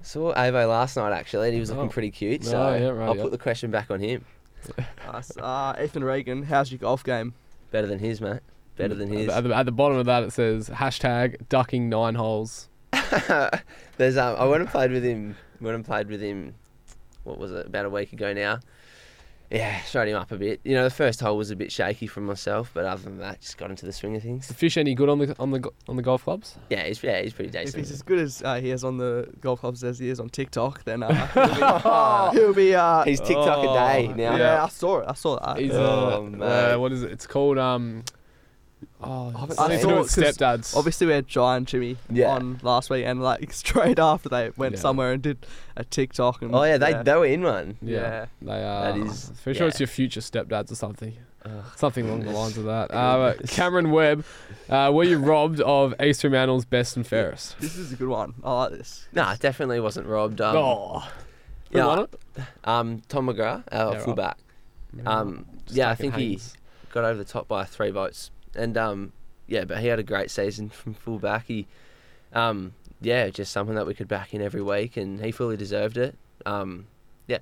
saw 0.05 0.33
Avo 0.33 0.67
last 0.67 0.97
night 0.97 1.13
actually, 1.13 1.47
and 1.47 1.53
he 1.53 1.59
was 1.61 1.69
looking 1.69 1.85
Oh. 1.85 1.89
pretty 1.89 2.11
cute. 2.11 2.41
Oh, 2.45 2.49
So 2.49 2.73
yeah, 2.75 2.87
right, 2.89 3.07
I'll 3.07 3.15
yeah. 3.15 3.21
put 3.23 3.31
the 3.31 3.37
question 3.37 3.71
back 3.71 3.89
on 3.89 3.99
him. 3.99 4.25
Nice. 5.11 5.35
Uh, 5.37 5.75
Ethan 5.81 6.03
Reagan, 6.03 6.43
how's 6.43 6.71
your 6.71 6.79
golf 6.79 7.03
game? 7.03 7.33
Better 7.71 7.85
than 7.87 7.99
his, 7.99 8.19
mate. 8.21 8.39
Better 8.77 8.95
than 8.95 9.09
his. 9.11 9.29
At 9.29 9.43
the, 9.43 9.53
at 9.55 9.65
the 9.65 9.71
bottom 9.71 9.97
of 9.97 10.05
that, 10.07 10.23
it 10.23 10.31
says 10.33 10.69
hashtag 10.69 11.47
ducking 11.49 11.89
nine 11.89 12.15
holes. 12.15 12.69
There's 13.97 14.17
um, 14.17 14.35
I 14.37 14.45
went 14.45 14.61
and 14.61 14.69
played 14.69 14.91
with 14.91 15.03
him. 15.03 15.35
Went 15.61 15.75
and 15.75 15.85
played 15.85 16.07
with 16.07 16.21
him. 16.21 16.55
What 17.23 17.37
was 17.37 17.51
it? 17.51 17.65
About 17.67 17.85
a 17.85 17.89
week 17.89 18.13
ago 18.13 18.33
now. 18.33 18.59
Yeah, 19.53 19.79
showed 19.83 20.07
him 20.07 20.17
up 20.17 20.31
a 20.31 20.37
bit. 20.37 20.61
You 20.63 20.73
know, 20.73 20.83
the 20.83 20.89
first 20.89 21.19
hole 21.21 21.37
was 21.37 21.51
a 21.51 21.55
bit 21.55 21.71
shaky 21.71 22.07
from 22.07 22.25
myself, 22.25 22.71
but 22.73 22.85
other 22.85 23.03
than 23.03 23.19
that, 23.19 23.39
just 23.41 23.57
got 23.57 23.69
into 23.69 23.85
the 23.85 23.93
swing 23.93 24.15
of 24.15 24.23
things. 24.23 24.47
the 24.47 24.53
fish 24.55 24.77
any 24.77 24.95
good 24.95 25.09
on 25.09 25.19
the 25.19 25.35
on 25.37 25.51
the 25.51 25.69
on 25.87 25.95
the 25.95 26.01
golf 26.01 26.23
clubs? 26.23 26.57
Yeah, 26.71 26.83
he's 26.87 27.03
yeah, 27.03 27.21
he's 27.21 27.33
pretty 27.33 27.51
decent. 27.51 27.69
If 27.69 27.75
he's 27.75 27.91
as 27.91 28.01
good 28.01 28.17
as 28.19 28.41
uh, 28.43 28.55
he 28.55 28.71
is 28.71 28.83
on 28.83 28.97
the 28.97 29.29
golf 29.41 29.59
clubs 29.59 29.83
as 29.83 29.99
he 29.99 30.09
is 30.09 30.19
on 30.19 30.29
TikTok, 30.29 30.83
then 30.85 31.03
uh, 31.03 31.13
he'll 32.33 32.33
be. 32.33 32.37
he'll 32.39 32.53
be 32.53 32.73
uh, 32.75 33.03
He's 33.03 33.19
TikTok 33.19 33.59
a 33.59 33.73
day 33.73 34.07
Oh, 34.09 34.13
now. 34.15 34.35
yeah, 34.37 34.63
I 34.63 34.69
saw 34.69 34.99
it. 35.01 35.05
I 35.07 35.13
saw 35.13 35.37
that. 35.39 35.59
He's 35.61 35.71
Oh, 35.71 36.17
uh, 36.25 36.29
mate. 36.29 36.45
uh, 36.45 36.77
what 36.79 36.91
is 36.91 37.03
it? 37.03 37.11
It's 37.11 37.27
called 37.27 37.57
um. 37.59 38.03
Oh, 39.05 39.29
haven't 39.31 39.55
something 39.55 39.77
to 39.77 39.81
seen 39.81 39.89
do 39.89 39.95
it. 39.97 39.99
with 39.99 40.11
stepdads. 40.11 40.75
Obviously, 40.75 41.07
we 41.07 41.13
had 41.13 41.27
Jai 41.27 41.57
and 41.57 41.67
Jimmy 41.67 41.97
Yeah. 42.09 42.29
on 42.29 42.59
last 42.63 42.89
week, 42.89 43.05
and 43.05 43.21
like 43.21 43.51
straight 43.63 43.99
after 43.99 44.29
they 44.29 44.51
went 44.57 44.75
Yeah. 44.75 44.79
somewhere 44.81 45.11
and 45.13 45.21
did 45.21 45.45
a 45.75 45.83
TikTok. 45.83 46.41
And, 46.41 46.53
Oh 46.55 46.63
yeah, 46.63 46.77
they 46.77 46.93
they 47.03 47.13
were 47.15 47.25
in 47.25 47.41
one. 47.43 47.77
Yeah, 47.81 47.97
Yeah. 47.99 48.25
they 48.41 48.63
are. 48.63 48.93
That 48.93 48.97
is- 49.07 49.31
Pretty 49.43 49.57
sure 49.57 49.67
yeah. 49.67 49.69
it's 49.71 49.79
your 49.79 49.87
future 49.87 50.21
stepdads 50.21 50.71
or 50.71 50.75
something. 50.75 51.13
Ugh. 51.45 51.51
Something 51.75 52.07
along 52.07 52.21
the 52.23 52.31
lines 52.39 52.57
of 52.57 52.63
that. 52.65 52.89
Uh, 52.93 53.33
Cameron 53.47 53.91
Webb, 53.91 54.23
uh, 54.69 54.89
were 54.93 55.03
you 55.03 55.17
robbed 55.17 55.59
of 55.59 55.93
East 56.01 56.21
Fremantle's 56.21 56.63
best 56.63 56.95
and 56.95 57.05
fairest? 57.05 57.57
This 57.59 57.75
is 57.75 57.91
a 57.91 57.95
good 57.97 58.07
one. 58.07 58.33
I 58.43 58.53
like 58.53 58.71
this. 58.71 59.07
No, 59.11 59.23
nah, 59.23 59.35
definitely 59.35 59.81
wasn't 59.81 60.07
robbed. 60.07 60.39
Um, 60.39 60.55
oh, 60.55 60.99
who 61.71 61.79
yeah. 61.79 61.85
won 61.85 61.99
it? 61.99 62.15
um, 62.63 63.01
Tom 63.09 63.27
McGrath, 63.27 63.63
our 63.73 63.89
Yeah, 63.91 63.93
right. 63.95 64.01
fullback. 64.01 64.37
Um, 65.05 65.45
Just 65.65 65.75
yeah, 65.77 65.89
I 65.89 65.95
taking 65.95 66.11
think 66.11 66.21
he 66.21 66.39
got 66.91 67.03
over 67.03 67.17
the 67.17 67.25
top 67.25 67.47
by 67.49 67.65
three 67.65 67.89
votes, 67.91 68.31
and 68.55 68.77
um, 68.77 69.13
yeah, 69.47 69.65
but 69.65 69.79
he 69.79 69.87
had 69.87 69.99
a 69.99 70.03
great 70.03 70.31
season 70.31 70.69
from 70.69 70.93
fullback. 70.93 71.45
He, 71.47 71.67
um, 72.33 72.73
yeah, 73.01 73.29
just 73.29 73.51
something 73.51 73.75
that 73.75 73.85
we 73.85 73.93
could 73.93 74.07
back 74.07 74.33
in 74.33 74.41
every 74.41 74.61
week, 74.61 74.97
and 74.97 75.23
he 75.23 75.31
fully 75.31 75.57
deserved 75.57 75.97
it. 75.97 76.15
Um, 76.45 76.87
yeah. 77.27 77.39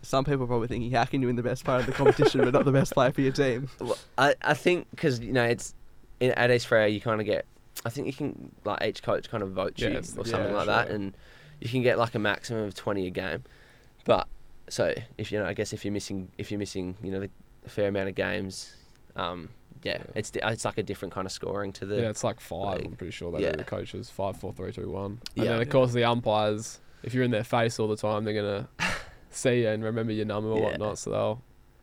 Some 0.00 0.24
people 0.24 0.46
probably 0.46 0.66
thinking, 0.66 0.90
you're 0.90 0.98
hacking 0.98 1.20
doing 1.20 1.36
the 1.36 1.42
best 1.42 1.62
player 1.62 1.80
of 1.80 1.86
the 1.86 1.92
competition, 1.92 2.40
but 2.40 2.54
not 2.54 2.64
the 2.64 2.72
best 2.72 2.94
player 2.94 3.12
for 3.12 3.20
your 3.20 3.32
team. 3.32 3.68
Well, 3.80 3.98
I, 4.16 4.34
I 4.40 4.54
think 4.54 4.88
because 4.90 5.20
you 5.20 5.32
know 5.32 5.44
it's 5.44 5.74
in, 6.20 6.30
at 6.32 6.50
East 6.50 6.68
Freo 6.68 6.90
you 6.90 7.02
kind 7.02 7.20
of 7.20 7.26
get 7.26 7.44
I 7.84 7.90
think 7.90 8.06
you 8.06 8.14
can 8.14 8.50
like 8.64 8.82
each 8.82 9.02
coach 9.02 9.28
kind 9.28 9.42
of 9.42 9.50
vote 9.50 9.74
Yeah, 9.76 9.88
you 9.88 9.98
or 9.98 10.02
something 10.02 10.32
yeah, 10.32 10.52
like 10.52 10.66
that 10.66 10.88
and 10.88 11.14
you 11.60 11.68
can 11.68 11.82
get 11.82 11.98
like 11.98 12.14
a 12.14 12.18
maximum 12.18 12.64
of 12.64 12.74
20 12.74 13.06
a 13.06 13.10
game 13.10 13.44
but 14.04 14.26
so 14.68 14.94
if 15.18 15.30
you 15.30 15.38
know 15.38 15.44
I 15.44 15.52
guess 15.52 15.72
if 15.74 15.84
you're 15.84 15.92
missing 15.92 16.30
if 16.38 16.50
you're 16.50 16.58
missing 16.58 16.96
you 17.02 17.10
know 17.10 17.20
the, 17.20 17.30
a 17.66 17.68
fair 17.68 17.88
amount 17.88 18.08
of 18.08 18.14
games 18.14 18.74
um 19.16 19.50
yeah, 19.84 20.02
it's 20.16 20.30
di- 20.30 20.40
it's 20.42 20.64
like 20.64 20.78
a 20.78 20.82
different 20.82 21.14
kind 21.14 21.26
of 21.26 21.32
scoring 21.32 21.72
to 21.74 21.86
the 21.86 21.96
yeah, 21.96 22.08
it's 22.10 22.24
like 22.24 22.40
five. 22.40 22.80
I'm 22.84 22.96
pretty 22.96 23.12
sure 23.12 23.30
they 23.30 23.42
yeah. 23.44 23.52
do 23.52 23.58
the 23.58 23.64
coaches 23.64 24.10
five, 24.10 24.36
four, 24.36 24.52
three, 24.52 24.72
two, 24.72 24.90
one. 24.90 25.20
And 25.36 25.44
Yeah. 25.44 25.52
then 25.52 25.62
of 25.62 25.68
course 25.68 25.92
the 25.92 26.04
umpires, 26.04 26.80
if 27.02 27.14
you're 27.14 27.22
in 27.24 27.30
their 27.30 27.44
face 27.44 27.78
all 27.78 27.86
the 27.88 27.96
time, 27.96 28.24
they're 28.24 28.34
gonna 28.34 28.68
see 29.30 29.60
you 29.62 29.68
and 29.68 29.84
remember 29.84 30.12
your 30.12 30.26
number 30.26 30.48
or 30.50 30.58
Yeah. 30.58 30.64
whatnot. 30.64 30.98
So 30.98 31.10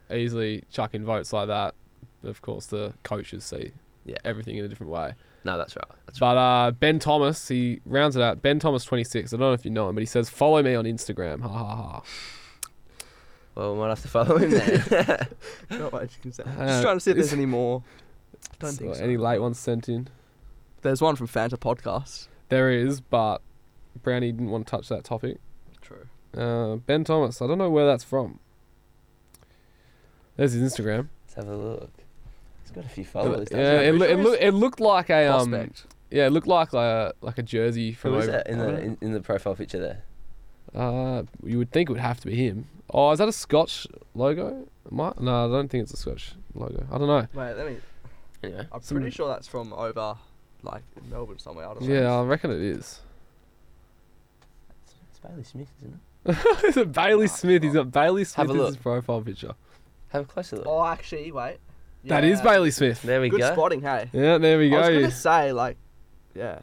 they'll 0.10 0.18
easily 0.20 0.64
chuck 0.72 0.94
in 0.94 1.06
votes 1.06 1.32
like 1.32 1.48
that. 1.48 1.76
Of 2.24 2.42
course, 2.42 2.66
the 2.68 2.94
coaches 3.04 3.44
see 3.46 3.72
Yeah. 4.06 4.18
everything 4.26 4.58
in 4.58 4.66
a 4.66 4.68
different 4.68 4.92
way. 4.92 5.14
no 5.44 5.58
that's 5.58 5.76
right 5.76 5.86
that's 6.06 6.22
right 6.22 6.34
But 6.34 6.38
uh, 6.38 6.72
Ben 6.72 7.00
Thomas, 7.00 7.48
he 7.48 7.82
rounds 7.86 8.16
it 8.16 8.22
out. 8.22 8.42
Ben 8.42 8.60
Thomas, 8.60 8.84
26. 8.84 9.34
I 9.34 9.38
don't 9.38 9.40
know 9.42 9.54
if 9.54 9.64
you 9.66 9.72
know 9.72 9.90
him, 9.90 9.96
but 9.96 10.02
he 10.02 10.06
says, 10.06 10.30
"Follow 10.30 10.62
me 10.62 10.76
on 10.76 10.86
Instagram." 10.86 11.42
Ha 11.42 11.48
ha 11.50 11.76
ha. 11.76 12.04
Well 13.56 13.74
we 13.74 13.80
might 13.80 13.90
have 13.90 14.02
to 14.02 14.08
follow 14.08 14.38
him 14.38 14.52
then 14.52 14.84
Not 15.70 15.92
much 15.92 16.16
you 16.18 16.22
can 16.22 16.32
say. 16.34 16.44
Uh, 16.44 16.68
Just 16.68 16.82
trying 16.84 16.96
to 16.98 17.00
see 17.00 17.12
if 17.12 17.18
there's 17.18 17.34
any 17.34 17.46
more. 17.46 17.84
Don't 18.60 18.72
So 18.72 18.78
think 18.84 18.96
so. 18.96 19.04
Any 19.04 19.18
late 19.18 19.40
ones 19.40 19.60
sent 19.60 19.88
in? 19.90 20.08
There's 20.82 21.02
one 21.02 21.16
from 21.16 21.28
Fanta 21.28 21.58
Podcast. 21.58 22.28
There 22.50 22.70
is, 22.72 23.02
but 23.02 23.40
Brownie 24.04 24.32
didn't 24.32 24.50
want 24.50 24.66
to 24.68 24.72
touch 24.72 24.88
that 24.90 25.04
topic. 25.04 25.38
True. 25.82 26.08
Uh, 26.36 26.78
ben 26.78 27.04
Thomas, 27.04 27.42
I 27.42 27.48
don't 27.48 27.58
know 27.58 27.70
where 27.70 27.86
that's 27.86 28.04
from. 28.04 28.40
There's 30.38 30.54
his 30.54 30.74
Instagram. 30.74 31.10
let's 31.26 31.34
have 31.36 31.48
a 31.48 31.56
look 31.56 31.90
He's 32.64 32.72
got 32.72 32.86
a 32.86 32.90
few 32.90 33.04
followers. 33.06 33.50
doesn't 33.50 33.60
Yeah, 33.60 33.82
it, 33.82 33.96
loo- 33.96 34.06
it, 34.06 34.16
loo- 34.18 34.38
it 34.40 34.52
looked 34.52 34.80
like 34.80 35.10
a 35.10 35.28
um, 35.28 35.50
Prospect. 35.52 35.86
yeah, 36.10 36.28
it 36.28 36.30
looked 36.32 36.48
like 36.48 36.74
a 36.74 37.14
like 37.22 37.38
a 37.38 37.44
jersey 37.44 37.92
from 37.94 38.14
Who 38.14 38.20
is 38.20 38.24
over. 38.28 38.32
that 38.38 38.48
in 38.48 38.58
the 38.60 38.80
in, 38.82 38.98
in 39.02 39.12
the 39.12 39.22
profile 39.22 39.56
picture 39.56 39.80
there? 39.80 40.04
Uh, 40.76 41.24
you 41.44 41.58
would 41.58 41.72
think 41.72 41.90
it 41.90 41.94
would 41.94 42.02
have 42.02 42.20
to 42.22 42.28
be 42.28 42.36
him. 42.36 42.68
Oh, 42.90 43.12
is 43.12 43.20
that 43.20 43.28
a 43.28 43.34
Scotch 43.34 43.88
logo? 44.16 44.68
Might, 44.90 45.20
no, 45.20 45.46
I 45.46 45.48
don't 45.48 45.70
think 45.70 45.84
it's 45.84 45.94
a 45.94 45.98
Scotch 45.98 46.34
logo. 46.54 46.86
I 46.92 46.98
don't 46.98 47.08
know. 47.08 47.28
Wait, 47.34 47.54
let 47.56 47.68
me. 47.68 47.78
Anyway, 48.44 48.68
I'm 48.72 48.82
Some- 48.82 48.98
pretty 48.98 49.12
sure 49.12 49.28
that's 49.28 49.48
from 49.48 49.74
over, 49.74 50.16
like 50.64 50.84
in 51.02 51.10
Melbourne 51.10 51.40
somewhere. 51.40 51.68
I 51.68 51.74
don't 51.74 51.88
know. 51.88 51.94
Yeah, 51.94 52.14
I 52.14 52.24
reckon 52.24 52.52
it 52.52 52.62
is. 52.62 53.02
it's, 54.84 54.94
it's 55.10 55.20
Bailey 55.20 55.44
Smith, 55.44 55.68
isn't 55.80 55.94
it? 55.94 56.00
Is 56.66 56.78
it 56.78 56.92
Bailey 56.92 57.28
Smith? 57.28 57.64
He's 57.64 57.74
got 57.74 57.92
Bailey 57.92 58.24
Smith 58.26 58.48
Have 58.50 58.56
a 58.56 58.62
as 58.62 58.68
his 58.68 58.78
profile 58.78 59.22
picture. 59.22 59.54
Have 60.10 60.24
a 60.24 60.26
closer 60.26 60.58
look. 60.58 60.68
Oh, 60.68 60.86
actually, 60.86 61.32
wait. 61.32 61.58
That 62.06 62.24
is 62.24 62.42
Bailey 62.42 62.72
Smith. 62.72 63.02
There 63.02 63.22
we 63.22 63.30
Good 63.30 63.40
go. 63.40 63.54
spotting, 63.54 63.82
hey. 63.82 64.10
Yeah, 64.14 64.38
there 64.38 64.58
we 64.58 64.70
go. 64.70 64.78
I 64.78 64.80
was 64.82 64.90
go. 64.90 65.00
gonna 65.02 65.12
say 65.12 65.52
like, 65.52 65.78
yeah, 66.36 66.60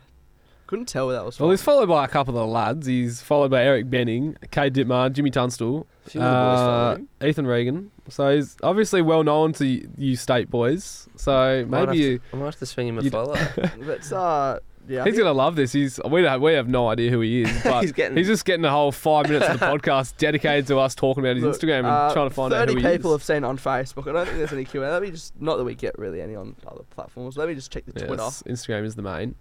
couldn't 0.68 0.86
tell 0.86 1.06
where 1.08 1.16
that 1.16 1.24
was 1.24 1.36
from. 1.36 1.44
Well, 1.46 1.50
he's 1.50 1.62
followed 1.62 1.88
by 1.88 2.04
a 2.04 2.08
couple 2.08 2.38
of 2.38 2.46
the 2.46 2.52
lads. 2.52 2.86
He's 2.86 3.20
followed 3.20 3.50
by 3.50 3.64
Eric 3.64 3.90
Benning, 3.90 4.36
Kay 4.52 4.70
Dittmar, 4.70 5.12
Jimmy 5.12 5.30
Tunstall, 5.30 5.86
few 6.04 6.20
of 6.20 6.96
boys 6.98 6.98
uh. 7.20 7.26
Ethan 7.26 7.46
Regan. 7.46 7.90
So 8.08 8.34
he's 8.36 8.56
obviously 8.62 9.02
well 9.02 9.24
known 9.24 9.52
to 9.54 9.64
y- 9.64 9.82
you 9.96 10.14
state 10.16 10.48
boys. 10.50 11.08
So 11.16 11.64
Might 11.68 11.78
have 11.80 11.88
maybe 11.88 11.98
you, 11.98 12.18
to, 12.18 12.24
I 12.32 12.36
might 12.36 12.44
have 12.46 12.56
to 12.56 12.66
swing 12.66 12.88
him 12.88 12.98
a 12.98 13.02
you'd- 13.02 13.10
follow. 13.12 13.34
But 13.80 14.12
uh, 14.12 14.60
yeah, 14.88 15.02
I 15.02 15.04
he's 15.04 15.14
think- 15.14 15.16
gonna 15.24 15.32
love 15.32 15.54
this. 15.56 15.72
He's 15.72 16.00
we 16.08 16.22
have, 16.24 16.40
we 16.40 16.54
have 16.54 16.68
no 16.68 16.88
idea 16.88 17.10
who 17.10 17.20
he 17.20 17.42
is, 17.42 17.60
but 17.64 17.82
He's 17.82 17.92
getting- 17.92 18.16
he's 18.16 18.26
just 18.26 18.44
getting 18.46 18.64
a 18.64 18.70
whole 18.70 18.92
five 18.92 19.28
minutes 19.28 19.46
of 19.48 19.60
the 19.60 19.66
podcast 19.66 20.16
dedicated 20.16 20.66
to 20.68 20.78
us 20.78 20.94
talking 20.94 21.22
about 21.22 21.36
his 21.36 21.44
Look, 21.44 21.56
Instagram 21.58 21.78
and 21.78 21.86
uh, 21.88 22.12
trying 22.14 22.28
to 22.28 22.34
find 22.34 22.52
out 22.54 22.68
30 22.68 22.72
who 22.82 22.86
he 22.88 22.94
people 22.96 23.14
is. 23.14 23.20
have 23.20 23.24
seen 23.24 23.44
on 23.44 23.58
Facebook. 23.58 24.08
I 24.08 24.12
don't 24.12 24.26
think 24.26 24.38
there's 24.38 24.52
any 24.52 24.64
Q&A. 24.64 24.86
Let 24.90 25.02
me 25.02 25.10
just, 25.10 25.38
not 25.40 25.56
that 25.58 25.64
we 25.64 25.74
get 25.74 25.98
really 25.98 26.20
any 26.22 26.34
on 26.36 26.56
other 26.66 26.84
platforms. 26.90 27.36
Let 27.36 27.48
me 27.48 27.54
just 27.54 27.70
check 27.70 27.84
the 27.86 27.92
Twitter. 27.92 28.16
Yes, 28.22 28.42
Instagram 28.46 28.84
is 28.84 28.94
the 28.94 29.02
main, 29.02 29.34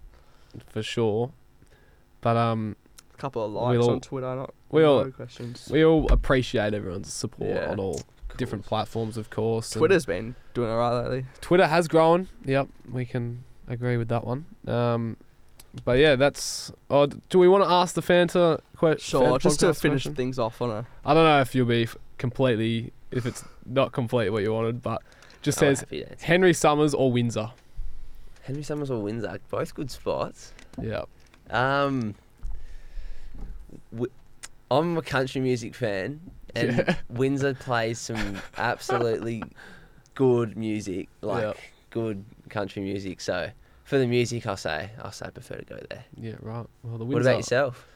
for 0.66 0.82
sure. 0.82 1.30
But 2.20 2.36
um, 2.36 2.76
A 3.14 3.16
couple 3.18 3.44
of 3.44 3.52
likes 3.52 3.82
all- 3.84 3.90
on 3.90 4.00
Twitter. 4.00 4.34
Not 4.34 4.54
we 4.70 4.82
all- 4.84 5.04
no 5.04 5.10
questions. 5.10 5.68
we 5.70 5.84
all 5.84 6.10
appreciate 6.12 6.74
everyone's 6.74 7.12
support 7.12 7.50
Yeah. 7.50 7.70
on 7.70 7.78
all 7.80 8.00
different 8.36 8.64
platforms, 8.66 9.16
of 9.16 9.30
course. 9.30 9.70
Twitter's 9.70 10.06
been 10.06 10.34
doing 10.54 10.68
alright 10.70 11.04
lately. 11.04 11.26
Twitter 11.40 11.66
has 11.66 11.88
grown. 11.88 12.28
Yep, 12.44 12.68
we 12.92 13.04
can 13.04 13.44
agree 13.68 13.96
with 13.96 14.08
that 14.08 14.24
one. 14.24 14.46
Um, 14.66 15.16
but 15.84 15.98
yeah, 15.98 16.16
that's. 16.16 16.72
Oh, 16.90 17.06
do 17.06 17.38
we 17.38 17.48
want 17.48 17.64
to 17.64 17.70
ask 17.70 17.94
the 17.94 18.02
Fanta 18.02 18.60
question? 18.76 19.20
Sure, 19.20 19.38
just 19.38 19.60
to 19.60 19.74
finish 19.74 20.04
things 20.06 20.38
off 20.38 20.60
on 20.62 20.70
a. 20.70 20.86
I 21.04 21.14
don't 21.14 21.24
know 21.24 21.40
if 21.40 21.54
you'll 21.54 21.66
be 21.66 21.84
f- 21.84 21.96
completely, 22.18 22.92
if 23.10 23.26
it's 23.26 23.44
not 23.66 23.92
completely 23.92 24.30
what 24.30 24.42
you 24.42 24.52
wanted, 24.52 24.82
but 24.82 25.02
just 25.42 25.62
Oh, 25.62 25.72
says. 25.74 25.84
Henry 26.22 26.52
Summers 26.52 26.94
or 26.94 27.12
Windsor. 27.12 27.50
Henry 28.48 28.62
Summers 28.62 28.90
or 28.90 29.00
Windsor, 29.02 29.38
both 29.50 29.74
good 29.74 29.90
spots. 29.90 30.52
Yeah. 30.80 31.02
Um, 31.50 32.14
w- 33.92 34.10
I'm 34.70 34.96
a 34.96 35.02
country 35.02 35.40
music 35.42 35.74
fan, 35.74 36.20
and 36.54 36.78
Yeah. 36.78 36.94
Windsor 37.10 37.54
plays 37.54 37.98
some 37.98 38.38
absolutely 38.56 39.42
good 40.14 40.56
music, 40.56 41.08
like 41.20 41.42
Yeah. 41.42 41.52
good 41.90 42.24
country 42.48 42.82
music. 42.82 43.20
So 43.20 43.50
for 43.84 43.98
the 43.98 44.06
music, 44.06 44.46
I'll 44.46 44.56
say 44.56 44.90
I'll 45.02 45.12
say 45.12 45.26
I 45.26 45.30
prefer 45.30 45.56
to 45.56 45.64
go 45.66 45.78
there. 45.90 46.04
Yeah, 46.16 46.36
right. 46.40 46.66
Well, 46.82 46.98
the 46.98 47.04
What 47.04 47.20
about 47.20 47.36
yourself? 47.36 47.86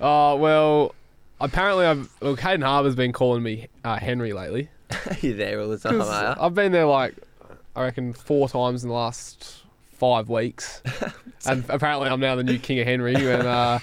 Oh 0.00 0.34
well, 0.36 0.94
apparently 1.40 1.86
I've 1.86 2.08
well, 2.20 2.36
Caden 2.36 2.64
Harbour's 2.64 2.96
been 2.96 3.12
calling 3.12 3.42
me 3.44 3.68
uh, 3.84 3.98
Henry 4.00 4.32
lately. 4.32 4.68
You're 5.20 5.36
there 5.36 5.60
all 5.60 5.68
the 5.68 5.78
time. 5.78 6.00
are 6.00 6.34
you? 6.36 6.42
I've 6.42 6.54
been 6.54 6.72
there 6.72 6.86
like 6.86 7.14
I 7.76 7.84
reckon 7.84 8.12
four 8.12 8.48
times 8.48 8.82
in 8.82 8.88
the 8.88 8.94
last 8.96 9.62
five 10.02 10.28
weeks, 10.28 10.82
and 11.46 11.64
apparently 11.68 12.08
I'm 12.08 12.18
now 12.18 12.34
the 12.34 12.42
new 12.42 12.58
king 12.58 12.80
of 12.80 12.88
Henry. 12.88 13.14
And 13.14 13.46
uh, 13.46 13.78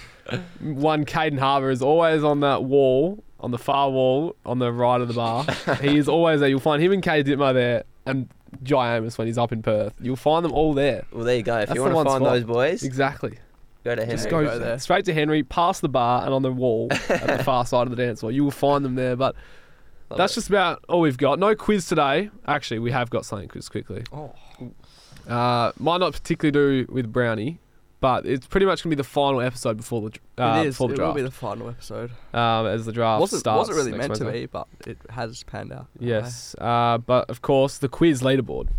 one 0.59 1.05
Caden 1.05 1.39
Harbour 1.39 1.69
is 1.69 1.81
always 1.81 2.25
on 2.25 2.41
that 2.41 2.65
wall, 2.65 3.23
on 3.39 3.51
the 3.51 3.57
far 3.57 3.89
wall, 3.89 4.35
on 4.45 4.59
the 4.59 4.69
right 4.73 4.99
of 4.99 5.07
the 5.07 5.13
bar. 5.13 5.45
he 5.81 5.97
is 5.97 6.09
always 6.09 6.41
there. 6.41 6.49
You'll 6.49 6.59
find 6.59 6.83
him 6.83 6.91
and 6.91 7.01
Kay 7.01 7.23
Dittmar 7.23 7.53
there, 7.53 7.85
and 8.05 8.27
Jai 8.63 8.97
Amos 8.97 9.17
when 9.17 9.27
he's 9.27 9.37
up 9.37 9.53
in 9.53 9.61
Perth. 9.61 9.93
You'll 10.01 10.17
find 10.17 10.43
them 10.43 10.51
all 10.51 10.73
there. 10.73 11.05
Well, 11.13 11.23
there 11.23 11.37
you 11.37 11.43
go. 11.43 11.59
If 11.59 11.69
That's 11.69 11.77
you 11.77 11.83
want 11.83 11.95
to 11.95 12.03
find 12.03 12.21
spot. 12.21 12.33
those 12.33 12.43
boys, 12.43 12.83
Exactly. 12.83 13.39
go 13.85 13.95
to 13.95 14.01
Henry. 14.01 14.17
Just 14.17 14.29
go, 14.29 14.43
go 14.43 14.59
there. 14.59 14.77
straight 14.77 15.05
to 15.05 15.13
Henry, 15.13 15.43
past 15.43 15.81
the 15.81 15.87
bar, 15.87 16.25
and 16.25 16.33
on 16.33 16.41
the 16.41 16.51
wall 16.51 16.89
at 17.07 17.37
the 17.37 17.43
far 17.45 17.65
side 17.65 17.83
of 17.83 17.91
the 17.91 17.95
dance 17.95 18.19
floor. 18.19 18.33
You 18.33 18.43
will 18.43 18.51
find 18.51 18.83
them 18.83 18.95
there. 18.95 19.15
But 19.15 19.35
Love 20.09 20.17
that's 20.17 20.33
it. 20.33 20.35
just 20.35 20.49
about 20.49 20.83
all 20.89 20.99
we've 20.99 21.17
got. 21.17 21.39
No 21.39 21.55
quiz 21.55 21.85
today. 21.85 22.29
Actually, 22.45 22.79
we 22.79 22.91
have 22.91 23.09
got 23.09 23.25
something 23.25 23.47
quiz 23.47 23.69
quickly. 23.69 24.03
Oh. 24.11 24.33
Uh, 25.29 25.71
might 25.79 25.97
not 25.99 26.13
particularly 26.13 26.85
do 26.85 26.91
with 26.91 27.11
Brownie, 27.11 27.59
but 28.01 28.25
it's 28.25 28.47
pretty 28.47 28.65
much 28.65 28.81
gonna 28.83 28.95
be 28.95 28.97
the 28.97 29.03
final 29.03 29.41
episode 29.41 29.77
before 29.77 30.01
the 30.01 30.09
dr- 30.09 30.21
uh, 30.57 30.61
it 30.61 30.67
is. 30.67 30.75
before 30.75 30.87
the 30.89 30.95
it 30.95 30.99
will 31.05 31.13
be 31.13 31.21
the 31.21 31.31
final 31.31 31.69
episode. 31.69 32.11
um, 32.33 32.65
as 32.65 32.85
the 32.85 32.91
draft 32.91 33.19
wasn't 33.21 33.41
starts. 33.41 33.67
wasn't 33.69 33.77
really 33.77 33.91
next 33.97 34.19
meant 34.19 34.21
to 34.21 34.31
be, 34.31 34.45
but 34.47 34.67
it 34.87 34.97
has 35.09 35.43
panned 35.43 35.71
out. 35.71 35.87
Yes, 35.99 36.55
uh, 36.59 36.97
but 36.97 37.29
of 37.29 37.41
course 37.41 37.77
the 37.77 37.89
quiz 37.89 38.21
leaderboard. 38.21 38.69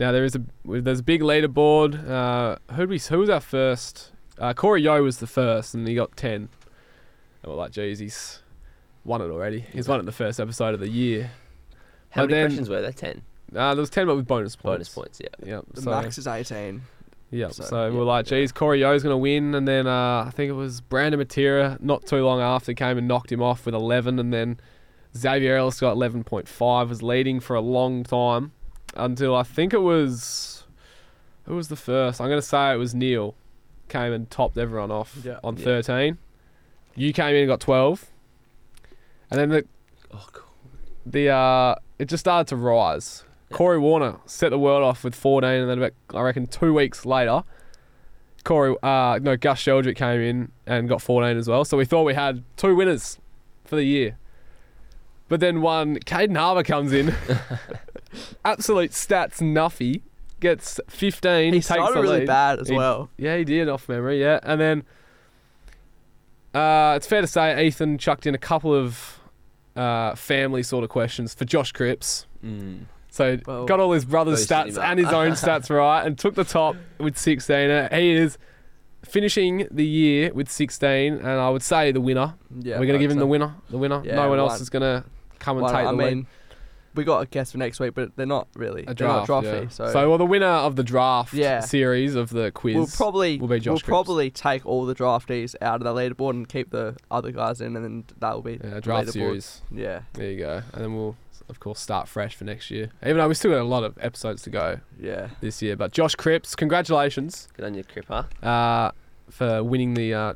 Now 0.00 0.12
there 0.12 0.24
is 0.24 0.34
a 0.36 0.42
there's 0.64 1.00
a 1.00 1.02
big 1.04 1.22
leaderboard. 1.22 2.08
Uh, 2.08 2.56
who 2.74 2.86
we 2.86 2.98
who 2.98 3.18
was 3.18 3.28
our 3.30 3.40
first? 3.40 4.12
Uh, 4.38 4.54
Corey 4.54 4.82
Yo 4.82 5.02
was 5.02 5.18
the 5.18 5.26
first, 5.26 5.74
and 5.74 5.86
he 5.86 5.94
got 5.94 6.16
ten. 6.16 6.48
And 7.42 7.52
we're 7.52 7.54
like, 7.54 7.72
geez, 7.72 7.98
he's 7.98 8.40
won 9.04 9.20
it 9.20 9.26
already. 9.30 9.60
He's 9.72 9.88
won 9.88 9.98
it 10.00 10.06
the 10.06 10.12
first 10.12 10.38
episode 10.40 10.74
of 10.74 10.80
the 10.80 10.88
year. 10.88 11.32
How 12.10 12.22
But 12.22 12.30
many 12.30 12.40
then- 12.42 12.46
questions 12.50 12.68
were 12.68 12.80
there? 12.80 12.92
Ten. 12.92 13.22
Uh, 13.54 13.74
there 13.74 13.80
was 13.80 13.90
ten, 13.90 14.06
but 14.06 14.16
with 14.16 14.26
bonus 14.26 14.56
points. 14.56 14.74
Bonus 14.74 14.88
points. 14.94 15.20
Yeah. 15.22 15.54
Yep. 15.56 15.64
The 15.74 15.82
so, 15.82 15.90
max 15.90 16.18
is 16.18 16.26
18. 16.26 16.82
Yep. 17.30 17.52
so, 17.52 17.62
So, 17.64 17.86
yeah, 17.88 17.94
we're 17.94 18.04
like, 18.04 18.30
yeah. 18.30 18.38
geez, 18.40 18.52
Corey 18.52 18.80
Yo's 18.80 19.02
going 19.02 19.12
to 19.12 19.16
win. 19.18 19.54
And 19.54 19.66
then 19.68 19.86
uh, 19.86 20.24
I 20.26 20.30
think 20.34 20.48
it 20.50 20.54
was 20.54 20.80
Brandon 20.80 21.20
Matera 21.20 21.80
not 21.80 22.06
too 22.06 22.24
long 22.24 22.40
after 22.40 22.72
came 22.74 22.96
and 22.98 23.06
knocked 23.08 23.30
him 23.32 23.42
off 23.42 23.66
with 23.66 23.74
11. 23.74 24.18
And 24.18 24.32
then 24.32 24.58
Xavier 25.16 25.56
Ellis 25.56 25.80
got 25.80 25.96
11.5, 25.96 26.88
was 26.88 27.02
leading 27.02 27.40
for 27.40 27.54
a 27.56 27.60
long 27.60 28.02
time 28.04 28.52
until 28.96 29.34
I 29.34 29.42
think 29.42 29.72
it 29.74 29.82
was. 29.82 30.64
Who 31.44 31.56
was 31.56 31.68
the 31.68 31.76
first? 31.76 32.20
I'm 32.20 32.28
going 32.28 32.40
to 32.40 32.46
say 32.46 32.72
it 32.72 32.76
was 32.76 32.94
Neil. 32.94 33.34
Came 33.88 34.12
and 34.12 34.30
topped 34.30 34.58
everyone 34.58 34.90
off 34.90 35.16
Yeah. 35.24 35.38
on 35.42 35.56
Yeah. 35.56 35.64
13. 35.64 36.18
You 36.94 37.12
came 37.14 37.34
in 37.34 37.42
and 37.42 37.48
got 37.48 37.60
12. 37.60 38.06
And 39.30 39.40
then 39.40 39.48
the 39.50 39.64
Oh, 40.12 40.26
cool. 40.32 40.46
the 41.06 41.28
uh, 41.30 41.74
it 41.98 42.06
just 42.06 42.20
started 42.20 42.48
to 42.48 42.56
rise. 42.56 43.24
Yeah. 43.50 43.56
Corey 43.56 43.78
Warner 43.78 44.16
set 44.26 44.50
the 44.50 44.58
world 44.58 44.82
off 44.84 45.04
with 45.04 45.14
14, 45.14 45.48
and 45.50 45.70
then 45.70 45.78
about 45.78 45.92
I 46.14 46.20
reckon 46.22 46.46
two 46.46 46.72
weeks 46.74 47.04
later, 47.06 47.42
Corey 48.44 48.74
uh, 48.82 49.18
no 49.22 49.36
Gus 49.36 49.62
Sheldrick 49.62 49.96
came 49.96 50.20
in 50.20 50.52
and 50.66 50.88
got 50.88 51.02
14 51.02 51.36
as 51.36 51.48
well. 51.48 51.64
So 51.64 51.76
we 51.76 51.84
thought 51.84 52.04
we 52.04 52.14
had 52.14 52.44
two 52.56 52.74
winners 52.76 53.18
for 53.64 53.76
the 53.76 53.84
year. 53.84 54.16
But 55.28 55.40
then 55.40 55.60
one 55.60 55.96
Caden 55.98 56.36
Harbour 56.38 56.62
comes 56.62 56.92
in, 56.92 57.14
absolute 58.44 58.92
stats 58.92 59.40
nuffy, 59.42 60.00
gets 60.40 60.80
15. 60.88 61.52
He 61.52 61.58
takes 61.60 61.66
started 61.66 62.00
really 62.00 62.20
lead. 62.20 62.26
bad 62.26 62.60
as 62.60 62.68
He- 62.68 62.76
well. 62.76 63.10
Yeah, 63.18 63.36
he 63.36 63.44
did 63.44 63.68
off 63.68 63.88
memory. 63.88 64.20
Yeah, 64.20 64.40
and 64.42 64.58
then 64.60 64.84
uh, 66.54 66.94
it's 66.96 67.06
fair 67.06 67.20
to 67.20 67.26
say 67.26 67.66
Ethan 67.66 67.98
chucked 67.98 68.26
in 68.26 68.34
a 68.34 68.38
couple 68.38 68.74
of 68.74 69.20
uh, 69.76 70.14
family 70.14 70.62
sort 70.62 70.82
of 70.84 70.90
questions 70.90 71.34
for 71.34 71.44
Josh 71.44 71.72
Cripps. 71.72 72.26
Mm. 72.44 72.84
So 73.18 73.38
Well, 73.46 73.66
got 73.66 73.80
all 73.80 73.92
his 73.92 74.04
brother's 74.04 74.46
stats 74.46 74.82
and 74.82 74.98
his 74.98 75.08
own 75.12 75.32
stats 75.42 75.68
right, 75.70 76.06
and 76.06 76.16
took 76.18 76.34
the 76.34 76.44
top 76.44 76.76
with 76.98 77.18
16. 77.18 77.70
Uh, 77.70 77.88
He 77.94 78.12
is 78.12 78.38
finishing 79.04 79.66
the 79.70 79.84
year 79.86 80.32
with 80.32 80.48
16, 80.50 81.14
and 81.14 81.26
I 81.26 81.50
would 81.50 81.62
say 81.62 81.92
the 81.92 82.00
winner. 82.00 82.34
Yeah, 82.60 82.78
We're 82.78 82.86
gonna 82.86 82.98
give 82.98 83.10
him 83.10 83.16
so- 83.16 83.20
the 83.20 83.26
winner. 83.26 83.54
The 83.70 83.78
winner. 83.78 84.02
Yeah, 84.04 84.16
no 84.16 84.28
one 84.30 84.38
else 84.38 84.60
is 84.60 84.70
gonna 84.70 85.04
come 85.38 85.58
and 85.58 85.66
take 85.66 85.76
I 85.76 85.84
the 85.86 85.92
mean, 85.92 86.16
lead. 86.18 86.26
we 86.94 87.04
got 87.04 87.20
a 87.22 87.26
guess 87.26 87.52
for 87.52 87.58
next 87.58 87.78
week, 87.80 87.94
but 87.94 88.16
they're 88.16 88.26
not 88.26 88.48
really. 88.54 88.84
A 88.86 88.94
draft. 88.94 89.26
drafty, 89.26 89.48
yeah. 89.48 89.68
So, 89.68 90.08
well, 90.08 90.18
the 90.18 90.24
winner 90.26 90.46
of 90.46 90.74
the 90.76 90.82
draft 90.82 91.32
Yeah. 91.32 91.60
series 91.60 92.14
of 92.16 92.30
the 92.30 92.50
quiz. 92.50 92.74
we'll 92.76 92.86
probably 92.86 93.38
will 93.38 93.46
be 93.48 93.60
Josh 93.60 93.66
we'll 93.66 93.76
Cripps. 93.78 93.86
probably 93.86 94.30
take 94.30 94.66
all 94.66 94.84
the 94.84 94.94
draftees 94.94 95.54
out 95.62 95.80
of 95.80 95.84
the 95.84 95.92
leaderboard 95.94 96.30
and 96.30 96.48
keep 96.48 96.70
the 96.70 96.96
other 97.10 97.30
guys 97.30 97.60
in, 97.60 97.76
and 97.76 97.84
then 97.84 98.04
that 98.18 98.34
will 98.34 98.42
be 98.42 98.58
yeah, 98.62 98.74
the 98.74 98.80
draft 98.80 99.08
leaderboard. 99.08 99.12
series. 99.12 99.62
Yeah, 99.72 100.00
There 100.14 100.30
you 100.30 100.38
go. 100.38 100.62
And 100.72 100.84
then 100.84 100.94
we'll, 100.96 101.16
of 101.48 101.60
course, 101.60 101.80
start 101.80 102.08
fresh 102.08 102.34
for 102.34 102.44
next 102.44 102.70
year. 102.70 102.90
Even 103.02 103.18
though 103.18 103.28
we 103.28 103.34
still 103.34 103.50
got 103.50 103.60
a 103.60 103.64
lot 103.64 103.84
of 103.84 103.96
episodes 104.00 104.42
to 104.42 104.50
go 104.50 104.80
yeah. 105.00 105.28
this 105.40 105.62
year. 105.62 105.76
But 105.76 105.92
Josh 105.92 106.14
Cripps, 106.14 106.54
congratulations 106.54 107.48
Good 107.56 107.64
on 107.64 107.74
you, 107.74 107.84
Cripper. 107.84 108.26
uh, 108.42 108.92
for 109.30 109.62
winning 109.62 109.94
the 109.94 110.14
uh, 110.14 110.34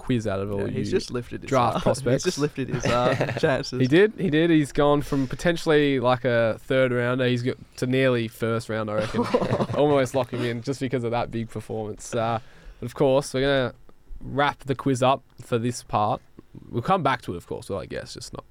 quiz 0.00 0.26
out 0.26 0.40
of 0.40 0.50
all 0.50 0.66
you. 0.66 0.68
he's 0.68 0.90
just 0.90 1.10
lifted 1.10 1.42
his 1.42 1.48
draft 1.48 1.76
uh, 1.76 1.80
prospects. 1.82 2.24
He's 2.24 2.34
just 2.34 2.38
lifted 2.38 2.68
his 2.68 2.84
uh, 2.86 3.32
chances. 3.38 3.80
He 3.80 3.86
did. 3.86 4.12
He 4.16 4.30
did. 4.30 4.50
He's 4.50 4.72
gone 4.72 5.02
from 5.02 5.26
potentially 5.26 6.00
like 6.00 6.24
a 6.24 6.58
third 6.60 6.90
rounder. 6.92 7.26
He's 7.26 7.42
got 7.42 7.56
to 7.76 7.86
nearly 7.86 8.26
first 8.26 8.68
round. 8.68 8.90
I 8.90 8.94
reckon. 8.94 9.24
Almost 9.74 10.14
lock 10.14 10.32
him 10.32 10.42
in 10.42 10.62
just 10.62 10.80
because 10.80 11.04
of 11.04 11.10
that 11.10 11.30
big 11.30 11.50
performance. 11.50 12.14
Uh, 12.14 12.40
but 12.80 12.86
of 12.86 12.94
course, 12.94 13.34
we're 13.34 13.42
gonna 13.42 13.74
wrap 14.20 14.60
the 14.60 14.74
quiz 14.74 15.02
up 15.02 15.22
for 15.42 15.58
this 15.58 15.82
part. 15.82 16.22
We'll 16.70 16.82
come 16.82 17.02
back 17.02 17.22
to 17.22 17.34
it, 17.34 17.36
of 17.36 17.46
course. 17.46 17.68
Well, 17.68 17.80
I 17.80 17.86
guess 17.86 18.14
just 18.14 18.32
not 18.32 18.44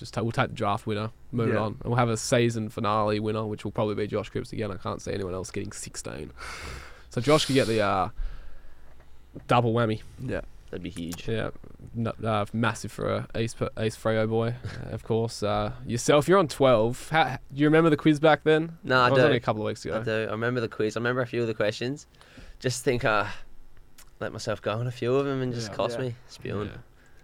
just 0.00 0.12
ta- 0.14 0.22
we'll 0.22 0.32
take 0.32 0.48
the 0.48 0.54
draft 0.56 0.86
winner, 0.86 1.10
move 1.30 1.50
it 1.50 1.52
Yeah. 1.54 1.60
on, 1.60 1.76
and 1.82 1.84
we'll 1.84 1.96
have 1.96 2.08
a 2.08 2.16
season 2.16 2.68
finale 2.70 3.20
winner, 3.20 3.46
which 3.46 3.62
will 3.64 3.70
probably 3.70 3.94
be 3.94 4.08
Josh 4.08 4.28
Cripps 4.30 4.52
again. 4.52 4.72
I 4.72 4.76
can't 4.76 5.00
see 5.00 5.12
anyone 5.12 5.34
else 5.34 5.50
getting 5.52 5.70
16. 5.70 6.32
So 7.10 7.20
Josh 7.20 7.44
could 7.46 7.54
get 7.54 7.68
the 7.68 7.80
uh, 7.80 8.08
double 9.46 9.72
whammy. 9.72 10.02
Yeah. 10.18 10.40
That'd 10.70 10.82
be 10.84 10.90
huge. 10.90 11.26
Yeah, 11.26 11.50
no, 11.96 12.12
uh, 12.24 12.46
massive 12.52 12.92
for 12.92 13.12
a 13.12 13.26
Ace 13.34 13.56
East 13.82 14.00
Freo 14.00 14.28
boy, 14.28 14.54
uh, 14.86 14.90
of 14.90 15.02
course. 15.02 15.42
Uh, 15.42 15.72
yourself, 15.84 16.28
you're 16.28 16.38
on 16.38 16.46
12. 16.46 17.08
How, 17.10 17.24
do 17.52 17.60
you 17.60 17.66
remember 17.66 17.90
the 17.90 17.96
quiz 17.96 18.20
back 18.20 18.44
then? 18.44 18.78
No, 18.84 19.00
I 19.00 19.08
It 19.08 19.10
was 19.10 19.18
do. 19.18 19.24
only 19.24 19.36
a 19.36 19.40
couple 19.40 19.62
of 19.62 19.66
weeks 19.66 19.84
ago. 19.84 19.98
I 19.98 20.04
do. 20.04 20.26
I 20.28 20.30
remember 20.30 20.60
the 20.60 20.68
quiz. 20.68 20.96
I 20.96 21.00
remember 21.00 21.22
a 21.22 21.26
few 21.26 21.40
of 21.40 21.48
the 21.48 21.54
questions. 21.54 22.06
Just 22.60 22.84
think, 22.84 23.04
uh, 23.04 23.26
let 24.20 24.32
myself 24.32 24.62
go 24.62 24.72
on 24.74 24.86
a 24.86 24.92
few 24.92 25.12
of 25.16 25.26
them 25.26 25.42
and 25.42 25.52
just 25.52 25.70
Yeah. 25.70 25.74
cost 25.76 25.98
Yeah. 25.98 26.04
me 26.06 26.14
spewing. 26.28 26.70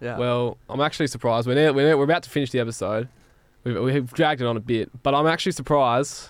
Yeah. 0.01 0.19
Well, 0.19 0.59
I'm 0.69 0.81
actually 0.81 1.07
surprised. 1.07 1.47
We're, 1.47 1.55
near, 1.55 1.73
we're, 1.73 1.87
near, 1.87 1.97
we're 1.97 2.05
about 2.05 2.23
to 2.25 2.31
finish 2.31 2.51
the 2.51 2.61
episode. 2.61 3.09
We've, 3.65 3.81
we've 3.81 4.13
dragged 4.13 4.41
it 4.41 4.47
on 4.47 4.57
a 4.57 4.61
bit, 4.61 4.91
but 5.03 5.15
I'm 5.15 5.27
actually 5.27 5.53
surprised 5.53 6.29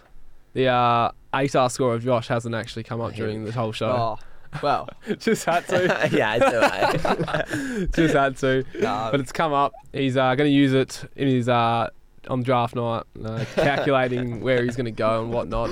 the 0.54 0.68
uh, 0.68 1.10
ATAR 1.34 1.70
score 1.70 1.94
of 1.94 2.02
Josh 2.04 2.28
hasn't 2.28 2.54
actually 2.54 2.84
come 2.84 3.00
up 3.00 3.14
during 3.14 3.44
the 3.44 3.52
whole 3.52 3.72
show. 3.72 3.90
oh, 3.90 4.18
well. 4.62 4.88
Just 5.18 5.44
had 5.44 5.66
to. 5.68 6.08
yeah, 6.12 6.38
it's 6.40 7.04
alright. 7.04 7.90
Just 7.92 8.14
had 8.14 8.36
to. 8.38 8.64
But 8.80 9.20
it's 9.20 9.32
come 9.32 9.52
up. 9.52 9.74
He's 9.92 10.16
uh, 10.16 10.34
going 10.34 10.48
to 10.48 10.54
use 10.54 10.72
it 10.72 11.10
in 11.16 11.28
his 11.28 11.48
uh, 11.48 11.90
on 12.28 12.42
draft 12.42 12.74
night, 12.74 13.04
uh, 13.22 13.44
calculating 13.54 14.40
where 14.40 14.62
he's 14.64 14.76
going 14.76 14.86
to 14.86 14.90
go 14.90 15.22
and 15.22 15.32
whatnot. 15.32 15.70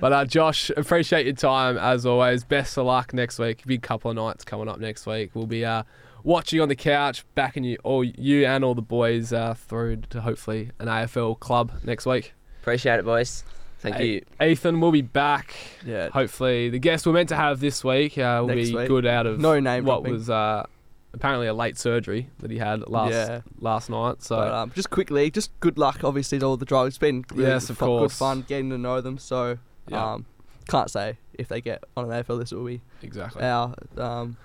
But 0.00 0.12
uh, 0.12 0.24
Josh, 0.24 0.70
appreciate 0.76 1.26
your 1.26 1.34
time 1.34 1.76
as 1.78 2.06
always. 2.06 2.44
Best 2.44 2.78
of 2.78 2.86
luck 2.86 3.12
next 3.12 3.38
week. 3.38 3.64
Big 3.66 3.82
couple 3.82 4.10
of 4.10 4.16
nights 4.16 4.44
coming 4.44 4.68
up 4.68 4.80
next 4.80 5.06
week. 5.06 5.30
We'll 5.34 5.46
be 5.46 5.64
uh, 5.64 5.82
watching 6.24 6.60
on 6.60 6.68
the 6.68 6.76
couch, 6.76 7.24
backing 7.34 7.64
you, 7.64 7.76
all 7.84 8.02
you 8.04 8.46
and 8.46 8.64
all 8.64 8.74
the 8.74 8.82
boys 8.82 9.32
uh, 9.32 9.54
through 9.54 9.96
to 10.10 10.20
hopefully 10.20 10.70
an 10.78 10.86
AFL 10.88 11.38
club 11.40 11.72
next 11.84 12.06
week. 12.06 12.32
Appreciate 12.60 12.98
it, 13.00 13.04
boys. 13.04 13.44
Thank 13.80 13.96
Hey, 13.96 14.06
you. 14.06 14.22
Ethan 14.40 14.80
We'll 14.80 14.92
be 14.92 15.02
back. 15.02 15.54
yeah. 15.84 16.08
Hopefully, 16.10 16.70
the 16.70 16.78
guest 16.78 17.04
we're 17.06 17.12
meant 17.12 17.28
to 17.30 17.36
have 17.36 17.58
this 17.58 17.82
week 17.82 18.16
uh, 18.16 18.38
will 18.46 18.54
Next 18.54 18.70
be 18.70 18.76
week. 18.76 18.88
good 18.88 19.06
out 19.06 19.26
of 19.26 19.40
No 19.40 19.58
name 19.58 19.84
what 19.84 20.02
dropping. 20.02 20.12
was 20.12 20.30
uh, 20.30 20.64
apparently 21.12 21.48
a 21.48 21.54
late 21.54 21.76
surgery 21.76 22.28
that 22.38 22.50
he 22.52 22.58
had 22.58 22.86
last 22.88 23.10
Yeah. 23.12 23.40
last 23.58 23.90
night. 23.90 24.22
So 24.22 24.36
But 24.36 24.52
um, 24.52 24.72
just 24.76 24.90
quickly, 24.90 25.32
just 25.32 25.50
good 25.58 25.78
luck, 25.78 26.04
obviously, 26.04 26.38
to 26.38 26.46
all 26.46 26.56
the 26.56 26.64
drivers. 26.64 26.92
It's 26.92 26.98
been 26.98 27.24
really 27.34 27.48
Yes, 27.50 27.68
of 27.70 27.78
fu- 27.78 27.86
course. 27.86 28.12
good 28.12 28.16
fun 28.18 28.44
getting 28.46 28.70
to 28.70 28.78
know 28.78 29.00
them. 29.00 29.18
So, 29.18 29.58
yeah, 29.88 30.12
um, 30.12 30.26
can't 30.68 30.88
say 30.88 31.18
if 31.34 31.48
they 31.48 31.60
get 31.60 31.82
on 31.96 32.04
an 32.04 32.10
AFL, 32.22 32.38
this 32.38 32.52
will 32.52 32.64
be 32.64 32.82
exactly. 33.02 33.42
our. 33.42 33.74
Um, 33.96 34.36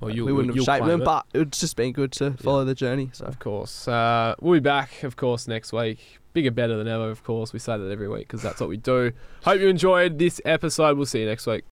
Well, 0.00 0.14
you'll, 0.14 0.26
we 0.26 0.32
wouldn't 0.32 0.54
have 0.54 0.64
shaped 0.64 0.86
them, 0.86 1.02
it. 1.02 1.04
but 1.04 1.26
it's 1.32 1.60
just 1.60 1.76
been 1.76 1.92
good 1.92 2.12
to 2.12 2.32
follow 2.32 2.64
the 2.64 2.74
journey. 2.74 3.10
So, 3.12 3.24
Of 3.26 3.38
course. 3.38 3.88
Uh, 3.88 4.34
we'll 4.40 4.54
be 4.54 4.60
back, 4.60 5.02
of 5.02 5.16
course, 5.16 5.46
next 5.48 5.72
week. 5.72 6.20
Bigger, 6.32 6.50
better 6.50 6.76
than 6.76 6.88
ever, 6.88 7.10
of 7.10 7.22
course. 7.22 7.52
We 7.52 7.60
say 7.60 7.78
that 7.78 7.90
every 7.90 8.08
week 8.08 8.26
because 8.26 8.42
that's 8.42 8.60
what 8.60 8.68
we 8.68 8.76
do. 8.76 9.12
Hope 9.44 9.60
you 9.60 9.68
enjoyed 9.68 10.18
this 10.18 10.40
episode. 10.44 10.96
We'll 10.96 11.06
see 11.06 11.20
you 11.20 11.26
next 11.26 11.46
week. 11.46 11.62